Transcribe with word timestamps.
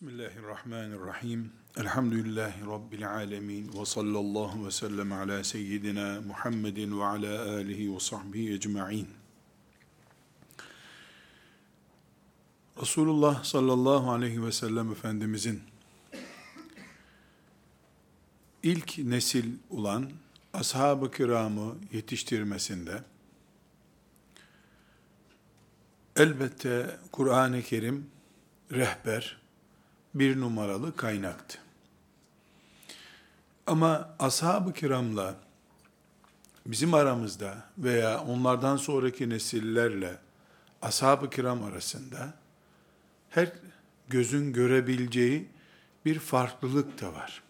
Bismillahirrahmanirrahim. 0.00 1.52
Elhamdülillahi 1.76 2.66
Rabbil 2.66 3.10
alemin. 3.10 3.80
Ve 3.80 3.84
sallallahu 3.84 4.66
ve 4.66 4.70
sellem 4.70 5.12
ala 5.12 5.44
seyyidina 5.44 6.20
Muhammedin 6.20 7.00
ve 7.00 7.04
ala 7.04 7.54
alihi 7.54 7.94
ve 7.94 8.00
sahbihi 8.00 8.52
ecma'in. 8.54 9.08
Resulullah 12.80 13.44
sallallahu 13.44 14.10
aleyhi 14.10 14.44
ve 14.46 14.52
sellem 14.52 14.92
Efendimizin 14.92 15.62
ilk 18.62 18.98
nesil 18.98 19.52
olan 19.70 20.10
ashab-ı 20.52 21.10
kiramı 21.10 21.76
yetiştirmesinde 21.92 23.02
elbette 26.16 26.98
Kur'an-ı 27.12 27.62
Kerim 27.62 28.10
rehber, 28.72 29.40
bir 30.14 30.40
numaralı 30.40 30.96
kaynaktı. 30.96 31.58
Ama 33.66 34.14
ashab-ı 34.18 34.72
kiramla 34.72 35.34
bizim 36.66 36.94
aramızda 36.94 37.64
veya 37.78 38.20
onlardan 38.20 38.76
sonraki 38.76 39.28
nesillerle 39.28 40.18
ashab-ı 40.82 41.30
kiram 41.30 41.62
arasında 41.64 42.34
her 43.30 43.52
gözün 44.08 44.52
görebileceği 44.52 45.48
bir 46.04 46.18
farklılık 46.18 47.00
da 47.00 47.12
var. 47.14 47.42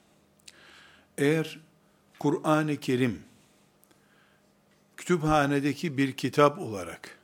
Eğer 1.19 1.61
Kur'an-ı 2.19 2.77
Kerim 2.77 3.23
kütüphanedeki 4.97 5.99
bir 5.99 6.13
kitap 6.13 6.59
olarak 6.59 7.19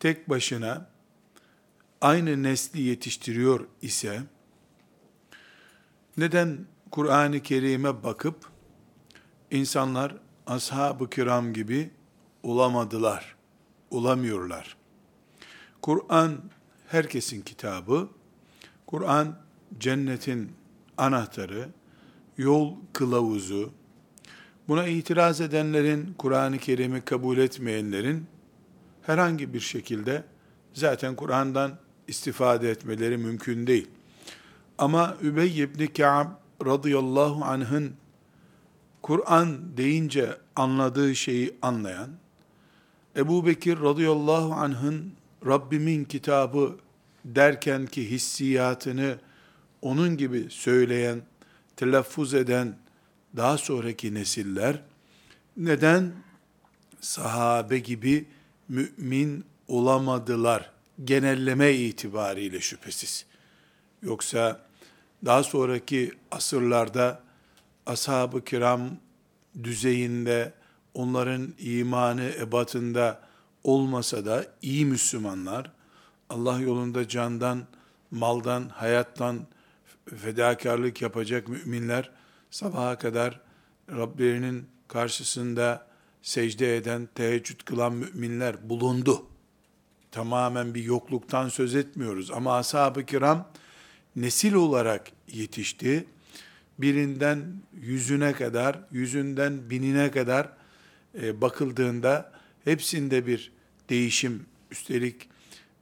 tek 0.00 0.30
başına 0.30 0.93
aynı 2.04 2.42
nesli 2.42 2.80
yetiştiriyor 2.80 3.66
ise, 3.82 4.22
neden 6.16 6.66
Kur'an-ı 6.90 7.40
Kerim'e 7.40 8.02
bakıp, 8.02 8.36
insanlar 9.50 10.16
ashab-ı 10.46 11.10
kiram 11.10 11.52
gibi 11.52 11.90
olamadılar, 12.42 13.36
olamıyorlar. 13.90 14.76
Kur'an 15.82 16.40
herkesin 16.88 17.42
kitabı, 17.42 18.08
Kur'an 18.86 19.38
cennetin 19.78 20.52
anahtarı, 20.96 21.68
yol 22.38 22.74
kılavuzu, 22.92 23.72
buna 24.68 24.86
itiraz 24.86 25.40
edenlerin, 25.40 26.14
Kur'an-ı 26.18 26.58
Kerim'i 26.58 27.00
kabul 27.00 27.38
etmeyenlerin 27.38 28.26
herhangi 29.02 29.54
bir 29.54 29.60
şekilde 29.60 30.24
zaten 30.74 31.16
Kur'an'dan 31.16 31.83
istifade 32.08 32.70
etmeleri 32.70 33.16
mümkün 33.16 33.66
değil. 33.66 33.88
Ama 34.78 35.16
Übey 35.22 35.60
ibn 35.60 35.86
Ka'b 35.86 36.28
radıyallahu 36.66 37.44
anh'ın 37.44 37.92
Kur'an 39.02 39.76
deyince 39.76 40.38
anladığı 40.56 41.14
şeyi 41.16 41.56
anlayan, 41.62 42.10
Ebu 43.16 43.46
Bekir 43.46 43.80
radıyallahu 43.80 44.52
anh'ın 44.52 45.12
Rabbimin 45.46 46.04
kitabı 46.04 46.76
derken 47.24 47.86
ki 47.86 48.10
hissiyatını 48.10 49.18
onun 49.82 50.16
gibi 50.16 50.46
söyleyen, 50.50 51.22
telaffuz 51.76 52.34
eden 52.34 52.76
daha 53.36 53.58
sonraki 53.58 54.14
nesiller, 54.14 54.82
neden 55.56 56.12
sahabe 57.00 57.78
gibi 57.78 58.26
mümin 58.68 59.44
olamadılar 59.68 60.73
genelleme 61.04 61.72
itibariyle 61.72 62.60
şüphesiz. 62.60 63.26
Yoksa 64.02 64.60
daha 65.24 65.42
sonraki 65.42 66.12
asırlarda 66.30 67.22
ashab-ı 67.86 68.44
kiram 68.44 68.90
düzeyinde 69.62 70.52
onların 70.94 71.54
imanı 71.58 72.30
ebatında 72.40 73.20
olmasa 73.64 74.24
da 74.24 74.46
iyi 74.62 74.86
Müslümanlar, 74.86 75.72
Allah 76.30 76.60
yolunda 76.60 77.08
candan, 77.08 77.66
maldan, 78.10 78.68
hayattan 78.68 79.46
fedakarlık 80.16 81.02
yapacak 81.02 81.48
müminler 81.48 82.10
sabaha 82.50 82.98
kadar 82.98 83.40
Rablerinin 83.90 84.66
karşısında 84.88 85.86
secde 86.22 86.76
eden, 86.76 87.08
teheccüd 87.14 87.60
kılan 87.64 87.92
müminler 87.92 88.70
bulundu 88.70 89.26
tamamen 90.14 90.74
bir 90.74 90.84
yokluktan 90.84 91.48
söz 91.48 91.74
etmiyoruz. 91.74 92.30
Ama 92.30 92.56
ashab-ı 92.56 93.06
kiram 93.06 93.48
nesil 94.16 94.54
olarak 94.54 95.10
yetişti. 95.32 96.04
Birinden 96.78 97.54
yüzüne 97.72 98.32
kadar, 98.32 98.80
yüzünden 98.92 99.70
binine 99.70 100.10
kadar 100.10 100.48
e, 101.22 101.40
bakıldığında 101.40 102.32
hepsinde 102.64 103.26
bir 103.26 103.52
değişim, 103.90 104.46
üstelik 104.70 105.28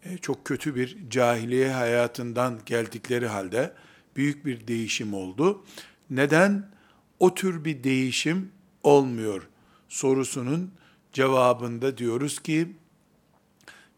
e, 0.04 0.18
çok 0.18 0.44
kötü 0.44 0.74
bir 0.74 1.10
cahiliye 1.10 1.72
hayatından 1.72 2.58
geldikleri 2.66 3.26
halde 3.26 3.72
büyük 4.16 4.46
bir 4.46 4.66
değişim 4.66 5.14
oldu. 5.14 5.64
Neden 6.10 6.70
o 7.18 7.34
tür 7.34 7.64
bir 7.64 7.84
değişim 7.84 8.52
olmuyor 8.82 9.48
sorusunun 9.88 10.72
cevabında 11.12 11.98
diyoruz 11.98 12.42
ki 12.42 12.76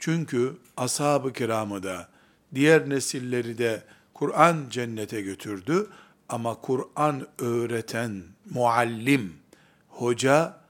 çünkü 0.05 0.57
ashab-ı 0.77 1.33
kiramı 1.33 1.83
da, 1.83 2.09
diğer 2.55 2.91
nesilleri 2.91 3.59
de 3.59 3.83
Kur'an 4.15 4.67
cennete 4.71 5.21
götürdü. 5.21 5.87
Ama 6.29 6.55
Kur'an 6.55 7.27
öğreten 7.39 8.23
muallim, 8.51 9.33
hoca 9.89 10.61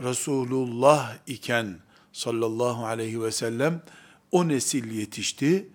Resulullah 0.00 1.16
iken 1.26 1.78
sallallahu 2.12 2.86
aleyhi 2.86 3.22
ve 3.22 3.32
sellem 3.32 3.82
o 4.30 4.48
nesil 4.48 4.90
yetişti. 4.90 5.68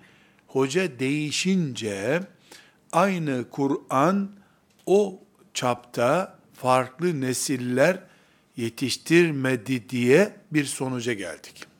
Hoca 0.48 1.00
değişince 1.00 2.24
aynı 2.92 3.46
Kur'an 3.50 4.32
o 4.86 5.20
çapta 5.54 6.40
farklı 6.54 7.22
nesiller 7.22 8.00
yetiştirmedi 8.58 9.90
diye 9.90 10.36
bir 10.52 10.66
sonuca 10.66 11.14
geldik. 11.14 11.75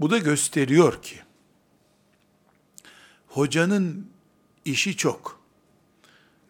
Bu 0.00 0.10
da 0.10 0.18
gösteriyor 0.18 1.02
ki 1.02 1.16
hocanın 3.26 4.10
işi 4.64 4.96
çok. 4.96 5.40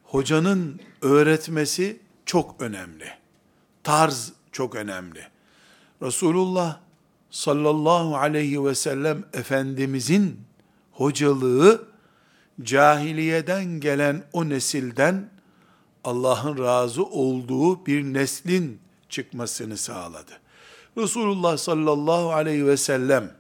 Hocanın 0.03 0.81
öğretmesi 1.03 2.01
çok 2.27 2.61
önemli. 2.61 3.09
Tarz 3.83 4.33
çok 4.53 4.75
önemli. 4.75 5.29
Resulullah 6.03 6.81
sallallahu 7.31 8.17
aleyhi 8.17 8.65
ve 8.65 8.75
sellem 8.75 9.25
Efendimizin 9.33 10.41
hocalığı 10.93 11.89
cahiliyeden 12.63 13.65
gelen 13.65 14.25
o 14.33 14.49
nesilden 14.49 15.31
Allah'ın 16.05 16.59
razı 16.59 17.05
olduğu 17.05 17.87
bir 17.87 18.03
neslin 18.05 18.81
çıkmasını 19.09 19.77
sağladı. 19.77 20.33
Resulullah 20.97 21.59
sallallahu 21.59 22.33
aleyhi 22.33 22.67
ve 22.67 22.77
sellem 22.77 23.33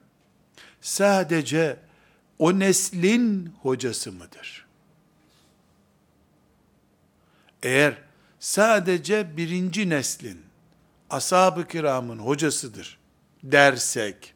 sadece 0.81 1.77
o 2.39 2.59
neslin 2.59 3.55
hocası 3.63 4.13
mıdır? 4.13 4.67
Eğer 7.63 7.95
sadece 8.41 9.37
birinci 9.37 9.89
neslin, 9.89 10.43
ashab-ı 11.11 11.69
kiramın 11.69 12.19
hocasıdır 12.19 12.99
dersek, 13.43 14.35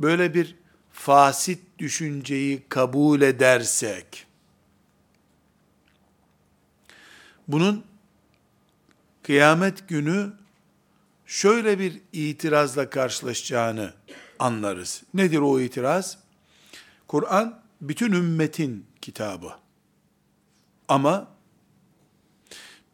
böyle 0.00 0.34
bir 0.34 0.56
fasit 0.92 1.78
düşünceyi 1.78 2.62
kabul 2.68 3.20
edersek, 3.20 4.26
bunun 7.48 7.84
kıyamet 9.22 9.88
günü 9.88 10.39
şöyle 11.30 11.78
bir 11.78 12.00
itirazla 12.12 12.90
karşılaşacağını 12.90 13.94
anlarız. 14.38 15.02
Nedir 15.14 15.38
o 15.38 15.60
itiraz? 15.60 16.18
Kur'an 17.08 17.62
bütün 17.80 18.12
ümmetin 18.12 18.86
kitabı. 19.02 19.52
Ama 20.88 21.28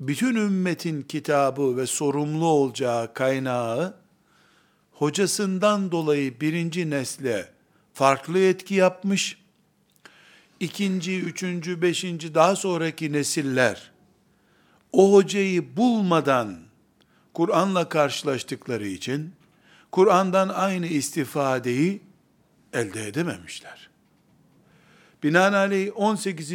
bütün 0.01 0.35
ümmetin 0.35 1.03
kitabı 1.03 1.77
ve 1.77 1.87
sorumlu 1.87 2.47
olacağı 2.47 3.15
kaynağı 3.15 3.97
hocasından 4.93 5.93
dolayı 5.93 6.41
birinci 6.41 6.91
nesle 6.91 7.53
farklı 7.95 8.39
etki 8.39 8.75
yapmış, 8.75 9.39
ikinci, 10.61 11.21
üçüncü, 11.21 11.83
beşinci 11.83 12.35
daha 12.35 12.57
sonraki 12.57 13.13
nesiller 13.13 13.93
o 14.93 15.13
hocayı 15.13 15.77
bulmadan 15.77 16.66
Kur'an'la 17.37 17.89
karşılaştıkları 17.89 18.87
için 18.87 19.33
Kur'an'dan 19.93 20.49
aynı 20.49 20.87
istifadeyi 20.87 22.01
elde 22.73 23.07
edememişler. 23.07 23.91
Binaenaleyh 25.23 25.91
18. 25.95 26.53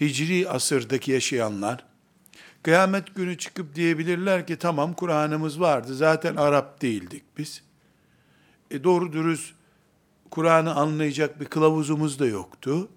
Hicri 0.00 0.48
asırdaki 0.48 1.12
yaşayanlar, 1.12 1.84
kıyamet 2.62 3.14
günü 3.14 3.38
çıkıp 3.38 3.74
diyebilirler 3.74 4.46
ki 4.46 4.56
tamam 4.56 4.94
Kur'an'ımız 4.94 5.60
vardı, 5.60 5.94
zaten 5.94 6.36
Arap 6.36 6.82
değildik 6.82 7.22
biz. 7.38 7.62
E 8.70 8.84
doğru 8.84 9.12
dürüst 9.12 9.54
Kur'an'ı 10.30 10.74
anlayacak 10.74 11.40
bir 11.40 11.46
kılavuzumuz 11.46 12.18
da 12.18 12.26
yoktu. 12.26 12.88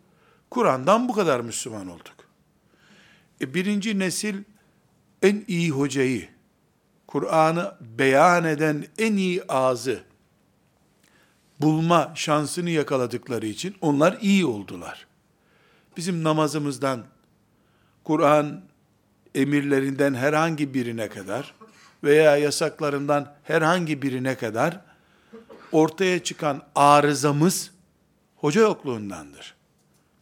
Kur'an'dan 0.51 1.09
bu 1.09 1.13
kadar 1.13 1.39
Müslüman 1.39 1.87
olduk. 1.87 2.15
E 3.41 3.53
birinci 3.53 3.99
nesil 3.99 4.43
en 5.21 5.45
iyi 5.47 5.69
hocayı, 5.69 6.36
Kur'an'ı 7.07 7.75
beyan 7.81 8.43
eden 8.43 8.85
en 8.97 9.17
iyi 9.17 9.43
ağzı 9.43 10.03
bulma 11.59 12.11
şansını 12.15 12.69
yakaladıkları 12.69 13.45
için 13.45 13.75
onlar 13.81 14.17
iyi 14.21 14.45
oldular. 14.45 15.07
Bizim 15.97 16.23
namazımızdan, 16.23 17.03
Kur'an 18.03 18.61
emirlerinden 19.35 20.13
herhangi 20.13 20.73
birine 20.73 21.09
kadar 21.09 21.53
veya 22.03 22.37
yasaklarından 22.37 23.35
herhangi 23.43 24.01
birine 24.01 24.35
kadar 24.35 24.81
ortaya 25.71 26.23
çıkan 26.23 26.61
arızamız 26.75 27.71
hoca 28.35 28.61
yokluğundandır. 28.61 29.55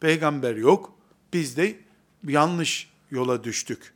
Peygamber 0.00 0.56
yok, 0.56 0.98
biz 1.32 1.56
de 1.56 1.78
yanlış 2.28 2.90
yola 3.10 3.44
düştük. 3.44 3.95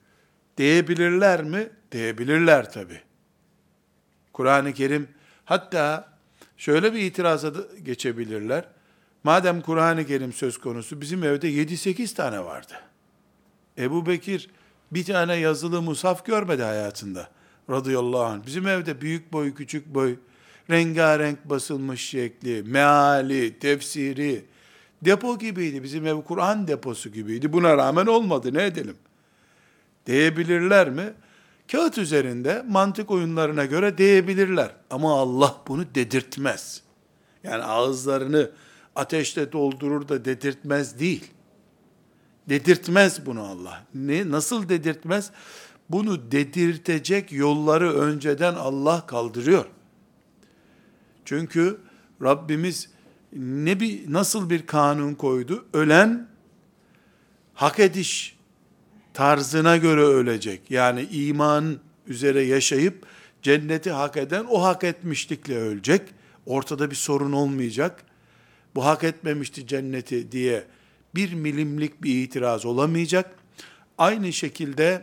Diyebilirler 0.57 1.43
mi? 1.43 1.69
Diyebilirler 1.93 2.73
tabi. 2.73 3.01
Kur'an-ı 4.33 4.73
Kerim 4.73 5.09
hatta 5.45 6.13
şöyle 6.57 6.93
bir 6.93 6.99
itiraza 6.99 7.55
da 7.55 7.59
geçebilirler. 7.83 8.65
Madem 9.25 9.61
Kur'an-ı 9.61 10.07
Kerim 10.07 10.33
söz 10.33 10.59
konusu 10.59 11.01
bizim 11.01 11.25
evde 11.25 11.51
7-8 11.51 12.15
tane 12.15 12.45
vardı. 12.45 12.73
Ebu 13.79 14.07
Bekir 14.07 14.51
bir 14.93 15.05
tane 15.05 15.35
yazılı 15.37 15.83
musaf 15.83 16.27
görmedi 16.27 16.63
hayatında 16.63 17.29
radıyallahu 17.71 18.25
anh. 18.25 18.47
Bizim 18.47 18.69
evde 18.69 19.01
büyük 19.01 19.33
boy, 19.33 19.55
küçük 19.55 19.87
boy, 19.87 20.17
rengarenk 20.71 21.45
basılmış 21.45 22.09
şekli, 22.09 22.63
meali, 22.63 23.59
tefsiri, 23.59 24.45
depo 25.03 25.39
gibiydi. 25.39 25.83
Bizim 25.83 26.07
ev 26.07 26.23
Kur'an 26.23 26.69
deposu 26.69 27.13
gibiydi. 27.13 27.53
Buna 27.53 27.77
rağmen 27.77 28.07
olmadı 28.07 28.55
ne 28.55 28.65
edelim? 28.65 28.97
Diyebilirler 30.11 30.91
mi? 30.91 31.13
Kağıt 31.73 31.99
üzerinde 31.99 32.65
mantık 32.69 33.11
oyunlarına 33.11 33.65
göre 33.65 33.99
diyebilirler. 33.99 34.71
Ama 34.91 35.21
Allah 35.21 35.57
bunu 35.69 35.95
dedirtmez. 35.95 36.83
Yani 37.45 37.63
ağızlarını 37.63 38.51
ateşle 38.97 39.53
doldurur 39.53 40.09
da 40.09 40.25
dedirtmez 40.25 40.99
değil. 40.99 41.31
Dedirtmez 42.49 43.27
bunu 43.27 43.43
Allah. 43.43 43.87
Ne 43.95 44.31
nasıl 44.31 44.69
dedirtmez? 44.69 45.31
Bunu 45.91 46.33
dedirtecek 46.33 47.33
yolları 47.33 47.93
önceden 47.93 48.55
Allah 48.55 49.07
kaldırıyor. 49.07 49.65
Çünkü 51.25 51.81
Rabbimiz 52.23 52.89
ne 53.33 53.81
bir 53.81 54.13
nasıl 54.13 54.51
bir 54.51 54.67
kanun 54.67 55.15
koydu? 55.15 55.65
Ölen 55.73 56.29
hak 57.55 57.81
ediş 57.81 58.40
tarzına 59.15 59.77
göre 59.77 60.01
ölecek. 60.01 60.71
Yani 60.71 61.03
iman 61.03 61.79
üzere 62.07 62.43
yaşayıp 62.43 63.07
cenneti 63.43 63.91
hak 63.91 64.17
eden 64.17 64.47
o 64.51 64.63
hak 64.63 64.85
etmişlikle 64.85 65.57
ölecek. 65.57 66.03
Ortada 66.47 66.91
bir 66.91 66.97
sorun 66.97 67.33
olmayacak. 67.33 68.05
Bu 68.75 68.85
hak 68.85 69.05
etmemişti 69.05 69.67
cenneti 69.67 70.33
diye 70.33 70.65
bir 71.15 71.33
milimlik 71.33 72.03
bir 72.03 72.23
itiraz 72.23 72.67
olamayacak. 72.67 73.35
Aynı 73.99 74.33
şekilde 74.33 75.03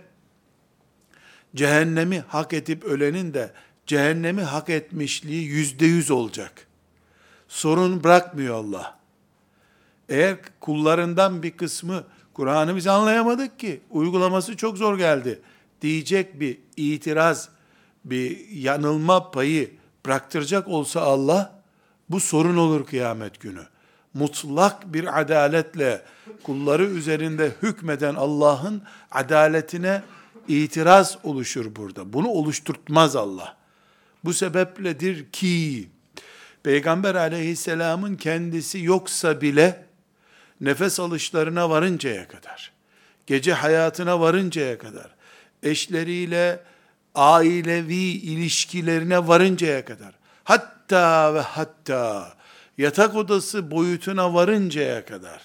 cehennemi 1.56 2.20
hak 2.20 2.54
edip 2.54 2.84
ölenin 2.84 3.34
de 3.34 3.52
cehennemi 3.86 4.42
hak 4.42 4.70
etmişliği 4.70 5.48
yüzde 5.48 5.86
yüz 5.86 6.12
olacak. 6.12 6.68
Sorun 7.48 8.04
bırakmıyor 8.04 8.56
Allah. 8.56 9.00
Eğer 10.10 10.38
kullarından 10.60 11.44
bir 11.44 11.52
kısmı 11.52 12.04
Kur'an'ı 12.38 12.76
biz 12.76 12.88
anlayamadık 12.88 13.60
ki, 13.60 13.82
uygulaması 13.90 14.58
çok 14.58 14.78
zor 14.78 14.98
geldi 14.98 15.42
diyecek 15.82 16.40
bir 16.40 16.58
itiraz, 16.78 17.50
bir 18.06 18.50
yanılma 18.50 19.32
payı 19.32 19.72
bıraktıracak 20.06 20.68
olsa 20.68 21.02
Allah, 21.02 21.62
bu 22.10 22.20
sorun 22.20 22.58
olur 22.58 22.86
kıyamet 22.86 23.40
günü. 23.40 23.64
Mutlak 24.14 24.94
bir 24.94 25.22
adaletle 25.22 26.02
kulları 26.44 26.86
üzerinde 26.86 27.52
hükmeden 27.62 28.16
Allah'ın 28.16 28.82
adaletine 29.12 30.02
itiraz 30.48 31.18
oluşur 31.24 31.76
burada. 31.76 32.14
Bunu 32.14 32.28
oluşturtmaz 32.28 33.16
Allah. 33.16 33.58
Bu 34.24 34.34
sebepledir 34.34 35.32
ki 35.32 35.88
Peygamber 36.64 37.16
aleyhisselamın 37.16 38.16
kendisi 38.16 38.84
yoksa 38.84 39.42
bile 39.42 39.87
nefes 40.62 41.00
alışlarına 41.00 41.70
varıncaya 41.70 42.28
kadar, 42.28 42.72
gece 43.28 43.54
hayatına 43.54 44.20
varıncaya 44.20 44.78
kadar, 44.78 45.16
eşleriyle 45.64 46.60
ailevi 47.16 48.12
ilişkilerine 48.12 49.28
varıncaya 49.28 49.86
kadar, 49.86 50.14
hatta 50.44 51.34
ve 51.34 51.40
hatta 51.40 52.34
yatak 52.78 53.16
odası 53.16 53.72
boyutuna 53.72 54.34
varıncaya 54.34 55.06
kadar, 55.06 55.42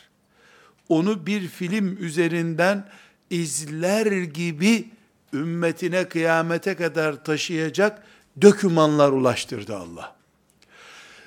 onu 0.89 1.27
bir 1.27 1.49
film 1.49 2.05
üzerinden 2.05 2.89
izler 3.31 4.07
gibi 4.23 4.89
ümmetine 5.33 6.09
kıyamete 6.09 6.77
kadar 6.77 7.25
taşıyacak 7.25 8.03
dökümanlar 8.43 9.13
ulaştırdı 9.13 9.77
Allah. 9.77 10.17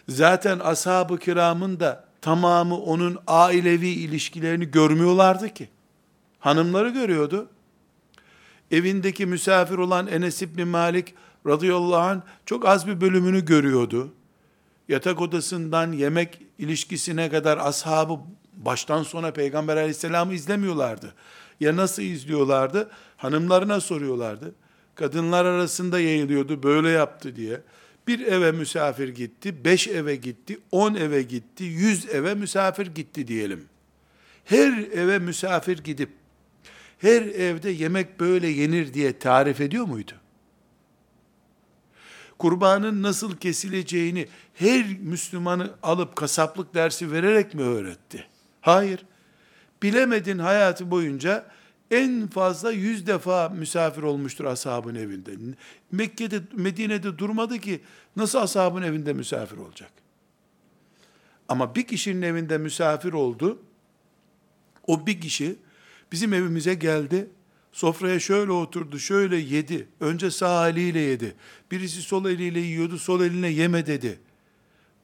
Zaten 0.09 0.59
ashab-ı 0.59 1.19
kiramın 1.19 1.79
da 1.79 2.05
tamamı 2.25 2.77
onun 2.77 3.18
ailevi 3.27 3.88
ilişkilerini 3.88 4.72
görmüyorlardı 4.72 5.50
ki. 5.50 5.69
Hanımları 6.39 6.89
görüyordu. 6.89 7.50
Evindeki 8.72 9.25
misafir 9.25 9.77
olan 9.77 10.07
Enes 10.07 10.42
İbni 10.42 10.66
Malik 10.66 11.13
radıyallahu 11.48 11.95
anh 11.95 12.22
çok 12.45 12.66
az 12.66 12.88
bir 12.88 13.01
bölümünü 13.01 13.45
görüyordu. 13.45 14.13
Yatak 14.89 15.22
odasından 15.22 15.92
yemek 15.92 16.42
ilişkisine 16.57 17.30
kadar 17.30 17.57
ashabı 17.57 18.19
baştan 18.54 19.04
sona 19.04 19.31
Peygamber 19.31 19.78
aleyhisselamı 19.78 20.33
izlemiyorlardı. 20.33 21.13
Ya 21.59 21.76
nasıl 21.76 22.02
izliyorlardı? 22.02 22.90
Hanımlarına 23.18 23.80
soruyorlardı. 23.80 24.56
Kadınlar 24.95 25.45
arasında 25.45 25.99
yayılıyordu, 25.99 26.64
böyle 26.64 26.90
yaptı 26.90 27.35
diye. 27.35 27.61
Bir 28.07 28.19
eve 28.19 28.52
misafir 28.52 29.09
gitti, 29.09 29.66
beş 29.66 29.88
eve 29.88 30.16
gitti, 30.16 30.59
on 30.71 30.95
eve 30.95 31.21
gitti, 31.21 31.64
yüz 31.64 32.09
eve 32.09 32.35
misafir 32.35 32.88
gitti 32.88 33.28
diyelim. 33.28 33.66
Her 34.45 34.78
eve 34.78 35.19
misafir 35.19 35.78
gidip, 35.78 36.09
her 36.97 37.21
evde 37.21 37.69
yemek 37.69 38.19
böyle 38.19 38.47
yenir 38.47 38.94
diye 38.94 39.19
tarif 39.19 39.62
ediyor 39.62 39.85
muydu? 39.85 40.12
Kurbanın 42.38 43.04
nasıl 43.04 43.38
kesileceğini 43.38 44.28
her 44.54 44.85
Müslümanı 45.00 45.74
alıp 45.83 46.16
kasaplık 46.16 46.74
dersi 46.76 47.12
vererek 47.12 47.54
mi 47.54 47.62
öğretti? 47.62 48.28
Hayır. 48.62 49.06
Bilemedin 49.83 50.40
hayatı 50.40 50.92
boyunca 50.92 51.45
en 51.92 52.27
fazla 52.27 52.71
yüz 52.71 53.07
defa 53.07 53.49
misafir 53.49 54.04
olmuştur 54.04 54.45
ashabın 54.45 54.95
evinde. 54.95 55.31
Mekke'de, 55.92 56.42
Medine'de 56.54 57.18
durmadı 57.18 57.59
ki 57.59 57.81
nasıl 58.15 58.39
ashabın 58.39 58.81
evinde 58.81 59.13
misafir 59.13 59.57
olacak? 59.57 59.92
Ama 61.49 61.75
bir 61.75 61.87
kişinin 61.87 62.21
evinde 62.21 62.57
misafir 62.57 63.13
oldu. 63.13 63.59
O 64.87 65.07
bir 65.07 65.21
kişi 65.21 65.56
bizim 66.11 66.33
evimize 66.33 66.73
geldi. 66.73 67.30
Sofraya 67.71 68.19
şöyle 68.19 68.51
oturdu, 68.51 68.99
şöyle 68.99 69.37
yedi. 69.37 69.87
Önce 69.99 70.31
sağ 70.31 70.69
eliyle 70.69 70.99
yedi. 70.99 71.35
Birisi 71.71 72.01
sol 72.01 72.25
eliyle 72.25 72.59
yiyordu, 72.59 72.99
sol 72.99 73.21
eline 73.21 73.47
yeme 73.47 73.85
dedi. 73.85 74.19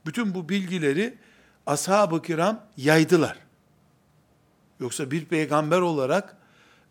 Bütün 0.05 0.35
bu 0.35 0.49
bilgileri 0.49 1.17
ashab-ı 1.65 2.21
kiram 2.21 2.67
yaydılar. 2.77 3.37
Yoksa 4.79 5.11
bir 5.11 5.25
peygamber 5.25 5.79
olarak 5.79 6.40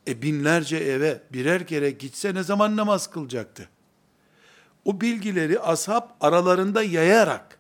e 0.09 0.23
binlerce 0.23 0.77
eve 0.77 1.21
birer 1.33 1.67
kere 1.67 1.91
gitse 1.91 2.35
ne 2.35 2.43
zaman 2.43 2.77
namaz 2.77 3.11
kılacaktı? 3.11 3.69
O 4.85 5.01
bilgileri 5.01 5.61
ashab 5.61 6.03
aralarında 6.21 6.83
yayarak 6.83 7.59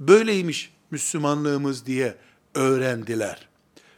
böyleymiş 0.00 0.72
Müslümanlığımız 0.90 1.86
diye 1.86 2.16
öğrendiler. 2.54 3.48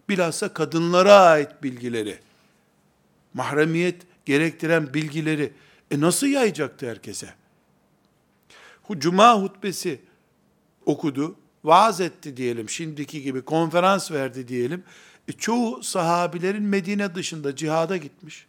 Bilhassa 0.08 0.52
kadınlara 0.52 1.14
ait 1.14 1.62
bilgileri, 1.62 2.18
mahremiyet 3.34 4.02
gerektiren 4.26 4.94
bilgileri 4.94 5.52
e 5.90 6.00
nasıl 6.00 6.26
yayacaktı 6.26 6.90
herkese? 6.90 7.34
Cuma 8.98 9.42
hutbesi 9.42 10.00
okudu, 10.86 11.36
vaaz 11.64 12.00
etti 12.00 12.36
diyelim, 12.36 12.68
şimdiki 12.68 13.22
gibi 13.22 13.42
konferans 13.42 14.12
verdi 14.12 14.48
diyelim. 14.48 14.84
E, 15.28 15.33
çoğu 15.33 15.83
sahabilerin 15.83 16.62
Medine 16.62 17.14
dışında 17.14 17.56
cihada 17.56 17.97
gitmiş. 17.97 18.47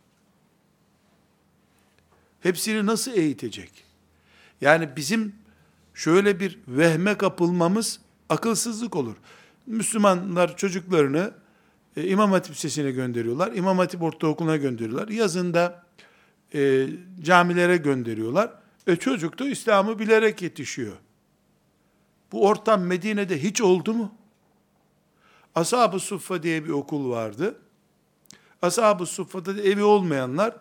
Hepsini 2.41 2.85
nasıl 2.85 3.11
eğitecek? 3.11 3.71
Yani 4.61 4.89
bizim 4.95 5.35
şöyle 5.93 6.39
bir 6.39 6.59
vehme 6.67 7.17
kapılmamız 7.17 7.99
akılsızlık 8.29 8.95
olur. 8.95 9.15
Müslümanlar 9.65 10.57
çocuklarını 10.57 11.33
e, 11.97 12.07
İmam 12.07 12.31
Hatip 12.31 12.55
Lisesi'ne 12.55 12.91
gönderiyorlar. 12.91 13.51
İmam 13.51 13.77
Hatip 13.77 14.03
Ortaokulu'na 14.03 14.57
gönderiyorlar. 14.57 15.07
Yazında 15.07 15.85
e, 16.53 16.87
camilere 17.21 17.77
gönderiyorlar. 17.77 18.51
E 18.87 18.95
çocuk 18.95 19.39
da 19.39 19.49
İslam'ı 19.49 19.99
bilerek 19.99 20.41
yetişiyor. 20.41 20.97
Bu 22.31 22.47
ortam 22.47 22.81
Medine'de 22.81 23.43
hiç 23.43 23.61
oldu 23.61 23.93
mu? 23.93 24.16
Ashab-ı 25.57 25.99
Suffa 25.99 26.43
diye 26.43 26.65
bir 26.65 26.69
okul 26.69 27.09
vardı. 27.09 27.59
Ashab-ı 28.61 29.05
Suffa'da 29.05 29.57
da 29.57 29.61
evi 29.61 29.83
olmayanlar 29.83 30.55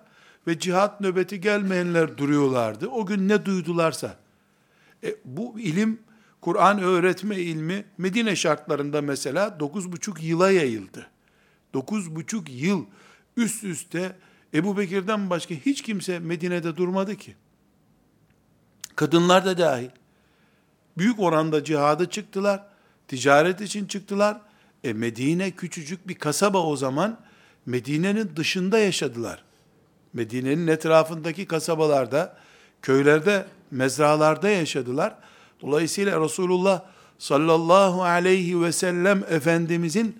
ve 0.46 0.58
cihat 0.58 1.00
nöbeti 1.00 1.40
gelmeyenler 1.40 2.18
duruyorlardı. 2.18 2.88
O 2.88 3.06
gün 3.06 3.28
ne 3.28 3.44
duydularsa. 3.44 4.16
E, 5.04 5.16
bu 5.24 5.60
ilim, 5.60 6.00
Kur'an 6.40 6.78
öğretme 6.78 7.36
ilmi 7.36 7.84
Medine 7.98 8.36
şartlarında 8.36 9.02
mesela 9.02 9.56
9,5 9.60 10.22
yıla 10.22 10.50
yayıldı. 10.50 11.06
9,5 11.74 12.50
yıl 12.50 12.84
üst 13.36 13.64
üste 13.64 14.16
Ebu 14.54 14.78
Bekir'den 14.78 15.30
başka 15.30 15.54
hiç 15.54 15.82
kimse 15.82 16.18
Medine'de 16.18 16.76
durmadı 16.76 17.16
ki. 17.16 17.34
Kadınlar 18.96 19.44
da 19.44 19.58
dahil. 19.58 19.90
Büyük 20.98 21.20
oranda 21.20 21.64
cihada 21.64 22.10
çıktılar. 22.10 22.66
Ticaret 23.08 23.60
için 23.60 23.86
çıktılar. 23.86 24.46
E 24.86 24.92
Medine 24.92 25.50
küçücük 25.50 26.08
bir 26.08 26.14
kasaba 26.14 26.66
o 26.66 26.76
zaman. 26.76 27.20
Medine'nin 27.66 28.36
dışında 28.36 28.78
yaşadılar. 28.78 29.44
Medine'nin 30.12 30.66
etrafındaki 30.66 31.46
kasabalarda, 31.46 32.36
köylerde, 32.82 33.46
mezralarda 33.70 34.48
yaşadılar. 34.48 35.14
Dolayısıyla 35.60 36.24
Resulullah 36.24 36.82
sallallahu 37.18 38.02
aleyhi 38.02 38.62
ve 38.62 38.72
sellem 38.72 39.24
Efendimizin 39.30 40.18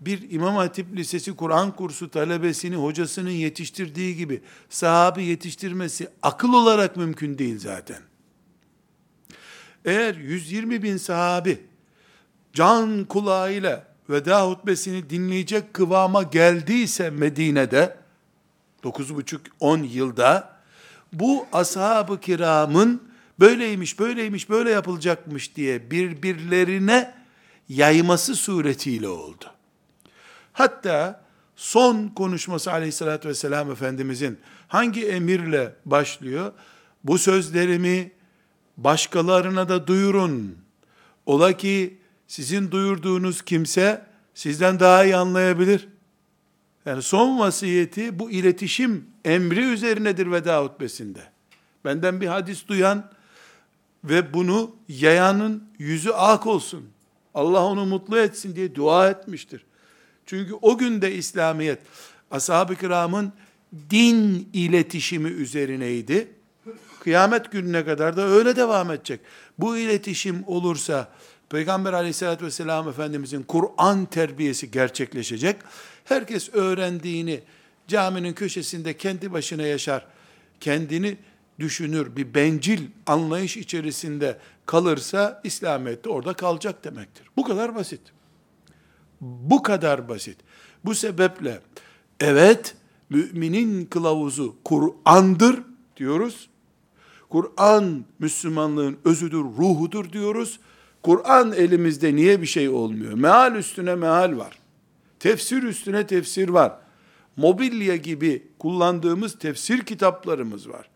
bir 0.00 0.30
İmam 0.30 0.56
Hatip 0.56 0.96
Lisesi 0.96 1.36
Kur'an 1.36 1.76
kursu 1.76 2.10
talebesini 2.10 2.76
hocasının 2.76 3.30
yetiştirdiği 3.30 4.16
gibi 4.16 4.42
sahabi 4.68 5.24
yetiştirmesi 5.24 6.08
akıl 6.22 6.52
olarak 6.52 6.96
mümkün 6.96 7.38
değil 7.38 7.58
zaten. 7.58 7.98
Eğer 9.84 10.14
120 10.14 10.82
bin 10.82 10.96
sahabi 10.96 11.58
can 12.52 13.04
kulağıyla 13.04 13.95
veda 14.10 14.46
hutbesini 14.46 15.10
dinleyecek 15.10 15.74
kıvama 15.74 16.22
geldiyse 16.22 17.10
Medine'de 17.10 17.96
9,5-10 18.84 19.86
yılda 19.86 20.56
bu 21.12 21.46
ashab-ı 21.52 22.20
kiramın 22.20 23.02
böyleymiş, 23.40 23.98
böyleymiş, 23.98 24.50
böyle 24.50 24.70
yapılacakmış 24.70 25.56
diye 25.56 25.90
birbirlerine 25.90 27.14
yayması 27.68 28.34
suretiyle 28.34 29.08
oldu. 29.08 29.44
Hatta 30.52 31.24
son 31.56 32.08
konuşması 32.08 32.72
aleyhissalatü 32.72 33.28
vesselam 33.28 33.70
Efendimizin 33.70 34.38
hangi 34.68 35.06
emirle 35.08 35.74
başlıyor? 35.84 36.52
Bu 37.04 37.18
sözlerimi 37.18 38.12
başkalarına 38.76 39.68
da 39.68 39.86
duyurun. 39.86 40.58
Ola 41.26 41.52
ki 41.52 41.98
sizin 42.26 42.70
duyurduğunuz 42.70 43.42
kimse 43.42 44.06
sizden 44.34 44.80
daha 44.80 45.04
iyi 45.04 45.16
anlayabilir. 45.16 45.88
Yani 46.86 47.02
son 47.02 47.38
vasiyeti 47.38 48.18
bu 48.18 48.30
iletişim 48.30 49.06
emri 49.24 49.64
üzerinedir 49.64 50.32
veda 50.32 50.62
hutbesinde. 50.62 51.20
Benden 51.84 52.20
bir 52.20 52.26
hadis 52.26 52.68
duyan 52.68 53.10
ve 54.04 54.34
bunu 54.34 54.76
yayanın 54.88 55.64
yüzü 55.78 56.10
ak 56.10 56.46
olsun. 56.46 56.88
Allah 57.34 57.64
onu 57.64 57.86
mutlu 57.86 58.18
etsin 58.18 58.56
diye 58.56 58.74
dua 58.74 59.10
etmiştir. 59.10 59.64
Çünkü 60.26 60.54
o 60.62 60.78
günde 60.78 61.14
İslamiyet 61.14 61.78
ashab-ı 62.30 62.76
kiramın 62.76 63.32
din 63.90 64.48
iletişimi 64.52 65.28
üzerineydi. 65.28 66.28
Kıyamet 67.00 67.52
gününe 67.52 67.84
kadar 67.84 68.16
da 68.16 68.22
öyle 68.22 68.56
devam 68.56 68.90
edecek. 68.90 69.20
Bu 69.58 69.76
iletişim 69.76 70.44
olursa 70.46 71.08
Peygamber 71.50 71.92
aleyhissalatü 71.92 72.44
vesselam 72.44 72.88
Efendimizin 72.88 73.42
Kur'an 73.42 74.04
terbiyesi 74.04 74.70
gerçekleşecek. 74.70 75.56
Herkes 76.04 76.54
öğrendiğini 76.54 77.40
caminin 77.88 78.32
köşesinde 78.32 78.96
kendi 78.96 79.32
başına 79.32 79.62
yaşar. 79.62 80.06
Kendini 80.60 81.16
düşünür, 81.58 82.16
bir 82.16 82.34
bencil 82.34 82.80
anlayış 83.06 83.56
içerisinde 83.56 84.38
kalırsa 84.66 85.40
İslamiyet'te 85.44 86.08
orada 86.10 86.32
kalacak 86.32 86.84
demektir. 86.84 87.26
Bu 87.36 87.44
kadar 87.44 87.74
basit. 87.74 88.00
Bu 89.20 89.62
kadar 89.62 90.08
basit. 90.08 90.36
Bu 90.84 90.94
sebeple 90.94 91.60
evet 92.20 92.74
müminin 93.10 93.84
kılavuzu 93.84 94.56
Kur'an'dır 94.64 95.62
diyoruz. 95.96 96.48
Kur'an 97.28 98.04
Müslümanlığın 98.18 98.98
özüdür, 99.04 99.38
ruhudur 99.38 100.12
diyoruz. 100.12 100.60
Kur'an 101.06 101.52
elimizde 101.52 102.16
niye 102.16 102.42
bir 102.42 102.46
şey 102.46 102.68
olmuyor? 102.68 103.12
Meal 103.12 103.54
üstüne 103.54 103.94
meal 103.94 104.36
var. 104.36 104.58
Tefsir 105.18 105.62
üstüne 105.62 106.06
tefsir 106.06 106.48
var. 106.48 106.78
Mobilya 107.36 107.96
gibi 107.96 108.48
kullandığımız 108.58 109.38
tefsir 109.38 109.78
kitaplarımız 109.78 110.68
var. 110.68 110.88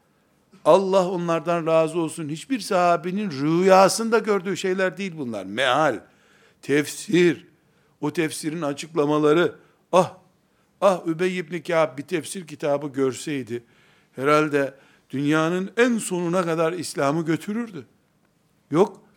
Allah 0.65 1.11
onlardan 1.11 1.67
razı 1.67 1.99
olsun. 1.99 2.29
Hiçbir 2.29 2.61
sahabinin 2.61 3.31
rüyasında 3.31 4.19
gördüğü 4.19 4.57
şeyler 4.57 4.97
değil 4.97 5.13
bunlar. 5.19 5.45
Meal, 5.45 6.01
tefsir, 6.63 7.47
o 8.01 8.13
tefsirin 8.13 8.63
açıklamaları. 8.63 9.55
Ah, 9.93 10.17
ah 10.81 11.07
Übey 11.07 11.39
ibn 11.39 11.59
Kâb 11.59 11.99
bir 11.99 12.03
tefsir 12.03 12.47
kitabı 12.47 12.89
görseydi, 12.89 13.63
herhalde 14.17 14.75
dünyanın 15.11 15.71
en 15.77 15.99
sonuna 15.99 16.43
kadar 16.45 16.73
İslam'ı 16.73 17.25
götürürdü. 17.25 17.87
Yok. 18.71 19.10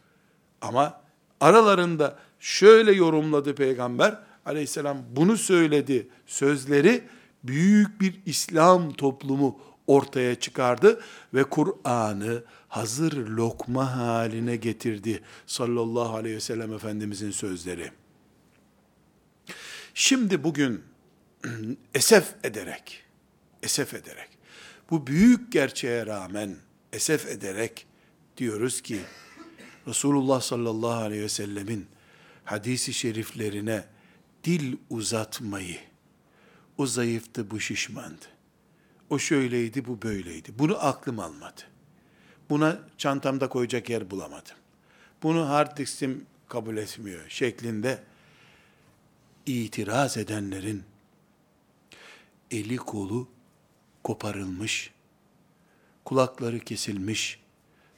Ama 0.63 1.01
aralarında 1.39 2.19
şöyle 2.39 2.91
yorumladı 2.91 3.55
peygamber 3.55 4.19
aleyhisselam 4.45 4.97
bunu 5.11 5.37
söyledi 5.37 6.07
sözleri 6.25 7.03
büyük 7.43 8.01
bir 8.01 8.21
İslam 8.25 8.93
toplumu 8.93 9.59
ortaya 9.87 10.35
çıkardı 10.35 11.01
ve 11.33 11.43
Kur'an'ı 11.43 12.43
hazır 12.67 13.27
lokma 13.27 13.97
haline 13.97 14.55
getirdi 14.55 15.23
sallallahu 15.47 16.15
aleyhi 16.15 16.35
ve 16.35 16.39
sellem 16.39 16.73
Efendimizin 16.73 17.31
sözleri. 17.31 17.91
Şimdi 19.93 20.43
bugün 20.43 20.83
esef 21.93 22.33
ederek, 22.43 23.03
esef 23.63 23.93
ederek, 23.93 24.29
bu 24.89 25.07
büyük 25.07 25.51
gerçeğe 25.51 26.05
rağmen 26.05 26.55
esef 26.93 27.27
ederek 27.27 27.87
diyoruz 28.37 28.81
ki, 28.81 28.99
Resulullah 29.87 30.41
sallallahu 30.41 31.03
aleyhi 31.03 31.23
ve 31.23 31.29
sellemin 31.29 31.87
hadisi 32.43 32.93
şeriflerine 32.93 33.85
dil 34.43 34.77
uzatmayı, 34.89 35.79
o 36.77 36.85
zayıftı, 36.85 37.51
bu 37.51 37.59
şişmandı. 37.59 38.25
O 39.09 39.19
şöyleydi, 39.19 39.85
bu 39.85 40.01
böyleydi. 40.01 40.51
Bunu 40.59 40.85
aklım 40.85 41.19
almadı. 41.19 41.61
Buna 42.49 42.79
çantamda 42.97 43.49
koyacak 43.49 43.89
yer 43.89 44.11
bulamadım. 44.11 44.55
Bunu 45.23 45.49
hard 45.49 45.77
diskim 45.77 46.25
kabul 46.47 46.77
etmiyor 46.77 47.29
şeklinde 47.29 48.03
itiraz 49.45 50.17
edenlerin 50.17 50.83
eli 52.51 52.77
kolu 52.77 53.27
koparılmış, 54.03 54.91
kulakları 56.05 56.59
kesilmiş, 56.59 57.42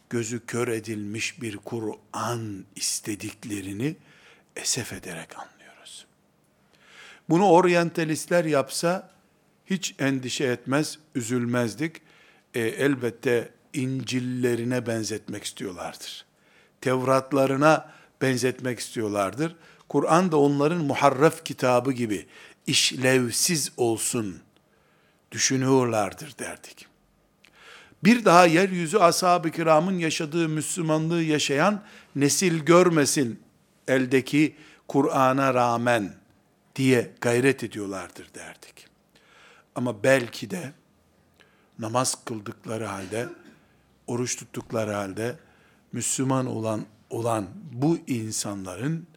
gözü 0.09 0.45
kör 0.45 0.67
edilmiş 0.67 1.41
bir 1.41 1.57
Kur'an 1.57 2.65
istediklerini 2.75 3.95
esef 4.55 4.93
ederek 4.93 5.39
anlıyoruz. 5.39 6.05
Bunu 7.29 7.49
oryantalistler 7.49 8.45
yapsa 8.45 9.11
hiç 9.65 9.95
endişe 9.99 10.43
etmez, 10.45 10.99
üzülmezdik. 11.15 12.01
E, 12.53 12.59
elbette 12.59 13.49
İncillerine 13.73 14.87
benzetmek 14.87 15.43
istiyorlardır. 15.43 16.25
Tevratlarına 16.81 17.93
benzetmek 18.21 18.79
istiyorlardır. 18.79 19.55
Kur'an 19.89 20.31
da 20.31 20.37
onların 20.37 20.81
muharref 20.81 21.45
kitabı 21.45 21.91
gibi 21.91 22.25
işlevsiz 22.67 23.71
olsun 23.77 24.39
düşünüyorlardır 25.31 26.37
derdik. 26.39 26.87
Bir 28.05 28.25
daha 28.25 28.45
yeryüzü 28.45 28.97
ashab-ı 28.97 29.51
kiramın 29.51 29.99
yaşadığı 29.99 30.49
Müslümanlığı 30.49 31.23
yaşayan 31.23 31.83
nesil 32.15 32.59
görmesin 32.59 33.39
eldeki 33.87 34.55
Kur'an'a 34.87 35.53
rağmen 35.53 36.15
diye 36.75 37.11
gayret 37.21 37.63
ediyorlardır 37.63 38.33
derdik. 38.33 38.87
Ama 39.75 40.03
belki 40.03 40.49
de 40.49 40.71
namaz 41.79 42.25
kıldıkları 42.25 42.85
halde, 42.85 43.27
oruç 44.07 44.35
tuttukları 44.35 44.91
halde 44.93 45.35
Müslüman 45.91 46.45
olan 46.45 46.85
olan 47.09 47.47
bu 47.71 47.97
insanların 48.07 49.07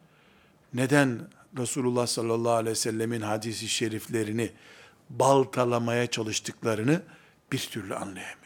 neden 0.73 1.19
Resulullah 1.57 2.07
sallallahu 2.07 2.53
aleyhi 2.53 2.71
ve 2.71 2.75
sellemin 2.75 3.21
hadisi 3.21 3.67
şeriflerini 3.67 4.51
baltalamaya 5.09 6.07
çalıştıklarını 6.07 7.01
bir 7.51 7.59
türlü 7.59 7.95
anlayamıyoruz. 7.95 8.38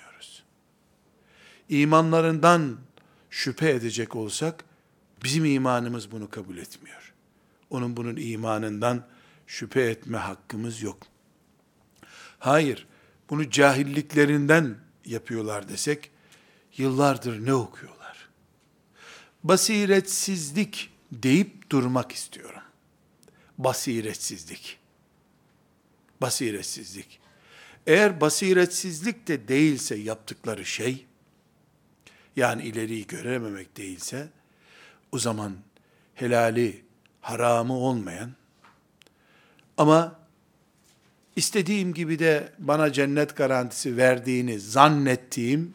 İmanlarından 1.70 2.78
şüphe 3.30 3.70
edecek 3.70 4.16
olsak, 4.16 4.64
bizim 5.24 5.46
imanımız 5.46 6.12
bunu 6.12 6.30
kabul 6.30 6.58
etmiyor. 6.58 7.14
Onun 7.70 7.98
bunun 7.98 8.16
imanından 8.16 9.06
şüphe 9.48 9.82
etme 9.82 10.18
hakkımız 10.18 10.82
yok. 10.82 11.08
Hayır, 12.40 12.88
bunu 13.30 13.50
cahilliklerinden 13.50 14.78
yapıyorlar 15.06 15.70
desek, 15.70 16.12
yıllardır 16.78 17.46
ne 17.46 17.54
okuyorlar? 17.54 18.30
Basiretsizlik 19.44 20.94
deyip 21.12 21.70
durmak 21.70 22.12
istiyorum. 22.12 22.62
Basiretsizlik. 23.58 24.80
Basiretsizlik. 26.22 27.20
Eğer 27.88 28.22
basiretsizlik 28.22 29.28
de 29.28 29.48
değilse 29.48 29.96
yaptıkları 29.96 30.66
şey, 30.66 31.06
yani 32.36 32.64
ileriyi 32.64 33.08
görememek 33.08 33.78
değilse, 33.78 34.30
o 35.12 35.20
zaman 35.20 35.56
helali, 36.16 36.82
haramı 37.22 37.74
olmayan, 37.74 38.32
ama 39.78 40.20
istediğim 41.36 41.94
gibi 41.94 42.20
de 42.20 42.54
bana 42.60 42.92
cennet 42.94 43.36
garantisi 43.36 43.98
verdiğini 43.98 44.60
zannettiğim 44.60 45.74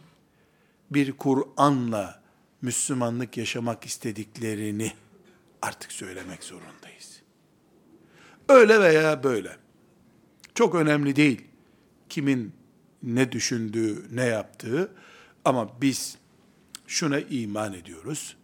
bir 0.90 1.12
Kur'an'la 1.12 2.22
Müslümanlık 2.62 3.36
yaşamak 3.36 3.86
istediklerini 3.86 4.92
artık 5.62 5.92
söylemek 5.92 6.44
zorundayız. 6.44 7.20
Öyle 8.48 8.80
veya 8.80 9.22
böyle. 9.22 9.56
Çok 10.54 10.74
önemli 10.74 11.16
değil 11.16 11.44
kimin 12.08 12.52
ne 13.02 13.32
düşündüğü, 13.32 14.16
ne 14.16 14.24
yaptığı 14.24 14.92
ama 15.44 15.80
biz 15.80 16.18
şuna 16.88 17.20
iman 17.20 17.72
ediyoruz. 17.72 18.36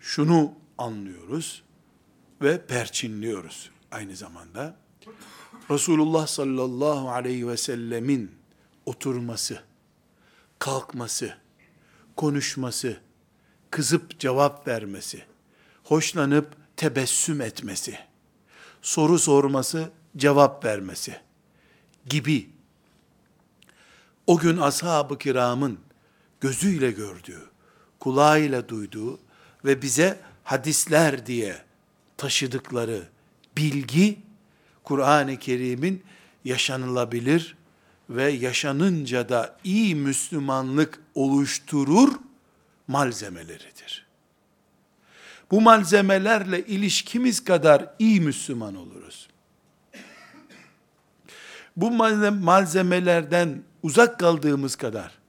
Şunu 0.00 0.52
anlıyoruz 0.78 1.62
ve 2.42 2.66
perçinliyoruz 2.66 3.70
aynı 3.90 4.16
zamanda. 4.16 4.76
Resulullah 5.70 6.26
sallallahu 6.26 7.10
aleyhi 7.10 7.48
ve 7.48 7.56
sellemin 7.56 8.34
oturması, 8.86 9.62
kalkması, 10.58 11.36
konuşması, 12.16 13.00
kızıp 13.70 14.18
cevap 14.18 14.68
vermesi, 14.68 15.24
hoşlanıp 15.84 16.56
tebessüm 16.76 17.40
etmesi, 17.40 17.98
soru 18.82 19.18
sorması, 19.18 19.90
cevap 20.16 20.64
vermesi 20.64 21.20
gibi 22.06 22.50
o 24.26 24.38
gün 24.38 24.56
ashab-ı 24.56 25.18
kiramın 25.18 25.78
gözüyle 26.40 26.90
gördüğü, 26.90 27.42
kulağıyla 27.98 28.68
duyduğu 28.68 29.18
ve 29.64 29.82
bize 29.82 30.20
hadisler 30.44 31.26
diye 31.26 31.62
taşıdıkları 32.16 33.08
bilgi 33.56 34.18
Kur'an-ı 34.84 35.38
Kerim'in 35.38 36.02
yaşanılabilir 36.44 37.56
ve 38.10 38.30
yaşanınca 38.30 39.28
da 39.28 39.56
iyi 39.64 39.94
Müslümanlık 39.94 41.00
oluşturur 41.14 42.12
malzemeleridir. 42.88 44.06
Bu 45.50 45.60
malzemelerle 45.60 46.66
ilişkimiz 46.66 47.44
kadar 47.44 47.94
iyi 47.98 48.20
Müslüman 48.20 48.74
oluruz. 48.74 49.28
Bu 51.76 51.90
malzemelerden 52.30 53.62
uzak 53.82 54.20
kaldığımız 54.20 54.76
kadar, 54.76 55.19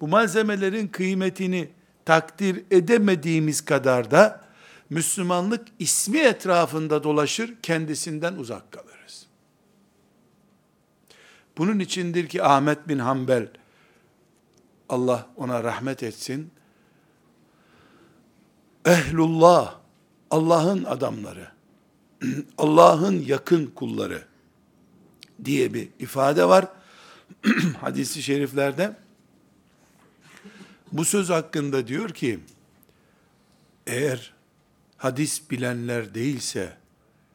bu 0.00 0.08
malzemelerin 0.08 0.88
kıymetini 0.88 1.68
takdir 2.04 2.64
edemediğimiz 2.70 3.64
kadar 3.64 4.10
da 4.10 4.44
Müslümanlık 4.90 5.68
ismi 5.78 6.18
etrafında 6.18 7.04
dolaşır, 7.04 7.54
kendisinden 7.62 8.34
uzak 8.34 8.72
kalırız. 8.72 9.26
Bunun 11.58 11.78
içindir 11.78 12.28
ki 12.28 12.42
Ahmet 12.42 12.88
bin 12.88 12.98
Hanbel, 12.98 13.48
Allah 14.88 15.26
ona 15.36 15.64
rahmet 15.64 16.02
etsin, 16.02 16.50
ehlullah, 18.84 19.78
Allah'ın 20.30 20.84
adamları, 20.84 21.48
Allah'ın 22.58 23.20
yakın 23.26 23.66
kulları 23.66 24.24
diye 25.44 25.74
bir 25.74 25.88
ifade 25.98 26.48
var. 26.48 26.68
Hadisi 27.80 28.22
şeriflerde 28.22 28.96
bu 30.94 31.04
söz 31.04 31.30
hakkında 31.30 31.86
diyor 31.86 32.10
ki 32.10 32.40
eğer 33.86 34.34
hadis 34.96 35.50
bilenler 35.50 36.14
değilse 36.14 36.76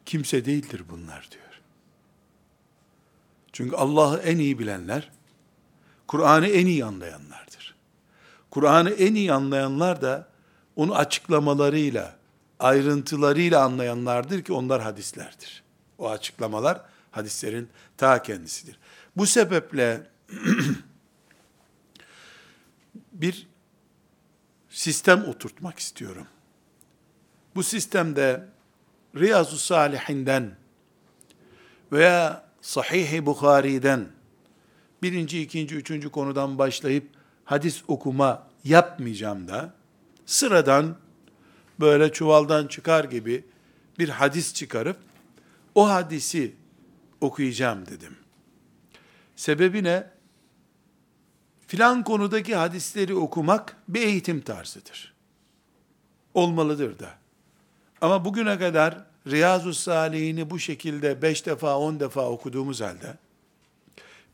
kimse 0.06 0.44
değildir 0.44 0.82
bunlar 0.90 1.28
diyor. 1.30 1.60
Çünkü 3.52 3.76
Allah'ı 3.76 4.18
en 4.18 4.38
iyi 4.38 4.58
bilenler 4.58 5.10
Kur'an'ı 6.06 6.46
en 6.46 6.66
iyi 6.66 6.84
anlayanlardır. 6.84 7.74
Kur'an'ı 8.50 8.90
en 8.90 9.14
iyi 9.14 9.32
anlayanlar 9.32 10.02
da 10.02 10.28
onu 10.76 10.96
açıklamalarıyla, 10.96 12.16
ayrıntılarıyla 12.60 13.64
anlayanlardır 13.64 14.42
ki 14.42 14.52
onlar 14.52 14.82
hadislerdir. 14.82 15.62
O 15.98 16.10
açıklamalar 16.10 16.80
hadislerin 17.10 17.68
ta 17.96 18.22
kendisidir. 18.22 18.78
Bu 19.16 19.26
sebeple 19.26 20.06
bir 23.12 23.49
sistem 24.80 25.24
oturtmak 25.24 25.78
istiyorum. 25.78 26.26
Bu 27.54 27.62
sistemde 27.62 28.48
Riyazu 29.16 29.56
Salihinden 29.58 30.56
veya 31.92 32.44
Sahih-i 32.60 33.26
Bukhari'den 33.26 34.08
birinci, 35.02 35.42
ikinci, 35.42 35.76
üçüncü 35.76 36.10
konudan 36.10 36.58
başlayıp 36.58 37.08
hadis 37.44 37.82
okuma 37.88 38.48
yapmayacağım 38.64 39.48
da 39.48 39.74
sıradan 40.26 40.96
böyle 41.80 42.12
çuvaldan 42.12 42.66
çıkar 42.66 43.04
gibi 43.04 43.44
bir 43.98 44.08
hadis 44.08 44.54
çıkarıp 44.54 44.96
o 45.74 45.88
hadisi 45.88 46.54
okuyacağım 47.20 47.86
dedim. 47.86 48.16
Sebebi 49.36 49.84
ne? 49.84 50.10
Filan 51.70 52.04
konudaki 52.04 52.54
hadisleri 52.54 53.14
okumak 53.14 53.76
bir 53.88 54.02
eğitim 54.02 54.40
tarzıdır. 54.40 55.14
Olmalıdır 56.34 56.98
da. 56.98 57.10
Ama 58.00 58.24
bugüne 58.24 58.58
kadar 58.58 59.04
Riyazu 59.26 59.74
Salihini 59.74 60.50
bu 60.50 60.58
şekilde 60.58 61.22
beş 61.22 61.46
defa, 61.46 61.78
on 61.78 62.00
defa 62.00 62.28
okuduğumuz 62.28 62.80
halde, 62.80 63.18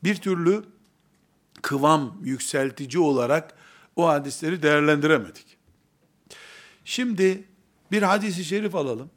bir 0.04 0.16
türlü 0.16 0.64
kıvam 1.62 2.16
yükseltici 2.22 2.98
olarak 2.98 3.54
o 3.96 4.08
hadisleri 4.08 4.62
değerlendiremedik. 4.62 5.56
Şimdi 6.84 7.44
bir 7.92 8.02
hadisi 8.02 8.44
şerif 8.44 8.74
alalım. 8.74 9.10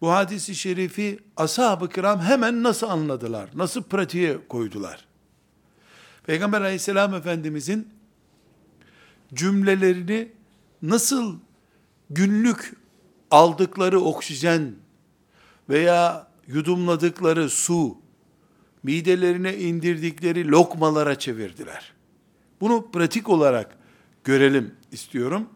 Bu 0.00 0.10
hadisi 0.10 0.54
şerifi 0.54 1.18
ashab-ı 1.36 1.88
kiram 1.88 2.20
hemen 2.20 2.62
nasıl 2.62 2.88
anladılar? 2.88 3.50
Nasıl 3.54 3.82
pratiğe 3.82 4.48
koydular? 4.48 5.13
Peygamber 6.26 6.60
aleyhisselam 6.60 7.14
efendimizin 7.14 7.88
cümlelerini 9.34 10.28
nasıl 10.82 11.38
günlük 12.10 12.72
aldıkları 13.30 14.00
oksijen 14.00 14.74
veya 15.68 16.28
yudumladıkları 16.46 17.50
su, 17.50 17.98
midelerine 18.82 19.56
indirdikleri 19.56 20.48
lokmalara 20.48 21.18
çevirdiler. 21.18 21.92
Bunu 22.60 22.90
pratik 22.90 23.28
olarak 23.28 23.78
görelim 24.24 24.74
istiyorum. 24.92 25.48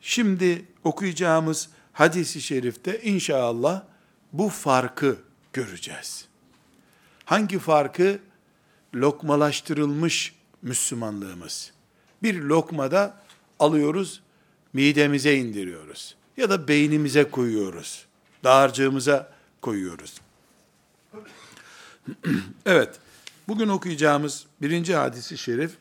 Şimdi 0.00 0.64
okuyacağımız 0.84 1.68
hadisi 1.92 2.42
şerifte 2.42 3.02
inşallah 3.02 3.82
bu 4.32 4.48
farkı 4.48 5.16
göreceğiz. 5.52 6.28
Hangi 7.24 7.58
farkı? 7.58 8.18
Lokmalaştırılmış 8.94 10.34
Müslümanlığımız. 10.62 11.72
Bir 12.22 12.34
lokmada 12.34 13.22
alıyoruz, 13.58 14.22
midemize 14.72 15.36
indiriyoruz. 15.36 16.14
ya 16.36 16.50
da 16.50 16.68
beynimize 16.68 17.30
koyuyoruz. 17.30 18.06
Dağarcığımıza 18.44 19.32
koyuyoruz. 19.62 20.20
evet, 22.66 22.90
bugün 23.48 23.68
okuyacağımız 23.68 24.46
birinci 24.62 24.94
hadisi 24.94 25.38
şerif, 25.38 25.76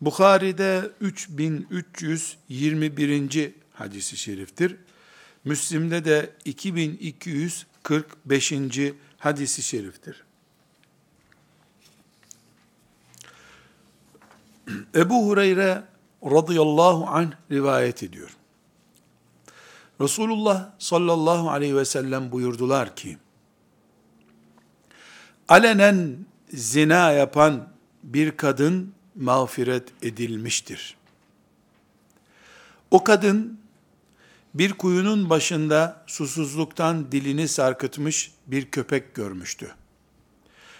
Bukhari'de 0.00 0.90
3321. 1.00 3.52
hadisi 3.72 4.16
şeriftir. 4.16 4.76
Müslim'de 5.44 6.04
de 6.04 6.30
2245. 6.44 8.52
hadisi 9.18 9.62
şeriftir. 9.62 10.24
Ebu 14.94 15.26
Hureyre 15.26 15.82
radıyallahu 16.24 17.06
anh 17.06 17.32
rivayet 17.50 18.02
ediyor. 18.02 18.30
Resulullah 20.00 20.70
sallallahu 20.78 21.50
aleyhi 21.50 21.76
ve 21.76 21.84
sellem 21.84 22.32
buyurdular 22.32 22.96
ki, 22.96 23.18
alenen 25.48 26.16
zina 26.52 27.12
yapan 27.12 27.68
bir 28.02 28.36
kadın 28.36 28.92
mağfiret 29.14 29.88
edilmiştir. 30.02 30.96
O 32.90 33.04
kadın 33.04 33.60
bir 34.54 34.72
kuyunun 34.72 35.30
başında 35.30 36.04
susuzluktan 36.06 37.12
dilini 37.12 37.48
sarkıtmış 37.48 38.32
bir 38.46 38.70
köpek 38.70 39.14
görmüştü. 39.14 39.74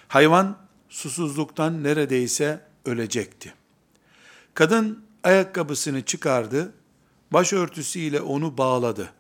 Hayvan 0.09 0.57
susuzluktan 0.89 1.85
neredeyse 1.85 2.61
ölecekti. 2.85 3.55
Kadın 4.55 5.05
ayakkabısını 5.25 6.05
çıkardı, 6.05 6.73
başörtüsüyle 7.33 8.21
onu 8.21 8.59
bağladı. 8.59 9.13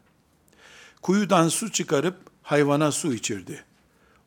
Kuyudan 1.02 1.48
su 1.48 1.72
çıkarıp 1.72 2.16
hayvana 2.42 2.92
su 2.92 3.14
içirdi. 3.14 3.64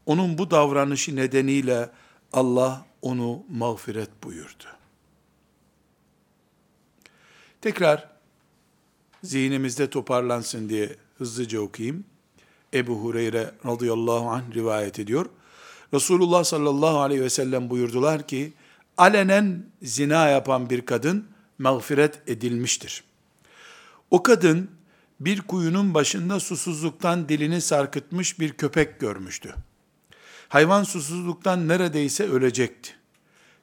Onun 0.06 0.38
bu 0.38 0.52
davranışı 0.52 1.16
nedeniyle 1.16 1.90
Allah 2.34 2.86
onu 3.02 3.44
mağfiret 3.50 4.24
buyurdu. 4.24 4.64
Tekrar 7.62 8.10
zihnimizde 9.24 9.90
toparlansın 9.90 10.70
diye 10.70 10.96
hızlıca 11.18 11.60
okuyayım. 11.60 12.06
Ebu 12.74 12.96
Hureyre 12.96 13.52
radıyallahu 13.66 14.30
anh 14.30 14.56
rivayet 14.56 15.00
ediyor. 15.00 15.26
Resulullah 15.94 16.44
sallallahu 16.44 17.00
aleyhi 17.00 17.22
ve 17.22 17.30
sellem 17.30 17.70
buyurdular 17.70 18.28
ki, 18.28 18.54
alenen 18.98 19.66
zina 19.82 20.28
yapan 20.28 20.70
bir 20.70 20.86
kadın 20.86 21.28
mağfiret 21.60 22.22
edilmiştir. 22.28 23.04
O 24.12 24.24
kadın 24.24 24.70
bir 25.20 25.42
kuyunun 25.42 25.94
başında 25.94 26.40
susuzluktan 26.40 27.30
dilini 27.30 27.62
sarkıtmış 27.62 28.40
bir 28.40 28.54
köpek 28.54 29.00
görmüştü. 29.00 29.56
Hayvan 30.50 30.84
susuzluktan 30.84 31.68
neredeyse 31.68 32.24
ölecekti. 32.24 32.92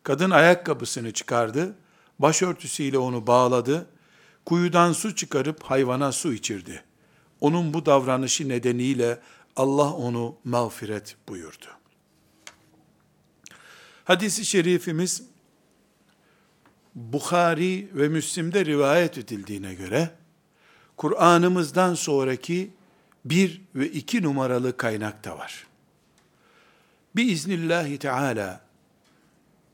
Kadın 0.03 0.31
ayakkabısını 0.31 1.13
çıkardı, 1.13 1.75
başörtüsüyle 2.19 2.99
onu 2.99 3.27
bağladı, 3.27 3.87
kuyudan 4.45 4.93
su 4.93 5.15
çıkarıp 5.15 5.63
hayvana 5.63 6.13
su 6.13 6.33
içirdi. 6.33 6.83
Onun 7.41 7.75
bu 7.75 7.87
davranışı 7.87 8.49
nedeniyle 8.49 9.21
Allah 9.57 9.93
onu 9.93 10.37
mağfiret 10.45 11.17
buyurdu. 11.29 11.80
Hadisi 14.11 14.45
şerifimiz 14.45 15.23
Bukhari 16.95 17.89
ve 17.95 18.09
Müslim'de 18.09 18.65
rivayet 18.65 19.19
edildiğine 19.19 19.75
göre 19.75 20.11
Kur'an'ımızdan 20.97 21.95
sonraki 21.95 22.71
bir 23.25 23.63
ve 23.75 23.89
iki 23.89 24.23
numaralı 24.23 24.77
kaynakta 24.77 25.39
var. 25.39 25.67
Biiznillahü 27.17 27.99
Teala 27.99 28.61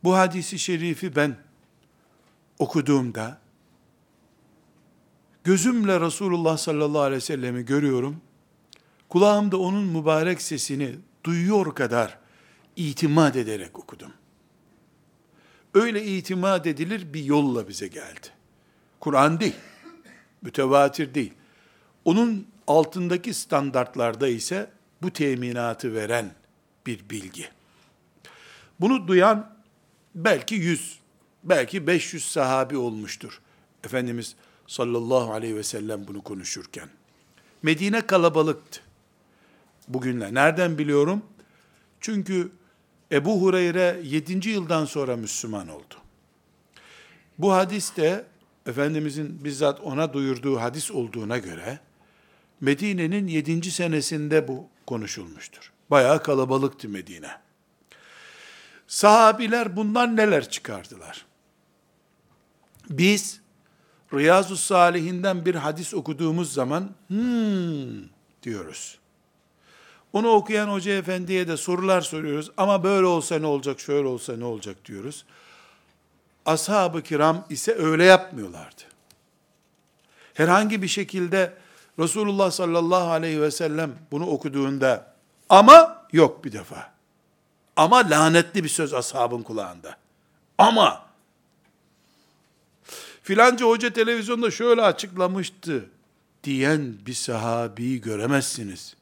bu 0.04 0.16
hadisi 0.16 0.58
şerifi 0.58 1.16
ben 1.16 1.36
okuduğumda 2.58 3.38
gözümle 5.44 6.00
Resulullah 6.00 6.56
sallallahu 6.58 7.02
aleyhi 7.02 7.22
ve 7.22 7.26
sellemi 7.26 7.64
görüyorum. 7.64 8.20
Kulağımda 9.08 9.56
onun 9.56 9.84
mübarek 9.84 10.42
sesini 10.42 10.96
duyuyor 11.24 11.74
kadar 11.74 12.18
itimat 12.76 13.36
ederek 13.36 13.78
okudum. 13.78 14.12
Öyle 15.76 16.04
itimat 16.04 16.66
edilir 16.66 17.14
bir 17.14 17.24
yolla 17.24 17.68
bize 17.68 17.88
geldi. 17.88 18.26
Kur'an 19.00 19.40
değil, 19.40 19.56
mütevatir 20.42 21.14
değil. 21.14 21.32
Onun 22.04 22.46
altındaki 22.66 23.34
standartlarda 23.34 24.28
ise 24.28 24.70
bu 25.02 25.10
teminatı 25.10 25.94
veren 25.94 26.34
bir 26.86 27.10
bilgi. 27.10 27.48
Bunu 28.80 29.08
duyan 29.08 29.56
belki 30.14 30.54
100, 30.54 30.98
belki 31.44 31.86
500 31.86 32.24
sahabi 32.24 32.76
olmuştur. 32.76 33.40
Efendimiz 33.84 34.36
sallallahu 34.66 35.32
aleyhi 35.32 35.56
ve 35.56 35.62
sellem 35.62 36.06
bunu 36.06 36.22
konuşurken. 36.22 36.88
Medine 37.62 38.06
kalabalıktı. 38.06 38.80
Bugünler. 39.88 40.34
Nereden 40.34 40.78
biliyorum? 40.78 41.22
Çünkü 42.00 42.50
Ebu 43.12 43.42
Hureyre 43.42 44.00
7. 44.04 44.48
yıldan 44.48 44.84
sonra 44.84 45.16
Müslüman 45.16 45.68
oldu. 45.68 45.94
Bu 47.38 47.52
hadis 47.52 47.96
de 47.96 48.26
Efendimizin 48.66 49.44
bizzat 49.44 49.80
ona 49.80 50.12
duyurduğu 50.12 50.60
hadis 50.60 50.90
olduğuna 50.90 51.38
göre 51.38 51.78
Medine'nin 52.60 53.26
7. 53.26 53.70
senesinde 53.70 54.48
bu 54.48 54.68
konuşulmuştur. 54.86 55.72
Bayağı 55.90 56.22
kalabalıktı 56.22 56.88
Medine. 56.88 57.30
Sahabiler 58.86 59.76
bundan 59.76 60.16
neler 60.16 60.50
çıkardılar? 60.50 61.26
Biz 62.90 63.40
Riyazu 64.14 64.56
Salihinden 64.56 65.46
bir 65.46 65.54
hadis 65.54 65.94
okuduğumuz 65.94 66.52
zaman 66.52 66.94
hmm 67.08 68.08
diyoruz. 68.42 68.98
Onu 70.16 70.28
okuyan 70.28 70.68
hoca 70.68 70.92
efendiye 70.92 71.48
de 71.48 71.56
sorular 71.56 72.00
soruyoruz. 72.00 72.50
Ama 72.56 72.84
böyle 72.84 73.06
olsa 73.06 73.38
ne 73.38 73.46
olacak, 73.46 73.80
şöyle 73.80 74.08
olsa 74.08 74.36
ne 74.36 74.44
olacak 74.44 74.76
diyoruz. 74.84 75.24
Ashab-ı 76.46 77.02
kiram 77.02 77.44
ise 77.50 77.74
öyle 77.74 78.04
yapmıyorlardı. 78.04 78.82
Herhangi 80.34 80.82
bir 80.82 80.88
şekilde 80.88 81.52
Resulullah 81.98 82.50
sallallahu 82.50 83.10
aleyhi 83.10 83.42
ve 83.42 83.50
sellem 83.50 83.94
bunu 84.10 84.26
okuduğunda 84.26 85.14
ama 85.48 86.06
yok 86.12 86.44
bir 86.44 86.52
defa. 86.52 86.92
Ama 87.76 88.10
lanetli 88.10 88.64
bir 88.64 88.68
söz 88.68 88.94
ashabın 88.94 89.42
kulağında. 89.42 89.96
Ama 90.58 91.06
filanca 93.22 93.66
hoca 93.66 93.92
televizyonda 93.92 94.50
şöyle 94.50 94.82
açıklamıştı 94.82 95.90
diyen 96.44 96.94
bir 97.06 97.14
sahabeyi 97.14 98.00
göremezsiniz. 98.00 98.96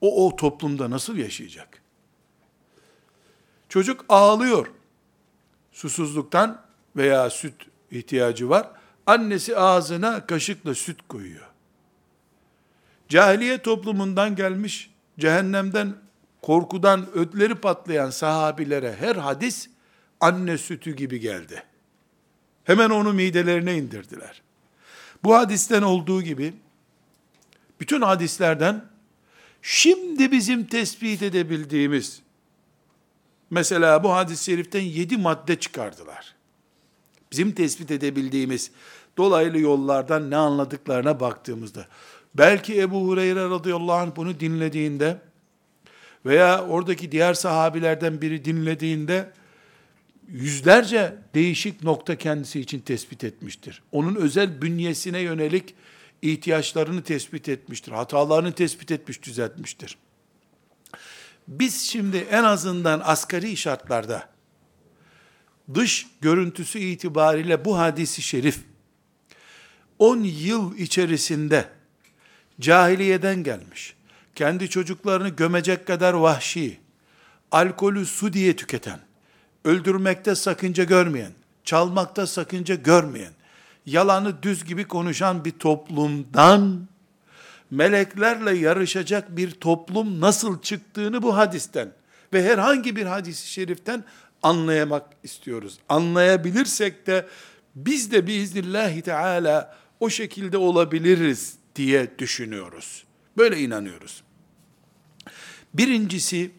O 0.00 0.26
o 0.26 0.36
toplumda 0.36 0.90
nasıl 0.90 1.16
yaşayacak? 1.16 1.82
Çocuk 3.68 4.04
ağlıyor. 4.08 4.66
Susuzluktan 5.72 6.62
veya 6.96 7.30
süt 7.30 7.54
ihtiyacı 7.90 8.48
var. 8.48 8.70
Annesi 9.06 9.56
ağzına 9.56 10.26
kaşıkla 10.26 10.74
süt 10.74 10.98
koyuyor. 11.08 11.46
Cahiliye 13.08 13.58
toplumundan 13.58 14.36
gelmiş, 14.36 14.90
cehennemden 15.18 15.94
korkudan 16.42 17.06
ödleri 17.12 17.54
patlayan 17.54 18.10
sahabilere 18.10 18.96
her 18.96 19.16
hadis 19.16 19.68
anne 20.20 20.58
sütü 20.58 20.96
gibi 20.96 21.20
geldi. 21.20 21.62
Hemen 22.64 22.90
onu 22.90 23.12
midelerine 23.12 23.76
indirdiler. 23.76 24.42
Bu 25.24 25.34
hadisten 25.34 25.82
olduğu 25.82 26.22
gibi 26.22 26.54
bütün 27.80 28.02
hadislerden 28.02 28.84
şimdi 29.68 30.32
bizim 30.32 30.64
tespit 30.64 31.22
edebildiğimiz 31.22 32.22
mesela 33.50 34.04
bu 34.04 34.12
hadis-i 34.12 34.44
şeriften 34.44 34.80
yedi 34.80 35.16
madde 35.16 35.60
çıkardılar. 35.60 36.34
Bizim 37.32 37.52
tespit 37.52 37.90
edebildiğimiz 37.90 38.70
dolaylı 39.16 39.58
yollardan 39.58 40.30
ne 40.30 40.36
anladıklarına 40.36 41.20
baktığımızda 41.20 41.86
belki 42.34 42.80
Ebu 42.80 43.06
Hureyre 43.06 43.50
radıyallahu 43.50 43.92
anh 43.92 44.16
bunu 44.16 44.40
dinlediğinde 44.40 45.20
veya 46.26 46.66
oradaki 46.66 47.12
diğer 47.12 47.34
sahabilerden 47.34 48.20
biri 48.20 48.44
dinlediğinde 48.44 49.32
yüzlerce 50.28 51.16
değişik 51.34 51.82
nokta 51.82 52.16
kendisi 52.16 52.60
için 52.60 52.80
tespit 52.80 53.24
etmiştir. 53.24 53.82
Onun 53.92 54.14
özel 54.14 54.62
bünyesine 54.62 55.18
yönelik 55.18 55.74
ihtiyaçlarını 56.22 57.02
tespit 57.02 57.48
etmiştir. 57.48 57.92
Hatalarını 57.92 58.52
tespit 58.52 58.90
etmiş, 58.90 59.22
düzeltmiştir. 59.22 59.98
Biz 61.48 61.82
şimdi 61.82 62.16
en 62.16 62.44
azından 62.44 63.02
asgari 63.04 63.56
şartlarda 63.56 64.28
dış 65.74 66.06
görüntüsü 66.20 66.78
itibariyle 66.78 67.64
bu 67.64 67.78
hadisi 67.78 68.22
şerif 68.22 68.58
10 69.98 70.20
yıl 70.20 70.76
içerisinde 70.76 71.68
cahiliyeden 72.60 73.42
gelmiş, 73.42 73.96
kendi 74.34 74.70
çocuklarını 74.70 75.28
gömecek 75.28 75.86
kadar 75.86 76.14
vahşi, 76.14 76.80
alkolü 77.50 78.06
su 78.06 78.32
diye 78.32 78.56
tüketen, 78.56 79.00
öldürmekte 79.64 80.34
sakınca 80.34 80.84
görmeyen, 80.84 81.32
çalmakta 81.64 82.26
sakınca 82.26 82.74
görmeyen, 82.74 83.32
yalanı 83.86 84.42
düz 84.42 84.64
gibi 84.64 84.84
konuşan 84.84 85.44
bir 85.44 85.50
toplumdan 85.50 86.88
meleklerle 87.70 88.56
yarışacak 88.56 89.36
bir 89.36 89.50
toplum 89.50 90.20
nasıl 90.20 90.62
çıktığını 90.62 91.22
bu 91.22 91.36
hadisten 91.36 91.92
ve 92.32 92.42
herhangi 92.42 92.96
bir 92.96 93.06
hadisi 93.06 93.50
şeriften 93.50 94.04
anlayamak 94.42 95.04
istiyoruz. 95.22 95.78
Anlayabilirsek 95.88 97.06
de 97.06 97.26
biz 97.74 98.12
de 98.12 98.26
biiznillahü 98.26 99.02
teala 99.02 99.76
o 100.00 100.10
şekilde 100.10 100.56
olabiliriz 100.56 101.54
diye 101.76 102.18
düşünüyoruz. 102.18 103.04
Böyle 103.36 103.60
inanıyoruz. 103.60 104.22
Birincisi 105.74 106.50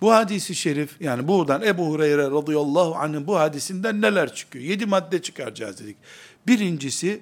bu 0.00 0.12
hadisi 0.12 0.54
şerif 0.54 1.00
yani 1.00 1.28
buradan 1.28 1.62
Ebu 1.62 1.86
Hureyre 1.86 2.22
radıyallahu 2.22 2.94
anh'ın 2.94 3.26
bu 3.26 3.38
hadisinden 3.38 4.00
neler 4.00 4.34
çıkıyor? 4.34 4.64
Yedi 4.64 4.86
madde 4.86 5.22
çıkaracağız 5.22 5.80
dedik. 5.80 5.96
Birincisi 6.46 7.20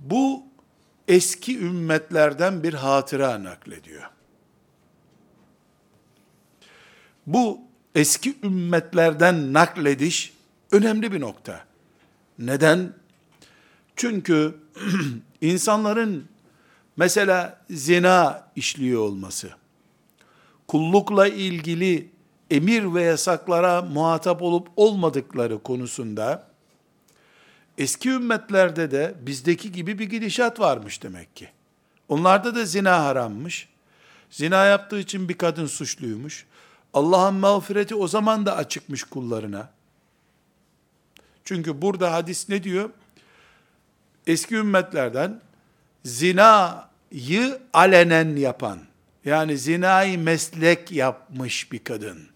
bu 0.00 0.42
eski 1.08 1.58
ümmetlerden 1.58 2.62
bir 2.62 2.74
hatıra 2.74 3.44
naklediyor. 3.44 4.02
Bu 7.26 7.60
eski 7.94 8.36
ümmetlerden 8.42 9.52
naklediş 9.52 10.34
önemli 10.72 11.12
bir 11.12 11.20
nokta. 11.20 11.64
Neden? 12.38 12.92
Çünkü 13.96 14.54
insanların 15.40 16.28
mesela 16.96 17.64
zina 17.70 18.48
işliyor 18.56 19.00
olması, 19.00 19.50
kullukla 20.72 21.26
ilgili 21.28 22.10
emir 22.50 22.94
ve 22.94 23.02
yasaklara 23.02 23.82
muhatap 23.82 24.42
olup 24.42 24.68
olmadıkları 24.76 25.62
konusunda 25.62 26.46
eski 27.78 28.10
ümmetlerde 28.10 28.90
de 28.90 29.14
bizdeki 29.20 29.72
gibi 29.72 29.98
bir 29.98 30.10
gidişat 30.10 30.60
varmış 30.60 31.02
demek 31.02 31.36
ki. 31.36 31.48
Onlarda 32.08 32.54
da 32.54 32.64
zina 32.64 33.04
harammış. 33.04 33.68
Zina 34.30 34.64
yaptığı 34.64 35.00
için 35.00 35.28
bir 35.28 35.38
kadın 35.38 35.66
suçluymuş. 35.66 36.46
Allah'ın 36.94 37.34
mağfireti 37.34 37.94
o 37.94 38.08
zaman 38.08 38.46
da 38.46 38.56
açıkmış 38.56 39.04
kullarına. 39.04 39.70
Çünkü 41.44 41.82
burada 41.82 42.12
hadis 42.12 42.48
ne 42.48 42.62
diyor? 42.62 42.90
Eski 44.26 44.54
ümmetlerden 44.54 45.40
zinayı 46.04 47.58
alenen 47.72 48.36
yapan, 48.36 48.78
yani 49.24 49.58
zinayı 49.58 50.18
meslek 50.18 50.92
yapmış 50.92 51.72
bir 51.72 51.84
kadın. 51.84 52.28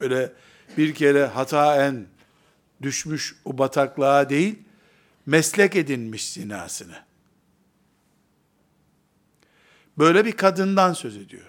Öyle 0.00 0.32
bir 0.76 0.94
kere 0.94 1.26
hataen 1.26 2.06
düşmüş 2.82 3.36
o 3.44 3.58
bataklığa 3.58 4.30
değil, 4.30 4.58
meslek 5.26 5.76
edinmiş 5.76 6.32
zinasını. 6.32 6.96
Böyle 9.98 10.24
bir 10.24 10.32
kadından 10.32 10.92
söz 10.92 11.16
ediyor. 11.16 11.46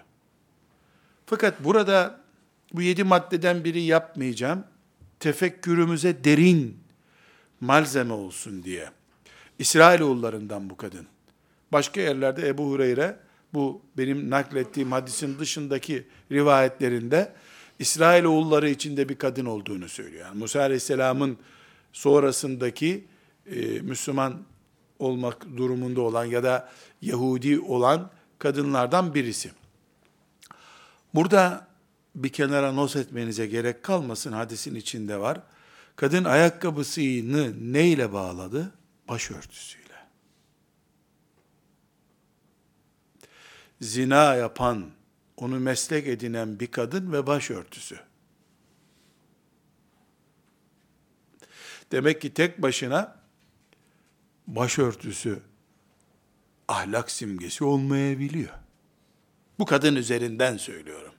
Fakat 1.26 1.64
burada 1.64 2.20
bu 2.74 2.82
yedi 2.82 3.04
maddeden 3.04 3.64
biri 3.64 3.82
yapmayacağım. 3.82 4.64
Tefekkürümüze 5.20 6.24
derin 6.24 6.80
malzeme 7.62 8.14
olsun 8.14 8.64
diye. 8.64 8.90
İsrailoğullarından 9.60 10.70
bu 10.70 10.78
kadın. 10.78 11.08
Başka 11.72 12.02
yerlerde 12.02 12.48
Ebu 12.48 12.72
Hureyre 12.72 13.20
bu 13.54 13.82
benim 13.98 14.30
naklettiğim 14.30 14.92
hadisin 14.92 15.40
dışındaki 15.40 16.08
rivayetlerinde 16.32 17.34
İsrailoğulları 17.80 18.70
içinde 18.70 19.10
bir 19.10 19.16
kadın 19.16 19.46
olduğunu 19.46 19.90
söylüyor. 19.90 20.26
Yani 20.26 20.40
Musa 20.40 20.60
Aleyhisselam'ın 20.60 21.38
sonrasındaki 21.94 23.06
e, 23.46 23.80
Müslüman 23.80 24.44
olmak 25.00 25.58
durumunda 25.58 26.02
olan 26.02 26.26
ya 26.26 26.44
da 26.44 26.70
Yahudi 27.02 27.60
olan 27.60 28.10
kadınlardan 28.40 29.14
birisi. 29.14 29.52
Burada 31.14 31.68
bir 32.16 32.30
kenara 32.30 32.72
not 32.72 32.96
etmenize 32.96 33.48
gerek 33.48 33.84
kalmasın 33.84 34.32
hadisin 34.32 34.76
içinde 34.76 35.20
var. 35.20 35.42
Kadın 35.96 36.24
ayakkabısını 36.24 37.74
neyle 37.74 38.14
bağladı? 38.14 38.72
Başörtüsüyle. 39.10 39.81
Zina 43.82 44.36
yapan, 44.36 44.92
onu 45.38 45.60
meslek 45.60 46.08
edinen 46.08 46.60
bir 46.60 46.68
kadın 46.68 47.12
ve 47.12 47.28
başörtüsü. 47.28 48.00
Demek 51.92 52.22
ki 52.22 52.34
tek 52.34 52.62
başına 52.62 53.16
başörtüsü 54.48 55.40
ahlak 56.68 57.12
simgesi 57.12 57.64
olmayabiliyor. 57.64 58.54
Bu 59.60 59.66
kadın 59.66 59.96
üzerinden 59.96 60.58
söylüyorum. 60.58 61.14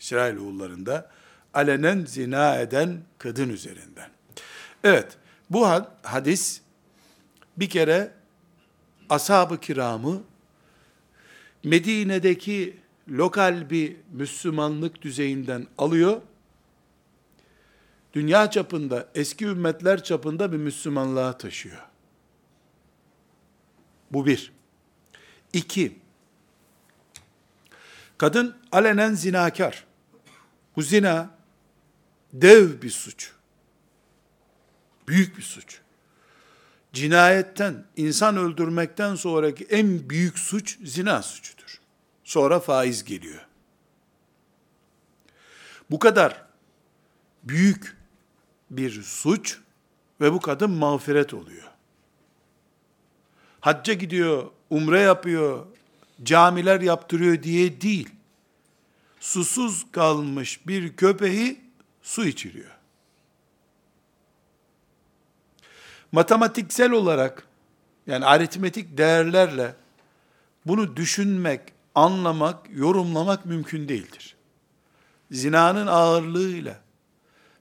İsrailoğullarında 0.00 1.10
alenen 1.54 2.04
zina 2.04 2.56
eden 2.56 3.02
kadın 3.18 3.48
üzerinden. 3.48 4.10
Evet, 4.84 5.16
bu 5.50 5.68
hadis 6.02 6.60
bir 7.56 7.70
kere 7.70 8.12
ashab-ı 9.10 9.60
kiramı 9.60 10.22
Medine'deki 11.68 12.76
lokal 13.08 13.70
bir 13.70 13.96
Müslümanlık 14.12 15.02
düzeyinden 15.02 15.66
alıyor. 15.78 16.20
Dünya 18.12 18.50
çapında, 18.50 19.08
eski 19.14 19.44
ümmetler 19.44 20.04
çapında 20.04 20.52
bir 20.52 20.56
Müslümanlığa 20.56 21.38
taşıyor. 21.38 21.82
Bu 24.10 24.26
bir. 24.26 24.52
İki, 25.52 25.98
kadın 28.18 28.56
alenen 28.72 29.14
zinakar. 29.14 29.84
Bu 30.76 30.82
zina 30.82 31.30
dev 32.32 32.82
bir 32.82 32.90
suç. 32.90 33.32
Büyük 35.08 35.36
bir 35.36 35.42
suç. 35.42 35.80
Cinayetten, 36.92 37.84
insan 37.96 38.36
öldürmekten 38.36 39.14
sonraki 39.14 39.64
en 39.64 40.10
büyük 40.10 40.38
suç 40.38 40.78
zina 40.84 41.22
suçudur. 41.22 41.80
Sonra 42.24 42.60
faiz 42.60 43.04
geliyor. 43.04 43.46
Bu 45.90 45.98
kadar 45.98 46.44
büyük 47.44 47.96
bir 48.70 49.02
suç 49.02 49.58
ve 50.20 50.32
bu 50.32 50.40
kadın 50.40 50.70
mağfiret 50.70 51.34
oluyor. 51.34 51.70
Hacca 53.60 53.92
gidiyor, 53.94 54.50
umre 54.70 55.00
yapıyor, 55.00 55.66
camiler 56.22 56.80
yaptırıyor 56.80 57.42
diye 57.42 57.80
değil 57.80 58.08
susuz 59.20 59.86
kalmış 59.92 60.66
bir 60.66 60.96
köpeği 60.96 61.60
su 62.02 62.26
içiriyor. 62.26 62.77
Matematiksel 66.12 66.90
olarak 66.90 67.46
yani 68.06 68.24
aritmetik 68.26 68.98
değerlerle 68.98 69.74
bunu 70.66 70.96
düşünmek, 70.96 71.60
anlamak, 71.94 72.66
yorumlamak 72.70 73.46
mümkün 73.46 73.88
değildir. 73.88 74.36
Zinanın 75.30 75.86
ağırlığıyla 75.86 76.80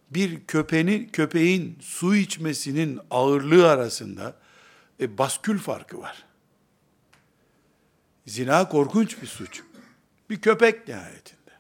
bir 0.10 0.46
köpeğin, 0.46 1.10
köpeğin 1.10 1.78
su 1.82 2.16
içmesinin 2.16 3.00
ağırlığı 3.12 3.70
arasında 3.70 4.36
e, 5.00 5.18
baskül 5.18 5.60
farkı 5.60 6.00
var. 6.00 6.26
Zina 8.26 8.70
korkunç 8.70 9.22
bir 9.22 9.28
suç. 9.28 9.62
Bir 10.30 10.42
köpek 10.42 10.88
nihayetinde. 10.88 11.52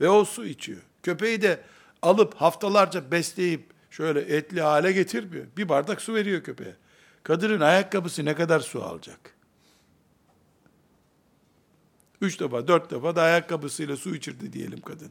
Ve 0.00 0.08
o 0.08 0.24
su 0.24 0.44
içiyor. 0.46 0.82
Köpeği 1.02 1.42
de 1.42 1.60
alıp 2.02 2.34
haftalarca 2.34 3.10
besleyip 3.10 3.70
şöyle 3.98 4.20
etli 4.20 4.60
hale 4.60 4.92
getirmiyor. 4.92 5.46
Bir 5.56 5.68
bardak 5.68 6.00
su 6.00 6.14
veriyor 6.14 6.42
köpeğe. 6.42 6.76
Kadının 7.22 7.60
ayakkabısı 7.60 8.24
ne 8.24 8.34
kadar 8.34 8.60
su 8.60 8.82
alacak? 8.82 9.34
Üç 12.20 12.40
defa, 12.40 12.68
dört 12.68 12.90
defa 12.90 13.16
da 13.16 13.22
ayakkabısıyla 13.22 13.96
su 13.96 14.14
içirdi 14.14 14.52
diyelim 14.52 14.80
kadın. 14.80 15.10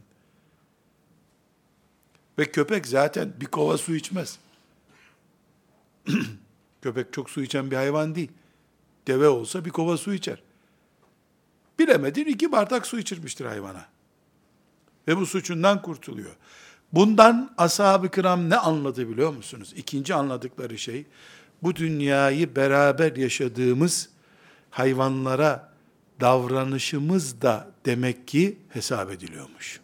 Ve 2.39 2.51
köpek 2.51 2.87
zaten 2.87 3.33
bir 3.41 3.45
kova 3.45 3.77
su 3.77 3.95
içmez. 3.95 4.39
köpek 6.81 7.13
çok 7.13 7.29
su 7.29 7.41
içen 7.43 7.71
bir 7.71 7.75
hayvan 7.75 8.15
değil. 8.15 8.31
Deve 9.07 9.27
olsa 9.27 9.65
bir 9.65 9.69
kova 9.69 9.97
su 9.97 10.13
içer. 10.13 10.43
Bilemedin 11.79 12.25
iki 12.25 12.51
bardak 12.51 12.87
su 12.87 12.99
içirmiştir 12.99 13.45
hayvana 13.45 13.85
ve 15.07 15.17
bu 15.17 15.25
suçundan 15.25 15.81
kurtuluyor. 15.81 16.35
Bundan 16.93 17.53
ashab-ı 17.57 18.11
kiram 18.11 18.49
ne 18.49 18.57
anladı 18.57 19.09
biliyor 19.09 19.33
musunuz? 19.33 19.73
İkinci 19.75 20.13
anladıkları 20.13 20.77
şey, 20.77 21.05
bu 21.63 21.75
dünyayı 21.75 22.55
beraber 22.55 23.15
yaşadığımız 23.15 24.09
hayvanlara 24.69 25.73
davranışımız 26.21 27.41
da 27.41 27.71
demek 27.85 28.27
ki 28.27 28.57
hesap 28.69 29.11
ediliyormuş. 29.11 29.79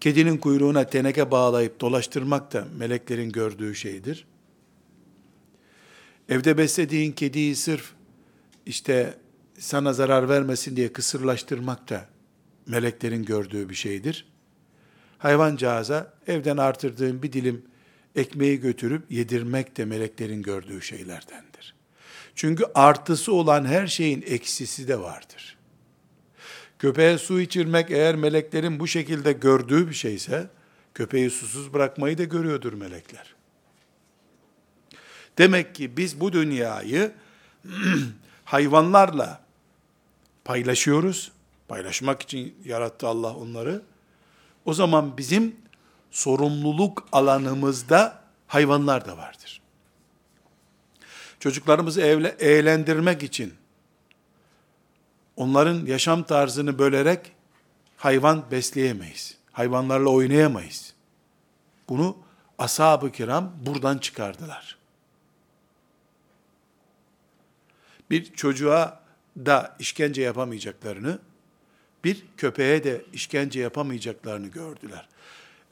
Kedinin 0.00 0.36
kuyruğuna 0.36 0.84
teneke 0.84 1.30
bağlayıp 1.30 1.80
dolaştırmak 1.80 2.52
da 2.52 2.66
meleklerin 2.78 3.32
gördüğü 3.32 3.74
şeydir. 3.74 4.26
Evde 6.28 6.58
beslediğin 6.58 7.12
kediyi 7.12 7.56
sırf 7.56 7.92
işte 8.66 9.18
sana 9.58 9.92
zarar 9.92 10.28
vermesin 10.28 10.76
diye 10.76 10.92
kısırlaştırmak 10.92 11.90
da 11.90 12.06
meleklerin 12.66 13.24
gördüğü 13.24 13.68
bir 13.68 13.74
şeydir. 13.74 14.27
Hayvancağıza 15.18 16.12
evden 16.26 16.56
artırdığın 16.56 17.22
bir 17.22 17.32
dilim 17.32 17.64
ekmeği 18.16 18.60
götürüp 18.60 19.12
yedirmek 19.12 19.76
de 19.76 19.84
meleklerin 19.84 20.42
gördüğü 20.42 20.82
şeylerdendir. 20.82 21.74
Çünkü 22.34 22.64
artısı 22.74 23.32
olan 23.32 23.64
her 23.64 23.86
şeyin 23.86 24.24
eksisi 24.26 24.88
de 24.88 25.00
vardır. 25.00 25.58
Köpeğe 26.78 27.18
su 27.18 27.40
içirmek 27.40 27.90
eğer 27.90 28.16
meleklerin 28.16 28.80
bu 28.80 28.86
şekilde 28.86 29.32
gördüğü 29.32 29.88
bir 29.88 29.94
şeyse, 29.94 30.50
köpeği 30.94 31.30
susuz 31.30 31.72
bırakmayı 31.72 32.18
da 32.18 32.24
görüyordur 32.24 32.72
melekler. 32.72 33.34
Demek 35.38 35.74
ki 35.74 35.96
biz 35.96 36.20
bu 36.20 36.32
dünyayı 36.32 37.12
hayvanlarla 38.44 39.40
paylaşıyoruz. 40.44 41.32
Paylaşmak 41.68 42.22
için 42.22 42.54
yarattı 42.64 43.06
Allah 43.06 43.34
onları. 43.34 43.82
O 44.68 44.74
zaman 44.74 45.18
bizim 45.18 45.56
sorumluluk 46.10 47.08
alanımızda 47.12 48.22
hayvanlar 48.46 49.06
da 49.06 49.16
vardır. 49.16 49.60
Çocuklarımızı 51.40 52.00
evle, 52.00 52.28
eğlendirmek 52.28 53.22
için 53.22 53.54
onların 55.36 55.86
yaşam 55.86 56.22
tarzını 56.22 56.78
bölerek 56.78 57.32
hayvan 57.96 58.50
besleyemeyiz. 58.50 59.38
Hayvanlarla 59.52 60.08
oynayamayız. 60.08 60.94
Bunu 61.88 62.16
ashab-ı 62.58 63.12
kiram 63.12 63.52
buradan 63.66 63.98
çıkardılar. 63.98 64.78
Bir 68.10 68.32
çocuğa 68.32 69.00
da 69.36 69.76
işkence 69.78 70.22
yapamayacaklarını, 70.22 71.18
bir 72.04 72.24
köpeğe 72.36 72.84
de 72.84 73.04
işkence 73.12 73.60
yapamayacaklarını 73.60 74.46
gördüler. 74.46 75.08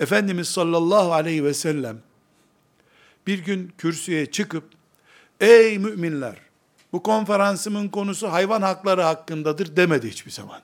Efendimiz 0.01 0.49
sallallahu 0.49 1.13
aleyhi 1.13 1.45
ve 1.45 1.55
sellem 1.55 1.99
bir 3.27 3.39
gün 3.39 3.73
kürsüye 3.79 4.27
çıkıp 4.27 4.65
ey 5.41 5.79
müminler 5.79 6.37
bu 6.93 7.03
konferansımın 7.03 7.89
konusu 7.89 8.33
hayvan 8.33 8.63
hakları 8.63 9.03
hakkındadır 9.03 9.77
demedi 9.77 10.11
hiçbir 10.11 10.31
zaman. 10.31 10.61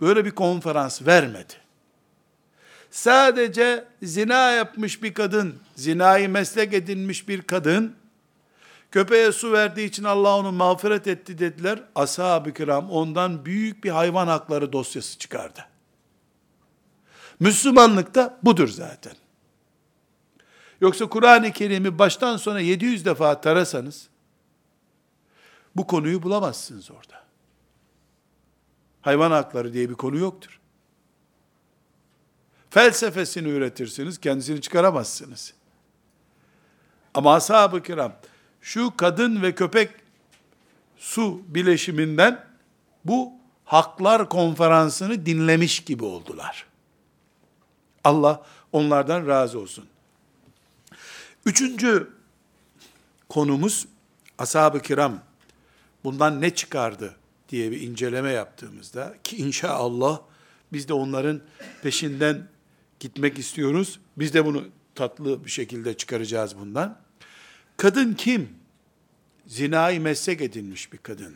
Böyle 0.00 0.24
bir 0.24 0.30
konferans 0.30 1.06
vermedi. 1.06 1.52
Sadece 2.90 3.84
zina 4.02 4.50
yapmış 4.50 5.02
bir 5.02 5.14
kadın, 5.14 5.54
zinayı 5.76 6.28
meslek 6.28 6.74
edinmiş 6.74 7.28
bir 7.28 7.42
kadın, 7.42 7.94
köpeğe 8.94 9.32
su 9.32 9.52
verdiği 9.52 9.88
için 9.88 10.04
Allah 10.04 10.36
onu 10.36 10.52
mağfiret 10.52 11.06
etti 11.06 11.38
dediler. 11.38 11.82
Ashab-ı 11.94 12.54
kiram 12.54 12.90
ondan 12.90 13.44
büyük 13.44 13.84
bir 13.84 13.90
hayvan 13.90 14.26
hakları 14.26 14.72
dosyası 14.72 15.18
çıkardı. 15.18 15.66
Müslümanlık 17.40 18.14
da 18.14 18.38
budur 18.42 18.68
zaten. 18.68 19.12
Yoksa 20.80 21.08
Kur'an-ı 21.08 21.52
Kerim'i 21.52 21.98
baştan 21.98 22.36
sona 22.36 22.60
700 22.60 23.04
defa 23.04 23.40
tarasanız, 23.40 24.08
bu 25.76 25.86
konuyu 25.86 26.22
bulamazsınız 26.22 26.90
orada. 26.90 27.24
Hayvan 29.02 29.30
hakları 29.30 29.72
diye 29.72 29.90
bir 29.90 29.94
konu 29.94 30.16
yoktur. 30.16 30.60
Felsefesini 32.70 33.48
üretirsiniz, 33.48 34.20
kendisini 34.20 34.60
çıkaramazsınız. 34.60 35.54
Ama 37.14 37.34
ashab-ı 37.34 37.82
kiram, 37.82 38.12
şu 38.64 38.96
kadın 38.96 39.42
ve 39.42 39.54
köpek 39.54 39.90
su 40.96 41.42
bileşiminden 41.46 42.44
bu 43.04 43.32
haklar 43.64 44.28
konferansını 44.28 45.26
dinlemiş 45.26 45.84
gibi 45.84 46.04
oldular. 46.04 46.66
Allah 48.04 48.46
onlardan 48.72 49.26
razı 49.26 49.58
olsun. 49.58 49.84
Üçüncü 51.46 52.10
konumuz 53.28 53.86
ashab-ı 54.38 54.82
kiram 54.82 55.20
bundan 56.04 56.40
ne 56.40 56.54
çıkardı 56.54 57.16
diye 57.48 57.70
bir 57.70 57.80
inceleme 57.80 58.32
yaptığımızda 58.32 59.14
ki 59.24 59.36
inşallah 59.36 60.20
biz 60.72 60.88
de 60.88 60.92
onların 60.92 61.40
peşinden 61.82 62.48
gitmek 63.00 63.38
istiyoruz. 63.38 64.00
Biz 64.16 64.34
de 64.34 64.44
bunu 64.44 64.64
tatlı 64.94 65.44
bir 65.44 65.50
şekilde 65.50 65.96
çıkaracağız 65.96 66.58
bundan. 66.58 67.03
Kadın 67.76 68.14
kim? 68.14 68.48
Zinayı 69.46 70.00
meslek 70.00 70.40
edinmiş 70.40 70.92
bir 70.92 70.98
kadın. 70.98 71.34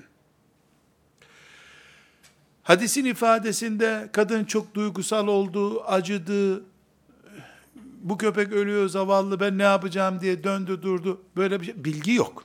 Hadisin 2.63 3.05
ifadesinde 3.05 4.09
kadın 4.13 4.45
çok 4.45 4.75
duygusal 4.75 5.29
oldu, 5.29 5.83
acıdı, 5.83 6.65
bu 8.03 8.19
köpek 8.19 8.53
ölüyor 8.53 8.89
zavallı 8.89 9.41
ben 9.41 9.59
ne 9.59 9.63
yapacağım 9.63 10.21
diye 10.21 10.45
döndü 10.45 10.83
durdu. 10.83 11.23
Böyle 11.37 11.61
bir 11.61 11.67
şey, 11.67 11.85
bilgi 11.85 12.13
yok. 12.13 12.45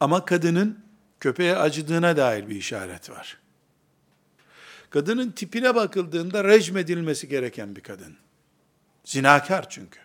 Ama 0.00 0.24
kadının 0.24 0.78
köpeğe 1.20 1.56
acıdığına 1.56 2.16
dair 2.16 2.48
bir 2.48 2.56
işaret 2.56 3.10
var. 3.10 3.38
Kadının 4.90 5.30
tipine 5.30 5.74
bakıldığında 5.74 6.44
rejim 6.44 6.76
edilmesi 6.76 7.28
gereken 7.28 7.76
bir 7.76 7.80
kadın. 7.80 8.16
Zinakar 9.04 9.70
çünkü. 9.70 10.00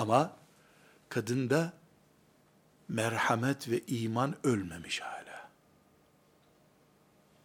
Ama 0.00 0.36
kadında 1.08 1.72
merhamet 2.88 3.68
ve 3.68 3.80
iman 3.86 4.36
ölmemiş 4.44 5.00
hala. 5.00 5.50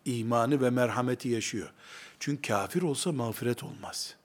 İmanı 0.05 0.61
ve 0.61 0.69
merhameti 0.69 1.29
yaşıyor. 1.29 1.73
Çünkü 2.19 2.41
kafir 2.41 2.81
olsa 2.81 3.11
mağfiret 3.11 3.63
olmaz. 3.63 4.15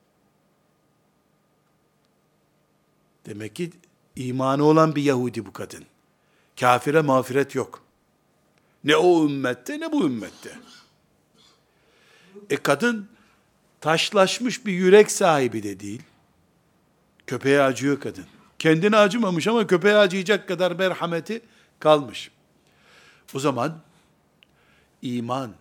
Demek 3.27 3.57
ki 3.57 3.73
imanı 4.17 4.65
olan 4.65 4.97
bir 4.97 5.03
Yahudi 5.03 5.47
bu 5.47 5.53
kadın. 5.53 5.85
Kafire 6.61 7.01
mağfiret 7.01 7.55
yok. 7.55 7.85
Ne 8.85 8.97
o 8.97 9.25
ümmette 9.25 9.81
ne 9.81 9.93
bu 9.93 10.07
ümmette. 10.07 10.59
E 12.51 12.57
kadın 12.57 13.09
taşlaşmış 13.81 14.67
bir 14.67 14.73
yürek 14.73 15.11
sahibi 15.11 15.63
de 15.63 15.81
değil. 15.81 16.03
Köpeğe 17.31 17.63
acıyor 17.63 18.01
kadın. 18.01 18.27
Kendine 18.59 18.97
acımamış 18.97 19.47
ama 19.47 19.67
köpeğe 19.67 19.97
acıyacak 19.97 20.49
kadar 20.49 20.73
merhameti 20.73 21.43
kalmış. 21.79 22.31
O 23.35 23.39
zaman 23.39 23.79
iman 25.03 25.55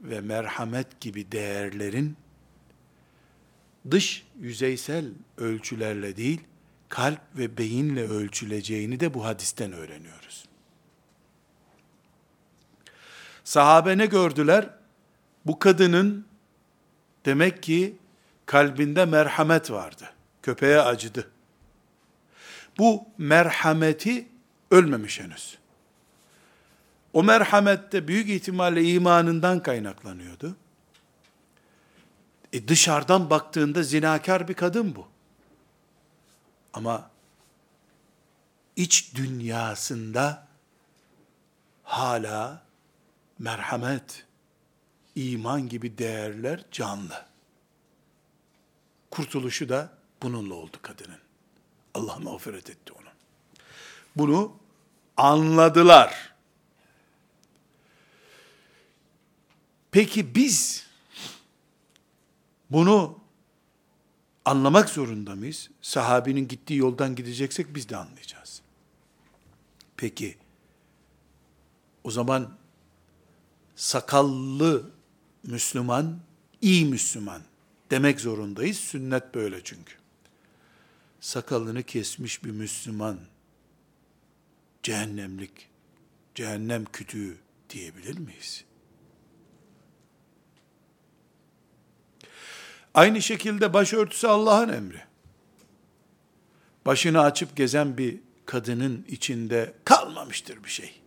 ve 0.00 0.20
merhamet 0.20 1.00
gibi 1.00 1.32
değerlerin 1.32 2.16
dış 3.90 4.26
yüzeysel 4.40 5.04
ölçülerle 5.38 6.16
değil, 6.16 6.40
kalp 6.88 7.20
ve 7.36 7.58
beyinle 7.58 8.08
ölçüleceğini 8.08 9.00
de 9.00 9.14
bu 9.14 9.24
hadisten 9.24 9.72
öğreniyoruz. 9.72 10.44
Sahabe 13.44 13.98
ne 13.98 14.06
gördüler? 14.06 14.70
Bu 15.46 15.58
kadının 15.58 16.26
demek 17.24 17.62
ki 17.62 17.96
kalbinde 18.46 19.04
merhamet 19.04 19.70
vardı. 19.70 20.10
Köpeğe 20.42 20.80
acıdı. 20.80 21.30
Bu 22.78 23.06
merhameti 23.18 24.28
ölmemiş 24.70 25.20
henüz. 25.20 25.58
O 27.12 27.22
merhamet 27.22 27.92
de 27.92 28.08
büyük 28.08 28.28
ihtimalle 28.28 28.84
imanından 28.84 29.62
kaynaklanıyordu. 29.62 30.56
E 32.52 32.68
dışarıdan 32.68 33.30
baktığında 33.30 33.82
zinakar 33.82 34.48
bir 34.48 34.54
kadın 34.54 34.96
bu. 34.96 35.08
Ama 36.72 37.10
iç 38.76 39.14
dünyasında 39.14 40.46
hala 41.82 42.62
merhamet, 43.38 44.26
iman 45.14 45.68
gibi 45.68 45.98
değerler 45.98 46.64
canlı. 46.72 47.24
Kurtuluşu 49.10 49.68
da 49.68 49.99
bununla 50.22 50.54
oldu 50.54 50.76
kadının. 50.82 51.18
Allah 51.94 52.18
mağfiret 52.18 52.70
etti 52.70 52.92
onu. 52.92 53.08
Bunu 54.16 54.56
anladılar. 55.16 56.34
Peki 59.90 60.34
biz 60.34 60.86
bunu 62.70 63.20
Anlamak 64.44 64.88
zorunda 64.88 65.34
mıyız? 65.34 65.70
Sahabinin 65.82 66.48
gittiği 66.48 66.76
yoldan 66.76 67.14
gideceksek 67.14 67.74
biz 67.74 67.88
de 67.88 67.96
anlayacağız. 67.96 68.62
Peki, 69.96 70.36
o 72.04 72.10
zaman 72.10 72.56
sakallı 73.76 74.90
Müslüman, 75.42 76.18
iyi 76.60 76.86
Müslüman 76.86 77.42
demek 77.90 78.20
zorundayız. 78.20 78.76
Sünnet 78.76 79.34
böyle 79.34 79.64
çünkü. 79.64 79.94
Sakalını 81.20 81.82
kesmiş 81.82 82.44
bir 82.44 82.50
Müslüman, 82.50 83.18
cehennemlik, 84.82 85.68
cehennem 86.34 86.84
kütüğü 86.84 87.36
diyebilir 87.70 88.18
miyiz? 88.18 88.64
Aynı 92.94 93.22
şekilde 93.22 93.72
başörtüsü 93.72 94.26
Allah'ın 94.26 94.68
emri. 94.68 95.02
Başını 96.86 97.20
açıp 97.20 97.56
gezen 97.56 97.98
bir 97.98 98.20
kadının 98.46 99.04
içinde 99.08 99.74
kalmamıştır 99.84 100.64
bir 100.64 100.68
şey. 100.68 101.00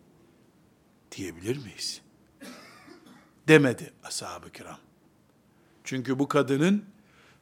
Diyebilir 1.12 1.58
miyiz? 1.58 2.02
Demedi 3.48 3.94
ashab-ı 4.04 4.52
kiram. 4.52 4.80
Çünkü 5.84 6.20
bu 6.20 6.28
kadının 6.28 6.86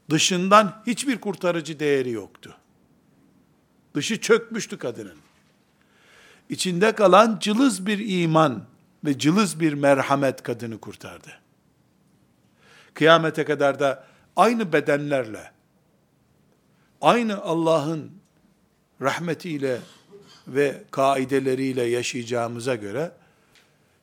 dışından 0.09 0.83
hiçbir 0.87 1.21
kurtarıcı 1.21 1.79
değeri 1.79 2.11
yoktu. 2.11 2.57
Dışı 3.95 4.21
çökmüştü 4.21 4.77
kadının. 4.77 5.17
İçinde 6.49 6.95
kalan 6.95 7.37
cılız 7.39 7.85
bir 7.85 8.23
iman 8.23 8.63
ve 9.05 9.17
cılız 9.17 9.59
bir 9.59 9.73
merhamet 9.73 10.43
kadını 10.43 10.79
kurtardı. 10.79 11.29
Kıyamete 12.93 13.45
kadar 13.45 13.79
da 13.79 14.07
aynı 14.35 14.73
bedenlerle, 14.73 15.51
aynı 17.01 17.41
Allah'ın 17.41 18.11
rahmetiyle 19.01 19.79
ve 20.47 20.83
kaideleriyle 20.91 21.83
yaşayacağımıza 21.83 22.75
göre, 22.75 23.11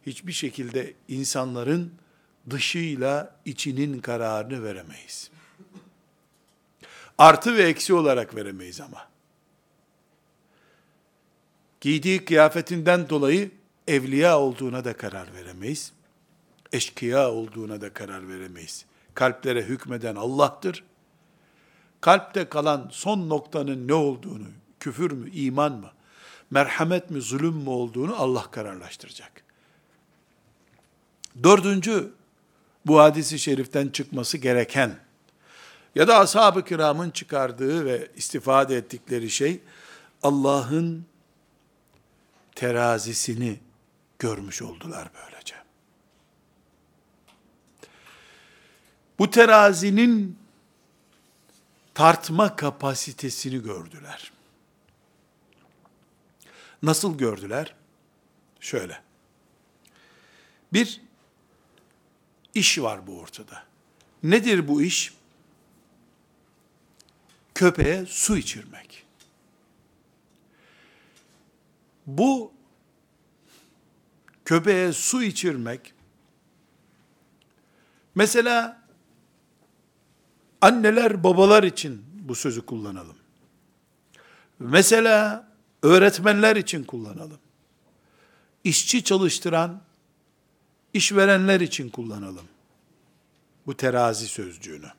hiçbir 0.06 0.32
şekilde 0.32 0.94
insanların 1.08 1.94
dışıyla 2.50 3.36
içinin 3.44 4.00
kararını 4.00 4.64
veremeyiz. 4.64 5.30
Artı 7.18 7.56
ve 7.56 7.62
eksi 7.62 7.94
olarak 7.94 8.36
veremeyiz 8.36 8.80
ama. 8.80 9.08
Giydiği 11.80 12.24
kıyafetinden 12.24 13.08
dolayı 13.08 13.50
evliya 13.88 14.38
olduğuna 14.38 14.84
da 14.84 14.92
karar 14.92 15.34
veremeyiz. 15.34 15.92
Eşkıya 16.72 17.30
olduğuna 17.30 17.80
da 17.80 17.92
karar 17.92 18.28
veremeyiz 18.28 18.84
kalplere 19.18 19.62
hükmeden 19.62 20.16
Allah'tır. 20.16 20.84
Kalpte 22.00 22.48
kalan 22.48 22.88
son 22.92 23.28
noktanın 23.28 23.88
ne 23.88 23.94
olduğunu, 23.94 24.46
küfür 24.80 25.10
mü, 25.10 25.30
iman 25.30 25.72
mı, 25.72 25.90
merhamet 26.50 27.10
mi, 27.10 27.20
zulüm 27.20 27.54
mü 27.54 27.68
olduğunu 27.68 28.22
Allah 28.22 28.50
kararlaştıracak. 28.50 29.32
Dördüncü, 31.42 32.12
bu 32.86 32.98
hadisi 32.98 33.38
şeriften 33.38 33.88
çıkması 33.88 34.38
gereken 34.38 34.98
ya 35.94 36.08
da 36.08 36.18
ashab-ı 36.18 36.64
kiramın 36.64 37.10
çıkardığı 37.10 37.84
ve 37.84 38.08
istifade 38.16 38.76
ettikleri 38.76 39.30
şey 39.30 39.60
Allah'ın 40.22 41.06
terazisini 42.58 43.60
görmüş 44.18 44.62
oldular 44.62 45.10
böylece. 45.14 45.54
Bu 49.18 49.30
terazinin 49.30 50.38
tartma 51.94 52.56
kapasitesini 52.56 53.62
gördüler. 53.62 54.32
Nasıl 56.82 57.18
gördüler? 57.18 57.74
Şöyle. 58.60 59.02
Bir 60.72 61.00
iş 62.54 62.78
var 62.78 63.06
bu 63.06 63.20
ortada. 63.20 63.64
Nedir 64.22 64.68
bu 64.68 64.82
iş? 64.82 65.14
Köpeğe 67.54 68.06
su 68.06 68.36
içirmek. 68.36 69.06
Bu 72.08 72.52
köpeğe 74.44 74.92
su 74.92 75.22
içirmek 75.22 75.94
mesela 78.14 78.88
Anneler, 80.60 81.24
babalar 81.24 81.62
için 81.62 82.04
bu 82.12 82.34
sözü 82.34 82.66
kullanalım. 82.66 83.16
Mesela 84.58 85.48
öğretmenler 85.82 86.56
için 86.56 86.84
kullanalım. 86.84 87.38
İşçi 88.64 89.04
çalıştıran, 89.04 89.82
işverenler 90.92 91.60
için 91.60 91.88
kullanalım. 91.88 92.48
Bu 93.66 93.76
terazi 93.76 94.26
sözcüğünü. 94.26 94.92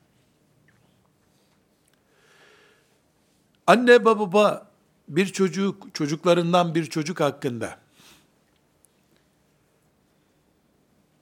Anne 3.67 4.05
baba 4.05 4.68
bir 5.09 5.25
çocuk, 5.25 5.95
çocuklarından 5.95 6.75
bir 6.75 6.85
çocuk 6.85 7.19
hakkında 7.19 7.77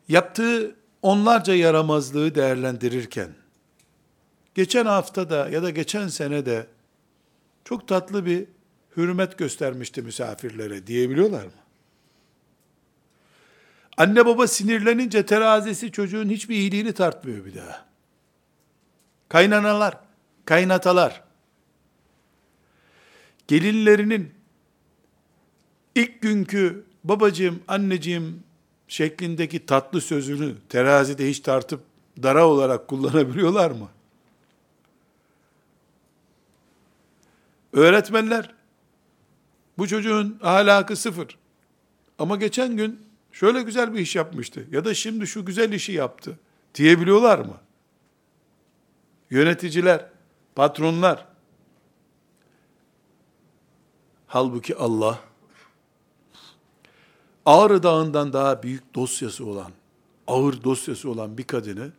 yaptığı 0.08 0.76
onlarca 1.02 1.56
yaramazlığı 1.56 2.36
değerlendirirken, 2.36 3.30
geçen 4.56 4.86
hafta 4.86 5.30
da 5.30 5.50
ya 5.50 5.64
da 5.64 5.70
geçen 5.70 6.08
sene 6.08 6.46
de 6.46 6.68
çok 7.66 7.88
tatlı 7.88 8.26
bir 8.26 8.46
hürmet 8.98 9.38
göstermişti 9.38 10.02
misafirlere 10.02 10.88
diyebiliyorlar 10.88 11.46
mı? 11.46 11.52
Anne 13.98 14.26
baba 14.26 14.48
sinirlenince 14.48 15.26
terazisi 15.26 15.92
çocuğun 15.92 16.30
hiçbir 16.30 16.56
iyiliğini 16.56 16.94
tartmıyor 16.94 17.46
bir 17.46 17.56
daha. 17.56 17.86
Kaynanalar, 19.30 19.98
kaynatalar, 20.46 21.24
gelinlerinin 23.48 24.32
ilk 25.96 26.22
günkü 26.22 26.86
babacığım, 27.04 27.64
anneciğim 27.68 28.44
şeklindeki 28.88 29.66
tatlı 29.66 30.02
sözünü 30.02 30.56
terazide 30.70 31.30
hiç 31.30 31.40
tartıp 31.40 31.82
dara 32.24 32.48
olarak 32.48 32.88
kullanabiliyorlar 32.88 33.72
mı? 33.72 33.90
Öğretmenler, 37.74 38.54
bu 39.78 39.88
çocuğun 39.88 40.40
ahlakı 40.44 40.96
sıfır. 40.96 41.38
Ama 42.20 42.36
geçen 42.36 42.78
gün 42.78 43.02
şöyle 43.32 43.62
güzel 43.62 43.94
bir 43.94 44.00
iş 44.00 44.16
yapmıştı 44.16 44.68
ya 44.72 44.86
da 44.86 44.94
şimdi 44.94 45.28
şu 45.28 45.46
güzel 45.46 45.72
işi 45.72 45.92
yaptı 45.92 46.40
diyebiliyorlar 46.76 47.40
mı? 47.40 47.58
Yöneticiler, 49.30 50.06
patronlar. 50.56 51.27
Halbuki 54.28 54.76
Allah 54.76 55.20
Ağrı 57.46 57.84
Dağı'ndan 57.84 58.34
daha 58.34 58.64
büyük 58.64 58.96
dosyası 58.96 59.46
olan, 59.46 59.72
ağır 60.28 60.64
dosyası 60.64 61.10
olan 61.10 61.38
bir 61.38 61.44
kadını 61.44 61.92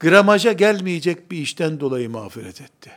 gramaja 0.00 0.52
gelmeyecek 0.52 1.30
bir 1.30 1.38
işten 1.38 1.80
dolayı 1.80 2.10
mağfiret 2.10 2.60
etti. 2.60 2.92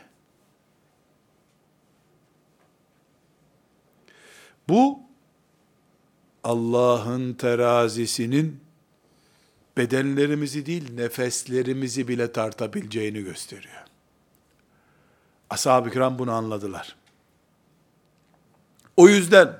Bu 4.68 5.00
Allah'ın 6.44 7.32
terazisinin 7.32 8.60
bedenlerimizi 9.76 10.66
değil 10.66 10.94
nefeslerimizi 10.94 12.08
bile 12.08 12.32
tartabileceğini 12.32 13.22
gösteriyor. 13.22 13.84
Ashab-ı 15.50 15.90
kiram 15.90 16.18
bunu 16.18 16.32
anladılar. 16.32 16.96
O 18.96 19.08
yüzden 19.08 19.58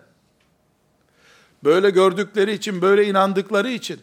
böyle 1.64 1.90
gördükleri 1.90 2.52
için, 2.52 2.82
böyle 2.82 3.06
inandıkları 3.06 3.70
için 3.70 4.00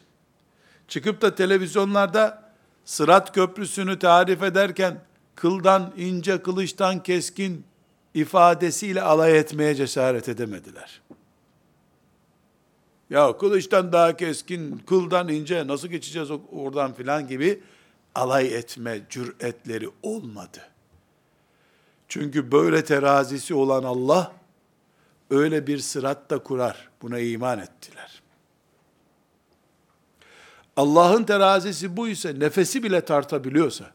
çıkıp 0.87 1.21
da 1.21 1.35
televizyonlarda 1.35 2.51
Sırat 2.85 3.33
Köprüsü'nü 3.33 3.99
tarif 3.99 4.43
ederken 4.43 5.01
kıldan 5.35 5.93
ince, 5.97 6.41
kılıçtan 6.41 7.03
keskin 7.03 7.65
ifadesiyle 8.13 9.01
alay 9.01 9.37
etmeye 9.37 9.75
cesaret 9.75 10.29
edemediler. 10.29 11.01
Ya 13.09 13.37
kılıçtan 13.37 13.91
daha 13.91 14.17
keskin, 14.17 14.77
kıldan 14.77 15.29
ince 15.29 15.67
nasıl 15.67 15.87
geçeceğiz 15.87 16.29
oradan 16.51 16.93
filan 16.93 17.27
gibi 17.27 17.61
alay 18.15 18.55
etme 18.55 19.01
cüretleri 19.09 19.89
olmadı. 20.03 20.59
Çünkü 22.07 22.51
böyle 22.51 22.83
terazisi 22.83 23.53
olan 23.53 23.83
Allah 23.83 24.33
öyle 25.31 25.67
bir 25.67 25.77
sırat 25.77 26.29
da 26.29 26.43
kurar. 26.43 26.89
Buna 27.01 27.19
iman 27.19 27.59
ettiler. 27.59 28.21
Allah'ın 30.77 31.23
terazisi 31.23 31.97
bu 31.97 32.07
ise 32.07 32.39
nefesi 32.39 32.83
bile 32.83 33.05
tartabiliyorsa, 33.05 33.91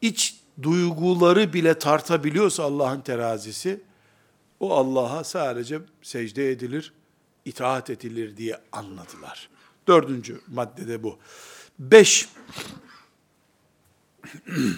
iç 0.00 0.36
duyguları 0.62 1.52
bile 1.52 1.78
tartabiliyorsa 1.78 2.64
Allah'ın 2.64 3.00
terazisi, 3.00 3.80
o 4.60 4.74
Allah'a 4.74 5.24
sadece 5.24 5.80
secde 6.02 6.50
edilir, 6.50 6.92
itaat 7.44 7.90
edilir 7.90 8.36
diye 8.36 8.60
anladılar. 8.72 9.48
Dördüncü 9.86 10.40
maddede 10.48 11.02
bu. 11.02 11.18
Beş, 11.78 12.28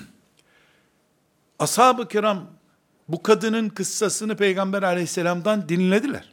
ashab-ı 1.58 2.08
kiram 2.08 2.55
bu 3.08 3.22
kadının 3.22 3.68
kıssasını 3.68 4.36
Peygamber 4.36 4.82
aleyhisselamdan 4.82 5.68
dinlediler. 5.68 6.32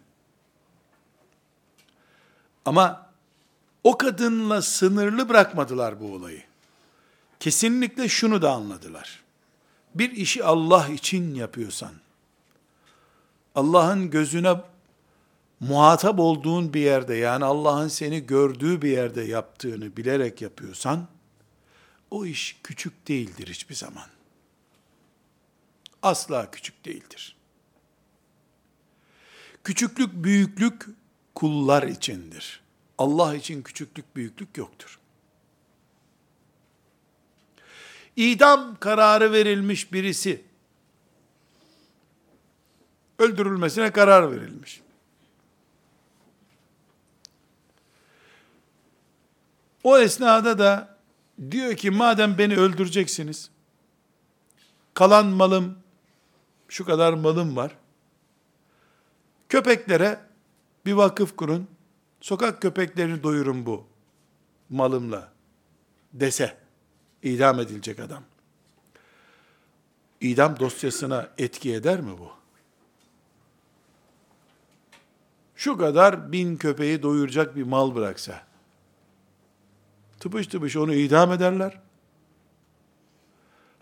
Ama 2.66 3.10
o 3.84 3.98
kadınla 3.98 4.62
sınırlı 4.62 5.30
bırakmadılar 5.30 6.00
bu 6.00 6.14
olayı. 6.14 6.44
Kesinlikle 7.40 8.10
şunu 8.10 8.42
da 8.42 8.52
anladılar. 8.52 9.24
Bir 9.96 10.12
işi 10.12 10.44
Allah 10.44 10.88
için 10.88 11.36
yapıyorsan, 11.36 11.92
Allah'ın 13.56 14.10
gözüne 14.10 14.62
muhatap 15.60 16.20
olduğun 16.20 16.74
bir 16.74 16.82
yerde, 16.82 17.16
yani 17.16 17.46
Allah'ın 17.46 17.88
seni 17.88 18.26
gördüğü 18.26 18.82
bir 18.82 18.90
yerde 18.90 19.22
yaptığını 19.22 19.98
bilerek 19.98 20.42
yapıyorsan, 20.42 21.08
o 22.12 22.26
iş 22.26 22.60
küçük 22.64 23.08
değildir 23.08 23.48
hiçbir 23.48 23.76
zaman. 23.76 24.06
Asla 26.04 26.51
küçük 26.51 26.86
değildir. 26.86 27.36
Küçüklük, 29.64 30.14
büyüklük 30.14 30.86
kullar 31.36 31.84
içindir. 31.84 32.62
Allah 32.97 33.36
için 33.36 33.62
küçüklük, 33.62 34.16
büyüklük 34.16 34.58
yoktur. 34.58 34.99
İdam 38.16 38.78
kararı 38.80 39.32
verilmiş 39.32 39.93
birisi, 39.93 40.43
öldürülmesine 43.20 43.91
karar 43.91 44.32
verilmiş. 44.32 44.82
O 49.84 49.97
esnada 49.97 50.60
da 50.60 50.97
diyor 51.51 51.76
ki 51.76 51.91
madem 51.91 52.38
beni 52.38 52.58
öldüreceksiniz, 52.58 53.49
kalan 54.93 55.26
malım, 55.26 55.83
şu 56.74 56.86
kadar 56.86 57.14
malım 57.14 57.56
var, 57.56 57.76
köpeklere 59.50 60.20
bir 60.86 60.94
vakıf 60.94 61.36
kurun, 61.36 61.68
sokak 62.22 62.62
köpeklerini 62.62 63.24
doyurun 63.24 63.66
bu 63.66 63.86
malımla 64.70 65.32
dese, 66.14 66.58
idam 67.24 67.60
edilecek 67.60 68.00
adam. 68.00 68.24
İdam 70.22 70.60
dosyasına 70.60 71.30
etki 71.38 71.74
eder 71.74 72.02
mi 72.02 72.18
bu? 72.18 72.32
Şu 75.56 75.78
kadar 75.78 76.32
bin 76.32 76.58
köpeği 76.58 77.04
doyuracak 77.04 77.56
bir 77.56 77.64
mal 77.64 77.96
bıraksa, 77.96 78.44
tıpış 80.20 80.48
tıpış 80.48 80.78
onu 80.78 80.94
idam 80.94 81.32
ederler. 81.32 81.82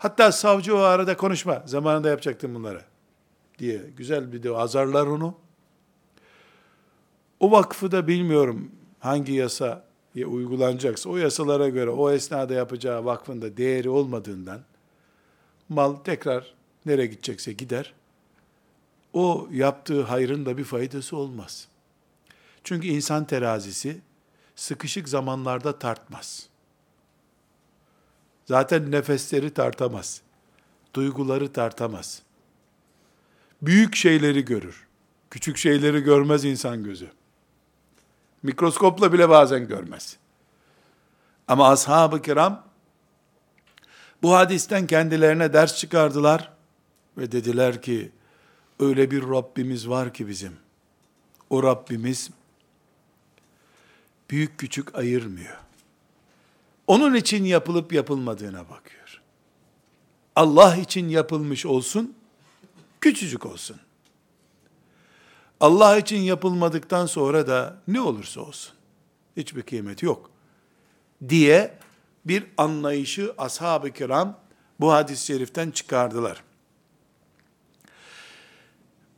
Hatta 0.02 0.32
savcı 0.32 0.76
o 0.76 0.78
arada 0.78 1.16
konuşma, 1.16 1.62
zamanında 1.66 2.08
yapacaktım 2.08 2.54
bunları 2.54 2.82
diye 3.58 3.82
güzel 3.96 4.32
bir 4.32 4.42
de 4.42 4.50
azarlar 4.50 5.06
onu. 5.06 5.34
O 7.40 7.50
vakfı 7.50 7.90
da 7.90 8.06
bilmiyorum 8.06 8.72
hangi 8.98 9.32
yasa 9.32 9.84
uygulanacaksa 10.16 11.10
o 11.10 11.16
yasalara 11.16 11.68
göre 11.68 11.90
o 11.90 12.10
esnada 12.10 12.54
yapacağı 12.54 13.04
vakfın 13.04 13.42
da 13.42 13.56
değeri 13.56 13.88
olmadığından 13.88 14.60
mal 15.68 15.94
tekrar 15.94 16.54
nereye 16.86 17.06
gidecekse 17.06 17.52
gider. 17.52 17.94
O 19.12 19.48
yaptığı 19.52 20.02
hayrın 20.02 20.46
da 20.46 20.58
bir 20.58 20.64
faydası 20.64 21.16
olmaz. 21.16 21.68
Çünkü 22.64 22.88
insan 22.88 23.24
terazisi 23.24 24.00
sıkışık 24.56 25.08
zamanlarda 25.08 25.78
tartmaz. 25.78 26.51
Zaten 28.52 28.90
nefesleri 28.90 29.54
tartamaz. 29.54 30.22
Duyguları 30.94 31.52
tartamaz. 31.52 32.22
Büyük 33.62 33.96
şeyleri 33.96 34.44
görür. 34.44 34.86
Küçük 35.30 35.56
şeyleri 35.56 36.00
görmez 36.00 36.44
insan 36.44 36.84
gözü. 36.84 37.10
Mikroskopla 38.42 39.12
bile 39.12 39.28
bazen 39.28 39.68
görmez. 39.68 40.16
Ama 41.48 41.68
ashab-ı 41.68 42.22
kiram 42.22 42.64
bu 44.22 44.34
hadisten 44.34 44.86
kendilerine 44.86 45.52
ders 45.52 45.76
çıkardılar 45.76 46.52
ve 47.18 47.32
dediler 47.32 47.82
ki 47.82 48.12
öyle 48.80 49.10
bir 49.10 49.22
Rabbimiz 49.22 49.88
var 49.88 50.14
ki 50.14 50.28
bizim. 50.28 50.56
O 51.50 51.62
Rabbimiz 51.62 52.30
büyük 54.30 54.58
küçük 54.58 54.94
ayırmıyor. 54.94 55.62
Onun 56.86 57.14
için 57.14 57.44
yapılıp 57.44 57.92
yapılmadığına 57.92 58.68
bakıyor. 58.70 59.22
Allah 60.36 60.76
için 60.76 61.08
yapılmış 61.08 61.66
olsun, 61.66 62.14
küçücük 63.00 63.46
olsun. 63.46 63.76
Allah 65.60 65.98
için 65.98 66.18
yapılmadıktan 66.18 67.06
sonra 67.06 67.46
da 67.46 67.82
ne 67.88 68.00
olursa 68.00 68.40
olsun 68.40 68.74
hiçbir 69.36 69.62
kıymeti 69.62 70.06
yok 70.06 70.30
diye 71.28 71.78
bir 72.24 72.46
anlayışı 72.56 73.34
ashab-ı 73.38 73.90
kiram 73.90 74.38
bu 74.80 74.92
hadis-i 74.92 75.26
şeriften 75.26 75.70
çıkardılar. 75.70 76.42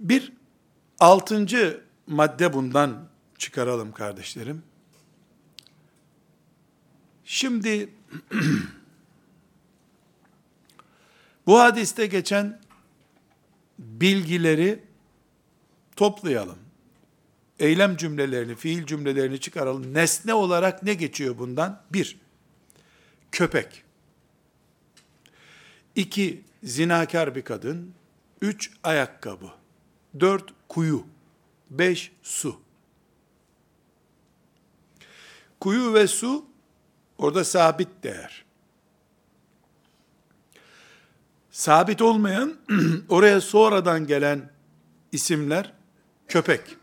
Bir 0.01 0.33
altıncı 1.01 1.85
madde 2.07 2.53
bundan 2.53 3.09
çıkaralım 3.39 3.93
kardeşlerim. 3.93 4.63
Şimdi 7.25 7.89
bu 11.47 11.61
hadiste 11.61 12.07
geçen 12.07 12.61
bilgileri 13.79 14.83
toplayalım. 15.97 16.59
Eylem 17.59 17.97
cümlelerini, 17.97 18.55
fiil 18.55 18.87
cümlelerini 18.87 19.41
çıkaralım. 19.41 19.95
Nesne 19.95 20.35
olarak 20.35 20.83
ne 20.83 20.95
geçiyor 20.95 21.39
bundan? 21.39 21.83
Bir, 21.93 22.19
köpek. 23.33 23.85
İki, 25.95 26.43
zinakar 26.63 27.35
bir 27.35 27.43
kadın. 27.43 27.95
Üç, 28.41 28.71
ayakkabı. 28.83 29.51
Dört, 30.21 30.45
kuyu. 30.69 31.07
Beş, 31.71 32.13
su. 32.23 32.61
Kuyu 35.61 35.95
ve 35.95 36.07
su 36.07 36.54
orada 37.19 37.45
sabit 37.45 37.89
değer. 38.03 38.45
Sabit 41.51 42.03
olmayan, 42.03 42.57
oraya 43.09 43.41
sonradan 43.41 44.07
gelen 44.07 44.51
isimler 45.13 45.73
köpek. 46.29 46.77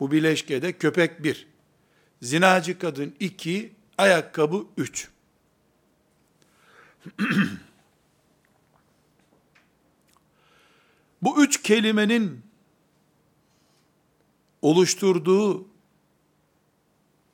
Bu 0.00 0.10
bileşkede 0.12 0.72
köpek 0.72 1.22
bir, 1.22 1.46
zinacı 2.22 2.78
kadın 2.78 3.14
iki, 3.20 3.72
ayakkabı 3.98 4.64
üç. 4.76 5.08
Bu 11.22 11.44
üç 11.44 11.62
kelimenin 11.62 12.42
oluşturduğu 14.62 15.66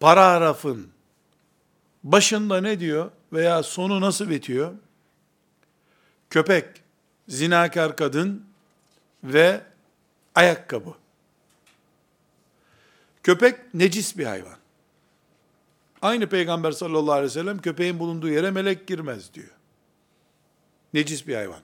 paragrafın 0.03 0.91
başında 2.05 2.61
ne 2.61 2.81
diyor 2.81 3.11
veya 3.33 3.63
sonu 3.63 4.01
nasıl 4.01 4.31
bitiyor? 4.31 4.73
Köpek, 6.31 6.65
zinakar 7.29 7.97
kadın 7.97 8.47
ve 9.25 9.61
ayakkabı. 10.35 10.95
Köpek 13.23 13.75
necis 13.75 14.19
bir 14.19 14.25
hayvan. 14.25 14.57
Aynı 16.03 16.29
Peygamber 16.29 16.73
sallallahu 16.73 17.13
aleyhi 17.13 17.31
ve 17.31 17.35
sellem 17.35 17.59
köpeğin 17.59 17.99
bulunduğu 17.99 18.29
yere 18.29 18.51
melek 18.51 18.87
girmez 18.87 19.35
diyor. 19.35 19.51
Necis 20.95 21.27
bir 21.27 21.35
hayvan. 21.35 21.61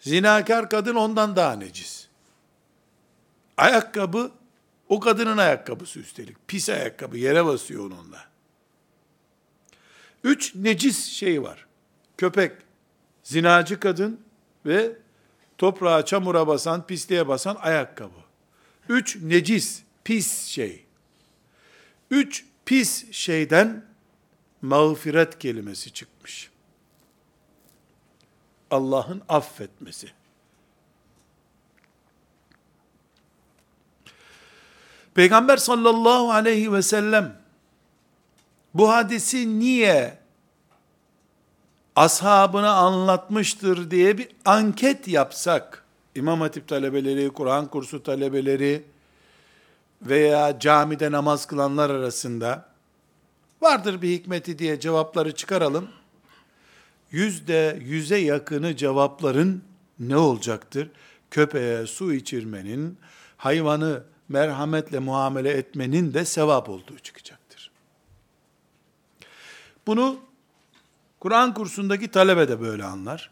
Zinakar 0.00 0.70
kadın 0.70 0.94
ondan 0.94 1.36
daha 1.36 1.52
necis. 1.52 2.08
Ayakkabı 3.56 4.30
o 4.92 5.00
kadının 5.00 5.36
ayakkabısı 5.36 6.00
üstelik. 6.00 6.48
Pis 6.48 6.68
ayakkabı 6.68 7.18
yere 7.18 7.44
basıyor 7.44 7.84
onunla. 7.84 8.24
Üç 10.24 10.54
necis 10.54 11.06
şey 11.06 11.42
var. 11.42 11.66
Köpek, 12.16 12.52
zinacı 13.22 13.80
kadın 13.80 14.20
ve 14.66 14.96
toprağa, 15.58 16.04
çamura 16.04 16.46
basan, 16.46 16.86
pisliğe 16.86 17.28
basan 17.28 17.56
ayakkabı. 17.60 18.18
Üç 18.88 19.16
necis, 19.16 19.82
pis 20.04 20.44
şey. 20.46 20.84
Üç 22.10 22.44
pis 22.64 23.12
şeyden 23.12 23.84
mağfiret 24.62 25.38
kelimesi 25.38 25.92
çıkmış. 25.92 26.50
Allah'ın 28.70 29.22
affetmesi. 29.28 30.08
Peygamber 35.14 35.56
sallallahu 35.56 36.32
aleyhi 36.32 36.72
ve 36.72 36.82
sellem 36.82 37.36
bu 38.74 38.92
hadisi 38.92 39.58
niye 39.58 40.18
ashabına 41.96 42.72
anlatmıştır 42.72 43.90
diye 43.90 44.18
bir 44.18 44.28
anket 44.44 45.08
yapsak, 45.08 45.84
İmam 46.14 46.40
Hatip 46.40 46.68
talebeleri, 46.68 47.30
Kur'an 47.30 47.66
kursu 47.66 48.02
talebeleri 48.02 48.82
veya 50.02 50.58
camide 50.58 51.12
namaz 51.12 51.46
kılanlar 51.46 51.90
arasında 51.90 52.66
vardır 53.60 54.02
bir 54.02 54.08
hikmeti 54.08 54.58
diye 54.58 54.80
cevapları 54.80 55.34
çıkaralım. 55.34 55.88
Yüzde 57.10 57.78
yüze 57.82 58.16
yakını 58.16 58.76
cevapların 58.76 59.62
ne 59.98 60.16
olacaktır? 60.16 60.90
Köpeğe 61.30 61.86
su 61.86 62.14
içirmenin, 62.14 62.98
hayvanı 63.36 64.02
merhametle 64.32 64.98
muamele 64.98 65.50
etmenin 65.50 66.14
de 66.14 66.24
sevap 66.24 66.68
olduğu 66.68 66.98
çıkacaktır. 66.98 67.70
Bunu 69.86 70.20
Kur'an 71.20 71.54
kursundaki 71.54 72.10
talebe 72.10 72.48
de 72.48 72.60
böyle 72.60 72.84
anlar. 72.84 73.30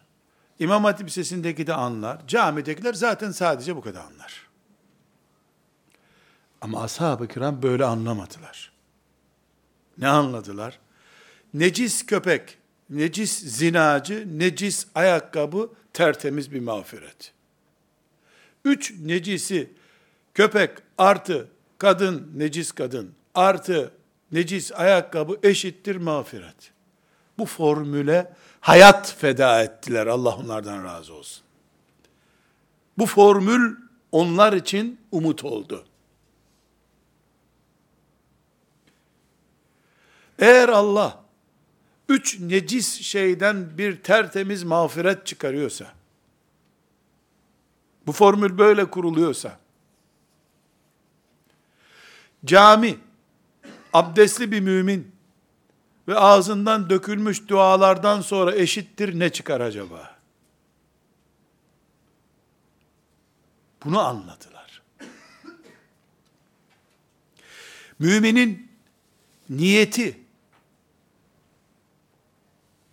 İmam 0.59 0.84
Hatip 0.84 1.07
Lisesi'ndeki 1.07 1.66
de 1.66 1.74
anlar. 1.74 2.26
Camidekiler 2.26 2.94
zaten 2.94 3.30
sadece 3.30 3.76
bu 3.76 3.80
kadar 3.80 4.01
anlar. 4.01 4.46
Ama 6.61 6.82
ashab-ı 6.82 7.28
kiram 7.28 7.62
böyle 7.62 7.84
anlamadılar. 7.84 8.72
Ne 9.98 10.09
anladılar? 10.09 10.78
Necis 11.55 12.07
köpek, 12.07 12.59
necis 12.90 13.38
zinacı, 13.38 14.38
necis 14.38 14.86
ayakkabı 14.94 15.70
tertemiz 15.92 16.53
bir 16.53 16.61
mağfiret. 16.61 17.32
Üç 18.64 18.94
necisi 19.01 19.70
köpek 20.35 20.70
artı 20.99 21.49
kadın, 21.78 22.33
necis 22.37 22.72
kadın 22.72 23.14
artı 23.35 23.93
necis 24.33 24.72
ayakkabı 24.72 25.39
eşittir 25.43 25.97
mağfiret. 25.97 26.72
Bu 27.39 27.47
formüle 27.47 28.33
hayat 28.61 29.14
feda 29.18 29.62
ettiler. 29.62 30.07
Allah 30.07 30.37
onlardan 30.37 30.85
razı 30.85 31.14
olsun. 31.14 31.43
Bu 32.99 33.07
formül 33.07 33.76
onlar 34.12 34.53
için 34.53 35.01
umut 35.12 35.45
oldu. 35.45 35.85
Eğer 40.39 40.68
Allah 40.68 41.24
üç 42.09 42.41
necis 42.41 43.01
şeyden 43.01 43.78
bir 43.78 44.03
tertemiz 44.03 44.62
mağfiret 44.62 45.26
çıkarıyorsa, 45.26 45.93
bu 48.07 48.12
formül 48.12 48.59
böyle 48.59 48.91
kuruluyorsa, 48.91 49.59
cami, 52.45 52.99
abdestli 53.93 54.53
bir 54.53 54.61
mümin 54.61 55.12
ve 56.09 56.18
ağzından 56.18 56.91
dökülmüş 56.91 57.49
dualardan 57.49 58.20
sonra 58.20 58.55
eşittir 58.55 59.18
ne 59.18 59.30
çıkar 59.30 59.61
acaba? 59.61 60.16
Bunu 63.84 64.01
anladılar. 64.01 64.82
Müminin 67.99 68.70
niyeti 69.51 70.20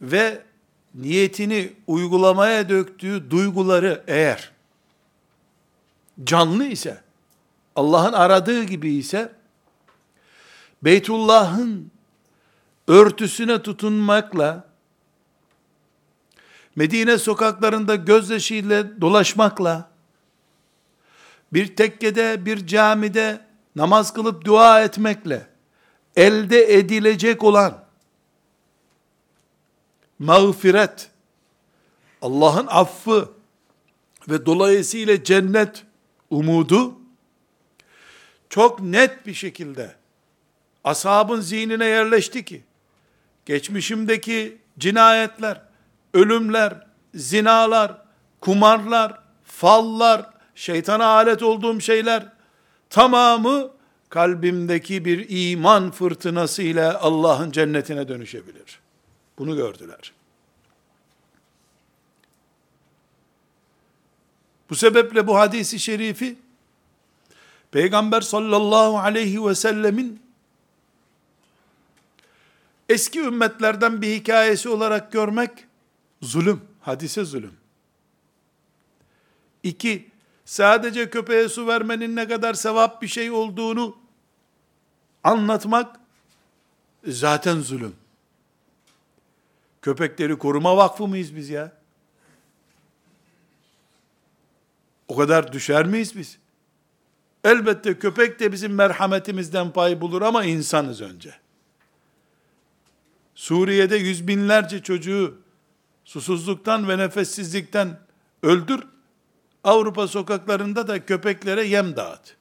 ve 0.01 0.43
niyetini 0.95 1.73
uygulamaya 1.87 2.69
döktüğü 2.69 3.31
duyguları 3.31 4.03
eğer 4.07 4.51
canlı 6.23 6.65
ise, 6.65 7.01
Allah'ın 7.75 8.13
aradığı 8.13 8.63
gibi 8.63 8.93
ise, 8.93 9.36
Beytullah'ın 10.84 11.91
örtüsüne 12.88 13.61
tutunmakla, 13.61 14.67
Medine 16.75 17.17
sokaklarında 17.17 17.95
gözyaşıyla 17.95 19.01
dolaşmakla, 19.01 19.91
bir 21.53 21.75
tekkede, 21.75 22.45
bir 22.45 22.67
camide 22.67 23.45
namaz 23.75 24.13
kılıp 24.13 24.45
dua 24.45 24.82
etmekle, 24.82 25.47
elde 26.15 26.73
edilecek 26.73 27.43
olan 27.43 27.84
mağfiret, 30.19 31.09
Allah'ın 32.21 32.67
affı 32.67 33.30
ve 34.30 34.45
dolayısıyla 34.45 35.23
cennet 35.23 35.84
umudu 36.30 36.95
çok 38.49 38.80
net 38.80 39.25
bir 39.25 39.34
şekilde 39.34 39.96
ashabın 40.88 41.41
zihnine 41.41 41.85
yerleşti 41.85 42.45
ki 42.45 42.63
geçmişimdeki 43.45 44.57
cinayetler, 44.79 45.61
ölümler, 46.13 46.73
zinalar, 47.15 48.01
kumarlar, 48.41 49.19
fallar, 49.43 50.29
şeytana 50.55 51.05
alet 51.05 51.43
olduğum 51.43 51.81
şeyler 51.81 52.25
tamamı 52.89 53.69
kalbimdeki 54.09 55.05
bir 55.05 55.25
iman 55.29 55.91
fırtınası 55.91 56.61
ile 56.61 56.91
Allah'ın 56.91 57.51
cennetine 57.51 58.07
dönüşebilir. 58.07 58.79
Bunu 59.38 59.55
gördüler. 59.55 60.13
Bu 64.69 64.75
sebeple 64.75 65.27
bu 65.27 65.38
hadisi 65.38 65.79
şerifi 65.79 66.35
Peygamber 67.71 68.21
sallallahu 68.21 68.99
aleyhi 68.99 69.45
ve 69.45 69.55
sellemin 69.55 70.26
eski 72.89 73.19
ümmetlerden 73.19 74.01
bir 74.01 74.15
hikayesi 74.15 74.69
olarak 74.69 75.11
görmek 75.11 75.51
zulüm, 76.21 76.61
hadise 76.81 77.25
zulüm. 77.25 77.53
İki, 79.63 80.11
sadece 80.45 81.09
köpeğe 81.09 81.49
su 81.49 81.67
vermenin 81.67 82.15
ne 82.15 82.27
kadar 82.27 82.53
sevap 82.53 83.01
bir 83.01 83.07
şey 83.07 83.31
olduğunu 83.31 83.97
anlatmak 85.23 85.99
zaten 87.07 87.59
zulüm. 87.59 87.95
Köpekleri 89.81 90.38
Koruma 90.38 90.77
Vakfı 90.77 91.07
mıyız 91.07 91.35
biz 91.35 91.49
ya? 91.49 91.71
O 95.07 95.15
kadar 95.15 95.53
düşer 95.53 95.85
miyiz 95.85 96.17
biz? 96.17 96.38
Elbette 97.43 97.99
köpek 97.99 98.39
de 98.39 98.51
bizim 98.51 98.75
merhametimizden 98.75 99.71
pay 99.71 100.01
bulur 100.01 100.21
ama 100.21 100.43
insanız 100.43 101.01
önce. 101.01 101.46
Suriye'de 103.38 103.95
yüz 103.95 104.27
binlerce 104.27 104.83
çocuğu 104.83 105.38
susuzluktan 106.05 106.89
ve 106.89 106.97
nefessizlikten 106.97 107.99
öldür. 108.43 108.83
Avrupa 109.63 110.07
sokaklarında 110.07 110.88
da 110.88 111.05
köpeklere 111.05 111.63
yem 111.63 111.95
dağıt. 111.95 112.35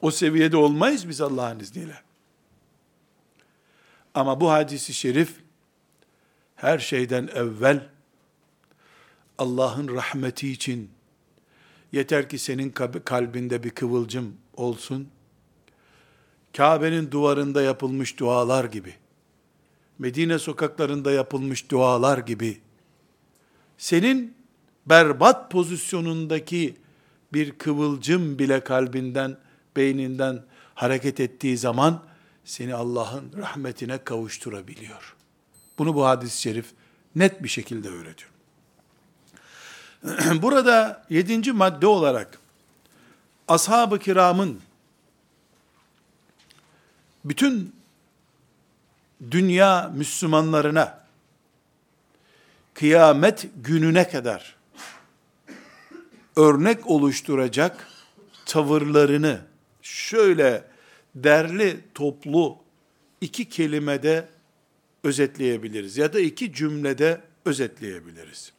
O 0.00 0.10
seviyede 0.10 0.56
olmayız 0.56 1.08
biz 1.08 1.20
Allah'ın 1.20 1.60
izniyle. 1.60 2.02
Ama 4.14 4.40
bu 4.40 4.50
hadisi 4.50 4.94
şerif 4.94 5.34
her 6.56 6.78
şeyden 6.78 7.28
evvel 7.34 7.88
Allah'ın 9.38 9.88
rahmeti 9.88 10.52
için 10.52 10.90
yeter 11.92 12.28
ki 12.28 12.38
senin 12.38 12.70
kalbinde 13.04 13.62
bir 13.62 13.70
kıvılcım 13.70 14.36
olsun. 14.56 15.08
Kabe'nin 16.56 17.10
duvarında 17.10 17.62
yapılmış 17.62 18.18
dualar 18.18 18.64
gibi, 18.64 18.94
Medine 20.00 20.38
sokaklarında 20.38 21.12
yapılmış 21.12 21.70
dualar 21.70 22.18
gibi, 22.18 22.60
senin 23.78 24.34
berbat 24.86 25.50
pozisyonundaki 25.50 26.76
bir 27.32 27.52
kıvılcım 27.52 28.38
bile 28.38 28.64
kalbinden, 28.64 29.36
beyninden 29.76 30.42
hareket 30.74 31.20
ettiği 31.20 31.58
zaman, 31.58 32.02
seni 32.44 32.74
Allah'ın 32.74 33.32
rahmetine 33.36 34.04
kavuşturabiliyor.'' 34.04 35.20
Bunu 35.80 35.94
bu 35.94 36.06
hadis-i 36.06 36.40
şerif 36.40 36.66
net 37.16 37.42
bir 37.42 37.48
şekilde 37.48 37.88
öğretiyor. 37.88 38.30
Burada 40.42 41.06
yedinci 41.10 41.52
madde 41.52 41.86
olarak 41.86 42.38
ashab-ı 43.48 43.98
kiramın 43.98 44.60
bütün 47.24 47.74
dünya 49.30 49.92
Müslümanlarına 49.94 51.06
kıyamet 52.74 53.46
gününe 53.56 54.08
kadar 54.08 54.56
örnek 56.36 56.86
oluşturacak 56.86 57.88
tavırlarını 58.46 59.40
şöyle 59.82 60.64
derli 61.14 61.80
toplu 61.94 62.58
iki 63.20 63.48
kelimede 63.48 64.28
özetleyebiliriz. 65.04 65.96
Ya 65.96 66.12
da 66.12 66.20
iki 66.20 66.52
cümlede 66.52 67.20
özetleyebiliriz. 67.44 68.52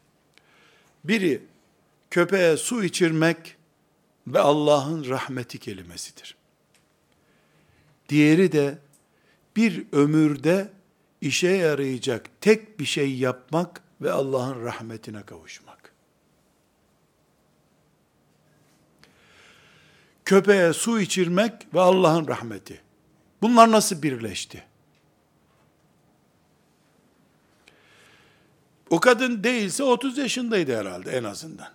Biri 1.04 1.44
köpeğe 2.10 2.58
su 2.58 2.84
içirmek 2.84 3.56
ve 4.28 4.40
Allah'ın 4.40 5.10
rahmeti 5.10 5.58
kelimesidir. 5.58 6.36
Diğeri 8.10 8.52
de 8.52 8.78
bir 9.56 9.86
ömürde 9.92 10.70
işe 11.22 11.50
yarayacak 11.50 12.42
tek 12.42 12.80
bir 12.80 12.86
şey 12.86 13.16
yapmak 13.18 13.82
ve 14.02 14.12
Allah'ın 14.12 14.66
rahmetine 14.66 15.24
kavuşmak. 15.24 15.94
Köpeğe 20.26 20.74
su 20.74 21.00
içirmek 21.00 21.74
ve 21.74 21.82
Allah'ın 21.82 22.28
rahmeti. 22.28 22.82
Bunlar 23.42 23.72
nasıl 23.72 24.04
birleşti? 24.04 24.64
O 28.90 29.00
kadın 29.00 29.44
değilse 29.44 29.84
30 29.84 30.18
yaşındaydı 30.18 30.78
herhalde 30.78 31.12
en 31.12 31.24
azından. 31.24 31.70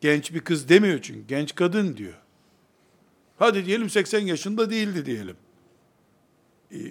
Genç 0.00 0.32
bir 0.34 0.40
kız 0.40 0.68
demiyor 0.68 1.02
çünkü. 1.02 1.26
Genç 1.26 1.54
kadın 1.54 1.96
diyor. 1.96 2.14
Hadi 3.38 3.66
diyelim 3.66 3.90
80 3.90 4.20
yaşında 4.20 4.70
değildi 4.70 5.06
diyelim. 5.06 5.36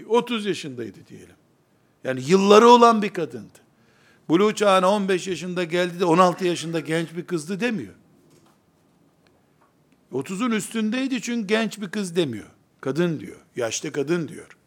30 0.07 0.45
e, 0.45 0.49
yaşındaydı 0.49 1.07
diyelim. 1.07 1.35
Yani 2.03 2.23
yılları 2.27 2.67
olan 2.67 3.01
bir 3.01 3.09
kadındı. 3.09 3.59
Buluğ 4.29 4.55
çağına 4.55 4.91
15 4.91 5.27
yaşında 5.27 5.63
geldi 5.63 5.99
de 5.99 6.05
16 6.05 6.45
yaşında 6.45 6.79
genç 6.79 7.15
bir 7.15 7.25
kızdı 7.25 7.59
demiyor. 7.59 7.93
30'un 10.13 10.51
üstündeydi 10.51 11.21
çünkü 11.21 11.47
genç 11.47 11.81
bir 11.81 11.89
kız 11.89 12.15
demiyor. 12.15 12.49
Kadın 12.81 13.19
diyor. 13.19 13.37
Yaşlı 13.55 13.91
kadın 13.91 14.27
diyor. 14.27 14.57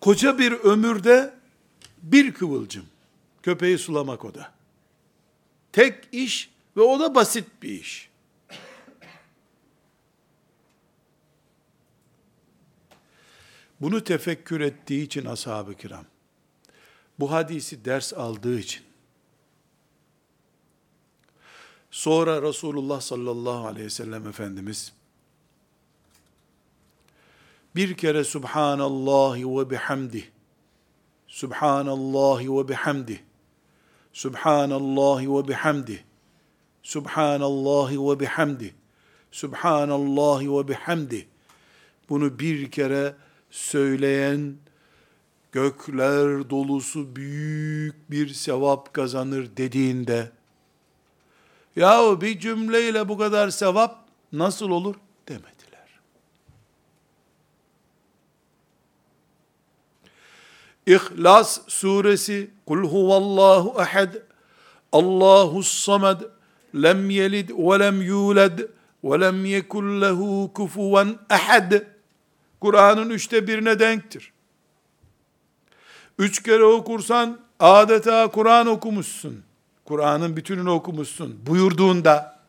Koca 0.00 0.38
bir 0.38 0.52
ömürde 0.52 1.34
bir 2.02 2.32
kıvılcım. 2.34 2.84
Köpeği 3.42 3.78
sulamak 3.78 4.24
o 4.24 4.34
da. 4.34 4.52
Tek 5.72 6.08
iş 6.12 6.50
ve 6.76 6.80
o 6.80 7.00
da 7.00 7.14
basit 7.14 7.46
bir 7.62 7.68
iş. 7.68 8.07
Bunu 13.80 14.04
tefekkür 14.04 14.60
ettiği 14.60 15.02
için 15.02 15.24
ashab-ı 15.24 15.74
kiram, 15.74 16.04
bu 17.18 17.32
hadisi 17.32 17.84
ders 17.84 18.12
aldığı 18.12 18.58
için, 18.58 18.82
sonra 21.90 22.42
Resulullah 22.42 23.00
sallallahu 23.00 23.66
aleyhi 23.66 23.86
ve 23.86 23.90
sellem 23.90 24.28
Efendimiz, 24.28 24.92
bir 27.76 27.96
kere 27.96 28.24
Subhanallahi 28.24 29.58
ve 29.58 29.70
bihamdih, 29.70 30.24
Subhanallahi 31.26 32.56
ve 32.56 32.68
bihamdih, 32.68 33.18
Subhanallahi 34.12 35.34
ve 35.34 35.48
bihamdih, 35.48 35.98
Subhanallahi 36.82 37.98
ve 37.98 38.20
bihamdih, 38.20 38.72
Subhanallahi 39.32 40.52
ve 40.52 40.68
bihamdih, 40.68 41.24
bunu 42.08 42.38
bir 42.38 42.70
kere 42.70 43.14
söyleyen 43.50 44.56
gökler 45.52 46.50
dolusu 46.50 47.16
büyük 47.16 48.10
bir 48.10 48.28
sevap 48.28 48.94
kazanır 48.94 49.48
dediğinde 49.56 50.30
yahu 51.76 52.20
bir 52.20 52.38
cümleyle 52.38 53.08
bu 53.08 53.18
kadar 53.18 53.50
sevap 53.50 53.98
nasıl 54.32 54.70
olur 54.70 54.94
demediler. 55.28 56.00
İhlas 60.86 61.60
suresi 61.68 62.50
Kul 62.66 62.84
huvallahu 62.84 63.82
ehad 63.82 64.14
Allahus 64.92 65.68
samed 65.68 66.20
lem 66.74 67.10
yelid 67.10 67.50
ve 67.50 67.78
lem 67.78 68.02
yulad 68.02 68.58
ve 69.04 69.20
lem 69.20 69.44
yekun 69.44 70.00
lehu 70.00 70.50
kufuven 70.54 71.18
ehad 71.30 71.97
Kur'an'ın 72.60 73.10
üçte 73.10 73.46
birine 73.46 73.78
denktir. 73.78 74.32
Üç 76.18 76.42
kere 76.42 76.64
okursan 76.64 77.40
adeta 77.60 78.30
Kur'an 78.30 78.66
okumuşsun. 78.66 79.42
Kur'an'ın 79.84 80.36
bütününü 80.36 80.70
okumuşsun 80.70 81.46
buyurduğunda 81.46 82.40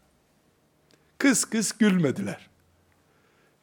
kıs 1.18 1.46
kıs 1.46 1.72
gülmediler. 1.72 2.50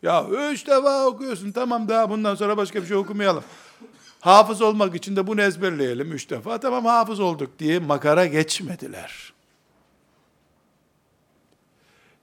Ya 0.03 0.27
üç 0.29 0.67
defa 0.67 1.07
okuyorsun 1.07 1.53
tamam 1.53 1.89
daha 1.89 2.11
bundan 2.11 2.35
sonra 2.35 2.57
başka 2.57 2.83
bir 2.83 2.87
şey 2.87 2.97
okumayalım. 2.97 3.45
Hafız 4.21 4.63
olmak 4.63 4.95
için 4.95 5.17
de 5.17 5.27
bunu 5.27 5.43
ezberleyelim 5.43 6.13
üç 6.13 6.31
defa. 6.31 6.61
Tamam 6.61 6.85
hafız 6.85 7.21
olduk 7.21 7.59
diye 7.59 7.79
makara 7.79 8.27
geçmediler. 8.27 9.33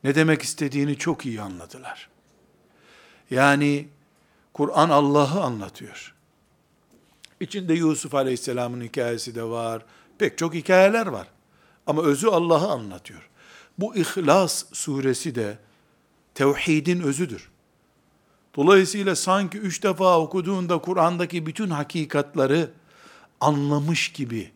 Ne 0.03 0.15
demek 0.15 0.41
istediğini 0.41 0.97
çok 0.97 1.25
iyi 1.25 1.41
anladılar. 1.41 2.09
Yani 3.31 3.87
Kur'an 4.53 4.89
Allah'ı 4.89 5.41
anlatıyor. 5.41 6.13
İçinde 7.39 7.73
Yusuf 7.73 8.15
Aleyhisselam'ın 8.15 8.81
hikayesi 8.81 9.35
de 9.35 9.43
var. 9.43 9.85
Pek 10.17 10.37
çok 10.37 10.53
hikayeler 10.53 11.07
var. 11.07 11.27
Ama 11.87 12.01
özü 12.01 12.27
Allah'ı 12.27 12.67
anlatıyor. 12.71 13.29
Bu 13.79 13.95
İhlas 13.95 14.65
suresi 14.73 15.35
de 15.35 15.57
tevhidin 16.35 17.01
özüdür. 17.01 17.49
Dolayısıyla 18.55 19.15
sanki 19.15 19.57
üç 19.57 19.83
defa 19.83 20.19
okuduğunda 20.19 20.77
Kur'an'daki 20.77 21.45
bütün 21.45 21.69
hakikatları 21.69 22.71
anlamış 23.41 24.11
gibi, 24.11 24.51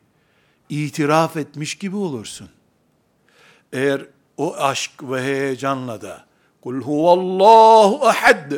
itiraf 0.69 1.37
etmiş 1.37 1.75
gibi 1.75 1.95
olursun. 1.95 2.49
Eğer 3.73 4.05
o 4.37 4.55
aşk 4.55 4.91
ve 5.01 5.23
heyecanla 5.23 6.01
da 6.01 6.25
kul 6.61 6.81
huvallahu 6.81 8.07
ahad 8.07 8.51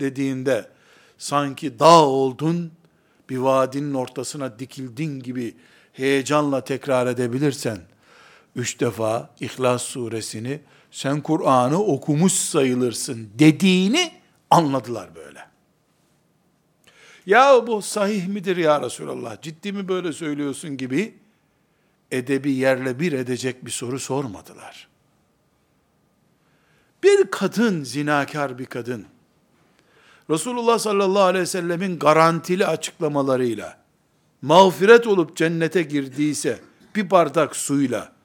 dediğinde 0.00 0.75
sanki 1.18 1.78
dağ 1.78 2.06
oldun, 2.06 2.72
bir 3.30 3.36
vadinin 3.36 3.94
ortasına 3.94 4.58
dikildin 4.58 5.20
gibi 5.20 5.54
heyecanla 5.92 6.64
tekrar 6.64 7.06
edebilirsen, 7.06 7.78
üç 8.56 8.80
defa 8.80 9.30
İhlas 9.40 9.82
suresini 9.82 10.60
sen 10.90 11.20
Kur'an'ı 11.20 11.82
okumuş 11.82 12.32
sayılırsın 12.32 13.28
dediğini 13.38 14.12
anladılar 14.50 15.14
böyle. 15.14 15.46
Ya 17.26 17.66
bu 17.66 17.82
sahih 17.82 18.26
midir 18.26 18.56
ya 18.56 18.82
Resulallah? 18.82 19.42
Ciddi 19.42 19.72
mi 19.72 19.88
böyle 19.88 20.12
söylüyorsun 20.12 20.76
gibi 20.76 21.14
edebi 22.10 22.52
yerle 22.52 23.00
bir 23.00 23.12
edecek 23.12 23.64
bir 23.64 23.70
soru 23.70 23.98
sormadılar. 23.98 24.88
Bir 27.02 27.30
kadın, 27.30 27.84
zinakar 27.84 28.58
bir 28.58 28.66
kadın, 28.66 29.06
Resulullah 30.30 30.78
sallallahu 30.78 31.22
aleyhi 31.22 31.42
ve 31.42 31.46
sellemin 31.46 31.98
garantili 31.98 32.66
açıklamalarıyla 32.66 33.78
mağfiret 34.42 35.06
olup 35.06 35.36
cennete 35.36 35.82
girdiyse 35.82 36.60
bir 36.94 37.10
bardak 37.10 37.56
suyla 37.56 38.16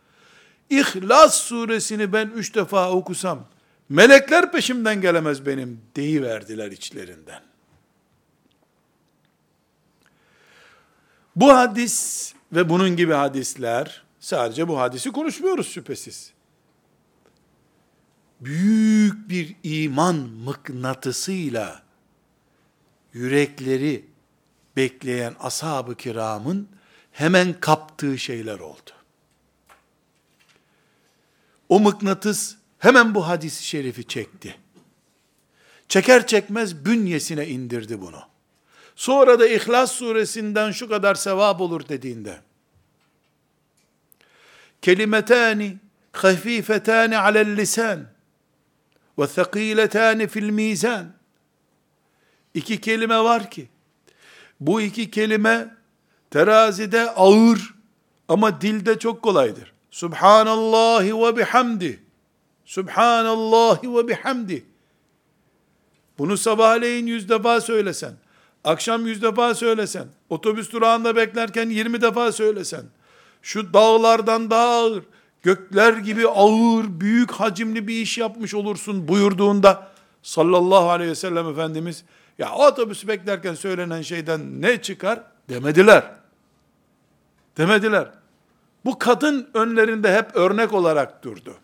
İhlas 0.70 1.36
suresini 1.36 2.14
ben 2.14 2.28
üç 2.28 2.56
defa 2.56 2.92
okusam 2.92 3.48
melekler 3.90 4.52
peşimden 4.52 5.02
gelemez 5.02 5.46
benim 5.46 5.82
deyiverdiler 5.96 6.72
içlerinden. 6.72 7.42
Bu 11.36 11.54
hadis 11.54 12.34
ve 12.54 12.70
bunun 12.70 12.96
gibi 12.96 13.14
hadisler 13.14 14.04
sadece 14.20 14.68
bu 14.68 14.80
hadisi 14.80 15.12
konuşmuyoruz 15.12 15.68
şüphesiz. 15.68 16.34
Büyük 18.42 19.30
bir 19.30 19.56
iman 19.64 20.16
mıknatısıyla 20.16 21.84
yürekleri 23.14 24.06
bekleyen 24.76 25.36
ashab-ı 25.40 25.96
kiramın 25.96 26.70
hemen 27.12 27.60
kaptığı 27.60 28.18
şeyler 28.18 28.60
oldu. 28.60 28.92
O 31.70 31.80
mıknatıs 31.80 32.56
hemen 32.80 33.16
bu 33.16 33.28
hadisi 33.28 33.64
şerifi 33.64 34.08
çekti. 34.08 34.56
Çeker 35.90 36.28
çekmez 36.28 36.86
bünyesine 36.86 37.48
indirdi 37.48 38.02
bunu. 38.02 38.22
Sonra 38.96 39.40
da 39.40 39.48
İhlas 39.48 39.92
suresinden 39.92 40.72
şu 40.72 40.90
kadar 40.90 41.16
sevap 41.16 41.62
olur 41.62 41.88
dediğinde, 41.90 42.42
kelimetani 44.82 45.78
hafifetani 46.12 47.18
alel 47.18 47.58
lisan 47.58 48.08
ve 49.20 49.28
thakiletani 49.28 50.28
fil 50.28 50.50
mizan 50.50 51.14
iki 52.54 52.82
kelime 52.82 53.20
var 53.20 53.52
ki, 53.52 53.70
bu 54.60 54.82
iki 54.82 55.12
kelime 55.12 55.76
terazide 56.32 57.12
ağır 57.12 57.74
ama 58.28 58.62
dilde 58.62 59.00
çok 59.00 59.22
kolaydır. 59.22 59.74
Subhanallahi 59.92 61.18
ve 61.18 61.38
bihamdi. 61.38 62.00
Subhanallahi 62.66 63.96
ve 63.96 64.08
bihamdi. 64.08 64.66
Bunu 66.18 66.38
sabahleyin 66.38 67.06
yüz 67.06 67.30
defa 67.30 67.62
söylesen, 67.62 68.14
akşam 68.64 69.08
yüz 69.08 69.22
defa 69.22 69.56
söylesen, 69.56 70.08
otobüs 70.30 70.72
durağında 70.72 71.16
beklerken 71.16 71.70
yirmi 71.70 72.02
defa 72.02 72.32
söylesen, 72.32 72.84
şu 73.42 73.74
dağlardan 73.74 74.50
daha 74.50 74.68
ağır, 74.68 75.04
gökler 75.44 75.94
gibi 75.94 76.28
ağır, 76.28 77.02
büyük 77.02 77.32
hacimli 77.32 77.88
bir 77.88 78.02
iş 78.02 78.18
yapmış 78.18 78.54
olursun 78.54 79.08
buyurduğunda, 79.08 79.92
sallallahu 80.24 80.90
aleyhi 80.90 81.12
ve 81.12 81.16
sellem 81.16 81.50
Efendimiz, 81.50 82.04
ya 82.42 82.56
otobüsü 82.56 83.08
beklerken 83.08 83.54
söylenen 83.54 84.02
şeyden 84.02 84.62
ne 84.62 84.82
çıkar 84.82 85.24
demediler. 85.50 86.12
Demediler. 87.58 88.12
Bu 88.86 89.00
kadın 89.00 89.50
önlerinde 89.54 90.16
hep 90.16 90.36
örnek 90.36 90.74
olarak 90.74 91.24
durdu. 91.24 91.58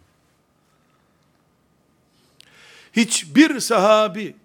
Hiçbir 2.94 3.60
sahabi 3.60 4.36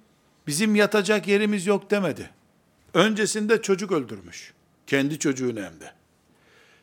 bizim 0.46 0.74
yatacak 0.74 1.28
yerimiz 1.28 1.66
yok 1.66 1.90
demedi. 1.90 2.30
Öncesinde 2.94 3.62
çocuk 3.62 3.92
öldürmüş. 3.92 4.52
Kendi 4.86 5.18
çocuğunu 5.18 5.60
hem 5.60 5.80
de. 5.80 5.92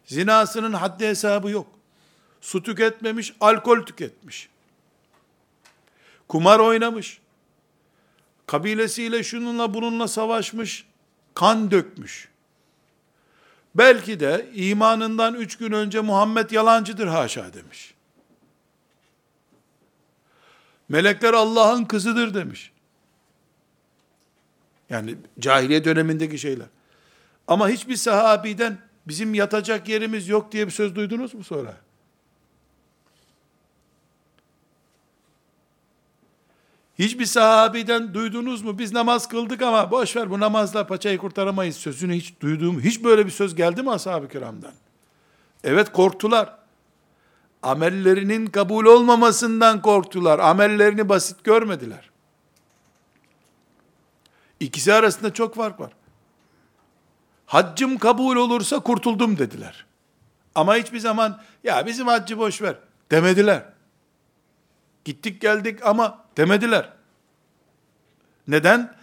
Zinasının 0.05 0.73
haddi 0.73 1.07
hesabı 1.07 1.49
yok. 1.49 1.67
Su 2.41 2.63
tüketmemiş, 2.63 3.33
alkol 3.39 3.85
tüketmiş. 3.85 4.49
Kumar 6.27 6.59
oynamış. 6.59 7.19
Kabilesiyle 8.49 9.23
şununla 9.23 9.73
bununla 9.73 10.07
savaşmış. 10.07 10.85
Kan 11.33 11.71
dökmüş. 11.71 12.29
Belki 13.75 14.19
de 14.19 14.49
imanından 14.53 15.33
üç 15.33 15.57
gün 15.57 15.71
önce 15.71 16.01
Muhammed 16.01 16.51
yalancıdır 16.51 17.07
haşa 17.07 17.53
demiş. 17.53 17.93
Melekler 20.89 21.33
Allah'ın 21.33 21.85
kızıdır 21.85 22.33
demiş. 22.33 22.71
Yani 24.89 25.15
cahiliye 25.39 25.85
dönemindeki 25.85 26.37
şeyler. 26.37 26.67
Ama 27.47 27.69
hiçbir 27.69 27.95
sahabiden 27.95 28.77
bizim 29.07 29.33
yatacak 29.33 29.89
yerimiz 29.89 30.27
yok 30.27 30.51
diye 30.51 30.67
bir 30.67 30.71
söz 30.71 30.95
duydunuz 30.95 31.33
mu 31.33 31.43
sonra? 31.43 31.77
Hiçbir 36.99 37.25
sahabiden 37.25 38.13
duydunuz 38.13 38.61
mu? 38.61 38.77
Biz 38.79 38.93
namaz 38.93 39.27
kıldık 39.27 39.61
ama 39.61 39.91
boş 39.91 40.15
ver 40.15 40.29
bu 40.29 40.39
namazla 40.39 40.87
paçayı 40.87 41.17
kurtaramayız 41.17 41.75
sözünü 41.75 42.13
hiç 42.13 42.39
duyduğum, 42.41 42.81
hiç 42.81 43.03
böyle 43.03 43.25
bir 43.25 43.31
söz 43.31 43.55
geldi 43.55 43.83
mi 43.83 43.91
ashab-ı 43.91 44.27
kiramdan? 44.27 44.73
Evet 45.63 45.91
korktular. 45.91 46.55
Amellerinin 47.63 48.45
kabul 48.47 48.85
olmamasından 48.85 49.81
korktular. 49.81 50.39
Amellerini 50.39 51.09
basit 51.09 51.43
görmediler. 51.43 52.09
İkisi 54.59 54.93
arasında 54.93 55.33
çok 55.33 55.55
fark 55.55 55.79
var. 55.79 55.91
Haccım 57.45 57.97
kabul 57.97 58.35
olursa 58.35 58.79
kurtuldum 58.79 59.37
dediler. 59.37 59.85
Ama 60.55 60.75
hiçbir 60.75 60.99
zaman 60.99 61.41
ya 61.63 61.85
bizim 61.85 62.07
haccı 62.07 62.37
boş 62.37 62.61
ver 62.61 62.75
demediler. 63.11 63.63
Gittik 65.05 65.41
geldik 65.41 65.85
ama 65.85 66.28
demediler. 66.39 66.89
Neden? 68.47 68.95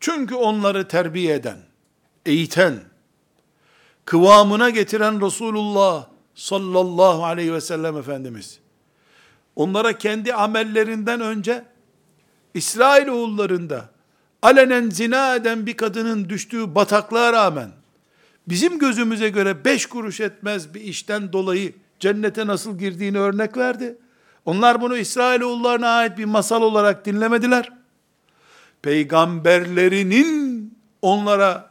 Çünkü 0.00 0.34
onları 0.34 0.88
terbiye 0.88 1.34
eden, 1.34 1.58
eğiten, 2.26 2.80
kıvamına 4.04 4.70
getiren 4.70 5.26
Resulullah 5.26 6.06
sallallahu 6.34 7.24
aleyhi 7.24 7.54
ve 7.54 7.60
sellem 7.60 7.96
Efendimiz, 7.96 8.58
onlara 9.56 9.98
kendi 9.98 10.34
amellerinden 10.34 11.20
önce, 11.20 11.64
İsrail 12.54 13.08
oğullarında, 13.08 13.88
alenen 14.42 14.90
zina 14.90 15.34
eden 15.34 15.66
bir 15.66 15.76
kadının 15.76 16.28
düştüğü 16.28 16.74
bataklığa 16.74 17.32
rağmen, 17.32 17.70
bizim 18.48 18.78
gözümüze 18.78 19.28
göre 19.28 19.64
beş 19.64 19.86
kuruş 19.86 20.20
etmez 20.20 20.74
bir 20.74 20.80
işten 20.80 21.32
dolayı 21.32 21.72
cennete 22.00 22.46
nasıl 22.46 22.78
girdiğini 22.78 23.18
örnek 23.18 23.56
verdi. 23.56 23.98
Onlar 24.44 24.80
bunu 24.80 24.96
İsrailoğullarına 24.96 25.88
ait 25.88 26.18
bir 26.18 26.24
masal 26.24 26.62
olarak 26.62 27.04
dinlemediler. 27.04 27.72
Peygamberlerinin 28.82 30.78
onlara 31.02 31.70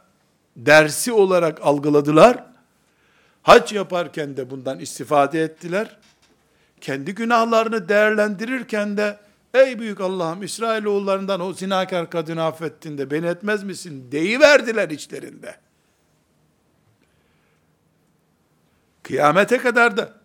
dersi 0.56 1.12
olarak 1.12 1.58
algıladılar. 1.62 2.44
Hac 3.42 3.72
yaparken 3.72 4.36
de 4.36 4.50
bundan 4.50 4.78
istifade 4.78 5.42
ettiler. 5.42 5.96
Kendi 6.80 7.14
günahlarını 7.14 7.88
değerlendirirken 7.88 8.96
de 8.96 9.18
ey 9.54 9.78
büyük 9.78 10.00
Allah'ım 10.00 10.42
İsrailoğullarından 10.42 11.40
o 11.40 11.52
zinakar 11.52 12.10
kadını 12.10 12.44
affettin 12.44 12.98
de 12.98 13.10
beni 13.10 13.26
etmez 13.26 13.62
misin 13.64 14.12
deyiverdiler 14.12 14.90
içlerinde. 14.90 15.56
Kıyamete 19.02 19.58
kadar 19.58 19.96
da 19.96 20.19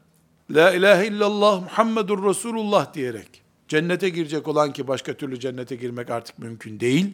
La 0.51 0.73
ilahe 0.73 1.07
illallah 1.07 1.61
Muhammedur 1.61 2.29
Resulullah 2.29 2.93
diyerek 2.93 3.41
cennete 3.67 4.09
girecek 4.09 4.47
olan 4.47 4.73
ki 4.73 4.87
başka 4.87 5.13
türlü 5.13 5.39
cennete 5.39 5.75
girmek 5.75 6.09
artık 6.09 6.39
mümkün 6.39 6.79
değil. 6.79 7.13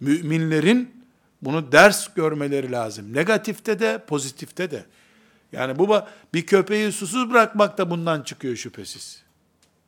Müminlerin 0.00 1.04
bunu 1.42 1.72
ders 1.72 2.14
görmeleri 2.14 2.72
lazım. 2.72 3.14
Negatifte 3.14 3.78
de, 3.78 4.04
pozitifte 4.06 4.70
de. 4.70 4.84
Yani 5.52 5.78
bu 5.78 5.96
bir 6.34 6.46
köpeği 6.46 6.92
susuz 6.92 7.30
bırakmak 7.30 7.78
da 7.78 7.90
bundan 7.90 8.22
çıkıyor 8.22 8.56
şüphesiz. 8.56 9.22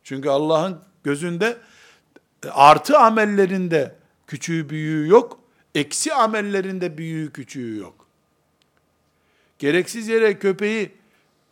Çünkü 0.05 0.29
Allah'ın 0.29 0.81
gözünde 1.05 1.57
artı 2.51 2.99
amellerinde 2.99 3.95
küçüğü 4.27 4.69
büyüğü 4.69 5.09
yok, 5.09 5.41
eksi 5.75 6.15
amellerinde 6.15 6.99
büyüğü 6.99 7.33
küçüğü 7.33 7.77
yok. 7.77 8.07
Gereksiz 9.59 10.09
yere 10.09 10.39
köpeği 10.39 10.93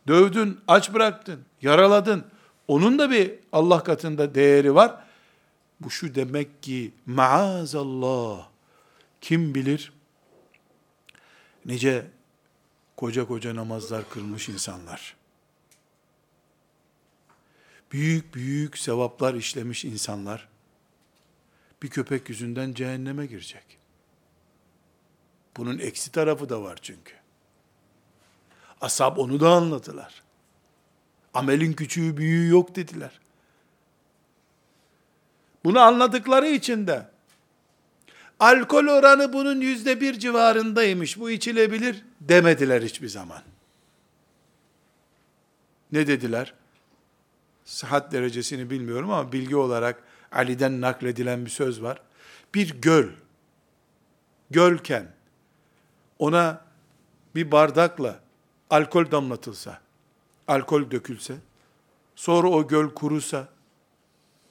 dövdün, 0.07 0.59
aç 0.67 0.93
bıraktın, 0.93 1.45
yaraladın. 1.61 2.25
Onun 2.67 2.99
da 2.99 3.11
bir 3.11 3.33
Allah 3.51 3.83
katında 3.83 4.35
değeri 4.35 4.75
var. 4.75 5.03
Bu 5.79 5.89
şu 5.89 6.15
demek 6.15 6.63
ki 6.63 6.91
maazallah 7.05 8.47
kim 9.21 9.55
bilir 9.55 9.93
nice 11.65 12.07
koca 12.97 13.27
koca 13.27 13.55
namazlar 13.55 14.09
kılmış 14.09 14.49
insanlar. 14.49 15.15
Büyük 17.91 18.35
büyük 18.35 18.77
sevaplar 18.77 19.33
işlemiş 19.33 19.85
insanlar 19.85 20.49
bir 21.83 21.89
köpek 21.89 22.29
yüzünden 22.29 22.73
cehenneme 22.73 23.25
girecek. 23.25 23.77
Bunun 25.57 25.79
eksi 25.79 26.11
tarafı 26.11 26.49
da 26.49 26.63
var 26.63 26.79
çünkü. 26.81 27.20
Asap 28.81 29.19
onu 29.19 29.39
da 29.39 29.49
anlatılar. 29.49 30.23
Amelin 31.33 31.73
küçüğü 31.73 32.17
büyüğü 32.17 32.49
yok 32.49 32.75
dediler. 32.75 33.19
Bunu 35.63 35.79
anladıkları 35.79 36.47
için 36.47 36.87
de 36.87 37.07
alkol 38.39 38.87
oranı 38.87 39.33
bunun 39.33 39.61
yüzde 39.61 40.01
bir 40.01 40.19
civarındaymış, 40.19 41.19
bu 41.19 41.29
içilebilir 41.29 42.05
demediler 42.21 42.81
hiçbir 42.81 43.07
zaman. 43.07 43.41
Ne 45.91 46.07
dediler? 46.07 46.53
Sıhhat 47.65 48.11
derecesini 48.11 48.69
bilmiyorum 48.69 49.11
ama 49.11 49.31
bilgi 49.31 49.55
olarak 49.55 50.03
Ali'den 50.31 50.81
nakledilen 50.81 51.45
bir 51.45 51.49
söz 51.49 51.81
var. 51.81 52.01
Bir 52.55 52.81
göl, 52.81 53.07
gölken 54.51 55.07
ona 56.19 56.65
bir 57.35 57.51
bardakla 57.51 58.19
alkol 58.71 59.11
damlatılsa, 59.11 59.81
alkol 60.47 60.91
dökülse, 60.91 61.35
sonra 62.15 62.47
o 62.47 62.67
göl 62.67 62.89
kurusa, 62.89 63.47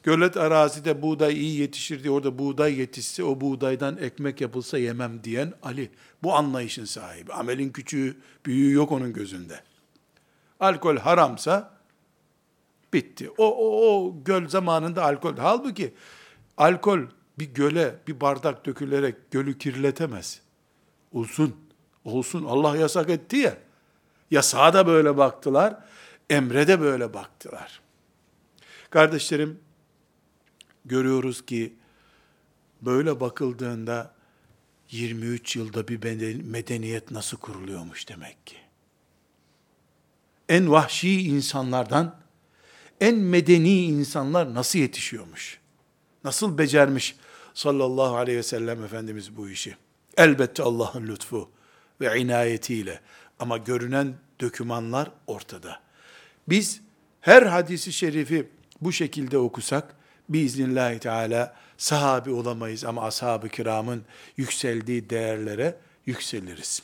gölet 0.03 0.37
arazide 0.37 1.03
buğday 1.03 1.33
iyi 1.35 1.61
yetişir 1.61 2.03
diye 2.03 2.11
orada 2.11 2.39
buğday 2.39 2.79
yetişse, 2.79 3.25
o 3.25 3.41
buğdaydan 3.41 3.97
ekmek 3.97 4.41
yapılsa 4.41 4.79
yemem 4.79 5.25
diyen 5.25 5.53
Ali. 5.63 5.91
Bu 6.23 6.35
anlayışın 6.35 6.85
sahibi. 6.85 7.33
Amelin 7.33 7.71
küçüğü, 7.71 8.17
büyüğü 8.47 8.73
yok 8.73 8.93
onun 8.93 9.13
gözünde. 9.13 9.61
Alkol 10.61 10.97
haramsa, 10.97 11.75
bitti. 12.93 13.31
O, 13.39 13.45
o, 13.45 13.95
o 13.95 14.15
göl 14.25 14.49
zamanında 14.49 15.05
alkol. 15.05 15.37
Halbuki 15.37 15.95
alkol 16.57 17.01
bir 17.39 17.55
göle, 17.55 17.95
bir 18.09 18.21
bardak 18.21 18.67
dökülerek 18.67 19.31
gölü 19.31 19.59
kirletemez. 19.59 20.41
Olsun, 21.13 21.57
olsun. 22.05 22.45
Allah 22.45 22.77
yasak 22.77 23.11
etti 23.11 23.37
ya. 23.37 23.57
Yasağa 24.31 24.75
da 24.75 24.87
böyle 24.87 25.17
baktılar, 25.17 25.77
emre 26.31 26.69
de 26.69 26.81
böyle 26.81 27.15
baktılar. 27.15 27.81
Kardeşlerim, 28.91 29.61
görüyoruz 30.85 31.47
ki 31.47 31.75
böyle 32.83 33.21
bakıldığında 33.21 34.15
23 34.91 35.57
yılda 35.57 35.89
bir 35.89 36.43
medeniyet 36.43 37.11
nasıl 37.11 37.37
kuruluyormuş 37.37 38.09
demek 38.09 38.47
ki. 38.47 38.57
En 40.49 40.71
vahşi 40.71 41.23
insanlardan 41.23 42.21
en 43.01 43.17
medeni 43.17 43.83
insanlar 43.83 44.55
nasıl 44.55 44.79
yetişiyormuş? 44.79 45.61
Nasıl 46.25 46.59
becermiş 46.59 47.17
sallallahu 47.55 48.17
aleyhi 48.17 48.39
ve 48.39 48.43
sellem 48.43 48.85
Efendimiz 48.85 49.37
bu 49.37 49.49
işi? 49.49 49.77
Elbette 50.17 50.63
Allah'ın 50.63 51.07
lütfu 51.07 51.51
ve 52.01 52.21
inayetiyle. 52.21 53.01
Ama 53.41 53.57
görünen 53.57 54.15
dökümanlar 54.41 55.11
ortada. 55.27 55.81
Biz 56.49 56.81
her 57.21 57.43
hadisi 57.43 57.93
şerifi 57.93 58.49
bu 58.81 58.93
şekilde 58.93 59.39
okusak, 59.39 59.95
biiznillahü 60.29 60.99
teala 60.99 61.57
sahabi 61.77 62.31
olamayız 62.31 62.85
ama 62.85 63.03
ashab-ı 63.07 63.49
kiramın 63.49 64.05
yükseldiği 64.37 65.11
değerlere 65.11 65.77
yükseliriz. 66.07 66.83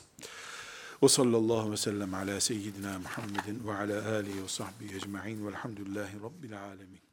Ve 1.03 1.07
sallallahu 1.07 1.71
ve 1.71 1.77
sellem 1.77 2.13
ala 2.13 2.41
seyyidina 2.41 2.99
Muhammedin 2.99 3.67
ve 3.67 3.73
ala 3.73 4.15
alihi 4.15 4.43
ve 4.43 4.47
sahbihi 4.47 4.95
ecma'in 4.95 5.47
velhamdülillahi 5.47 6.15
rabbil 6.23 6.61
alemin. 6.63 7.06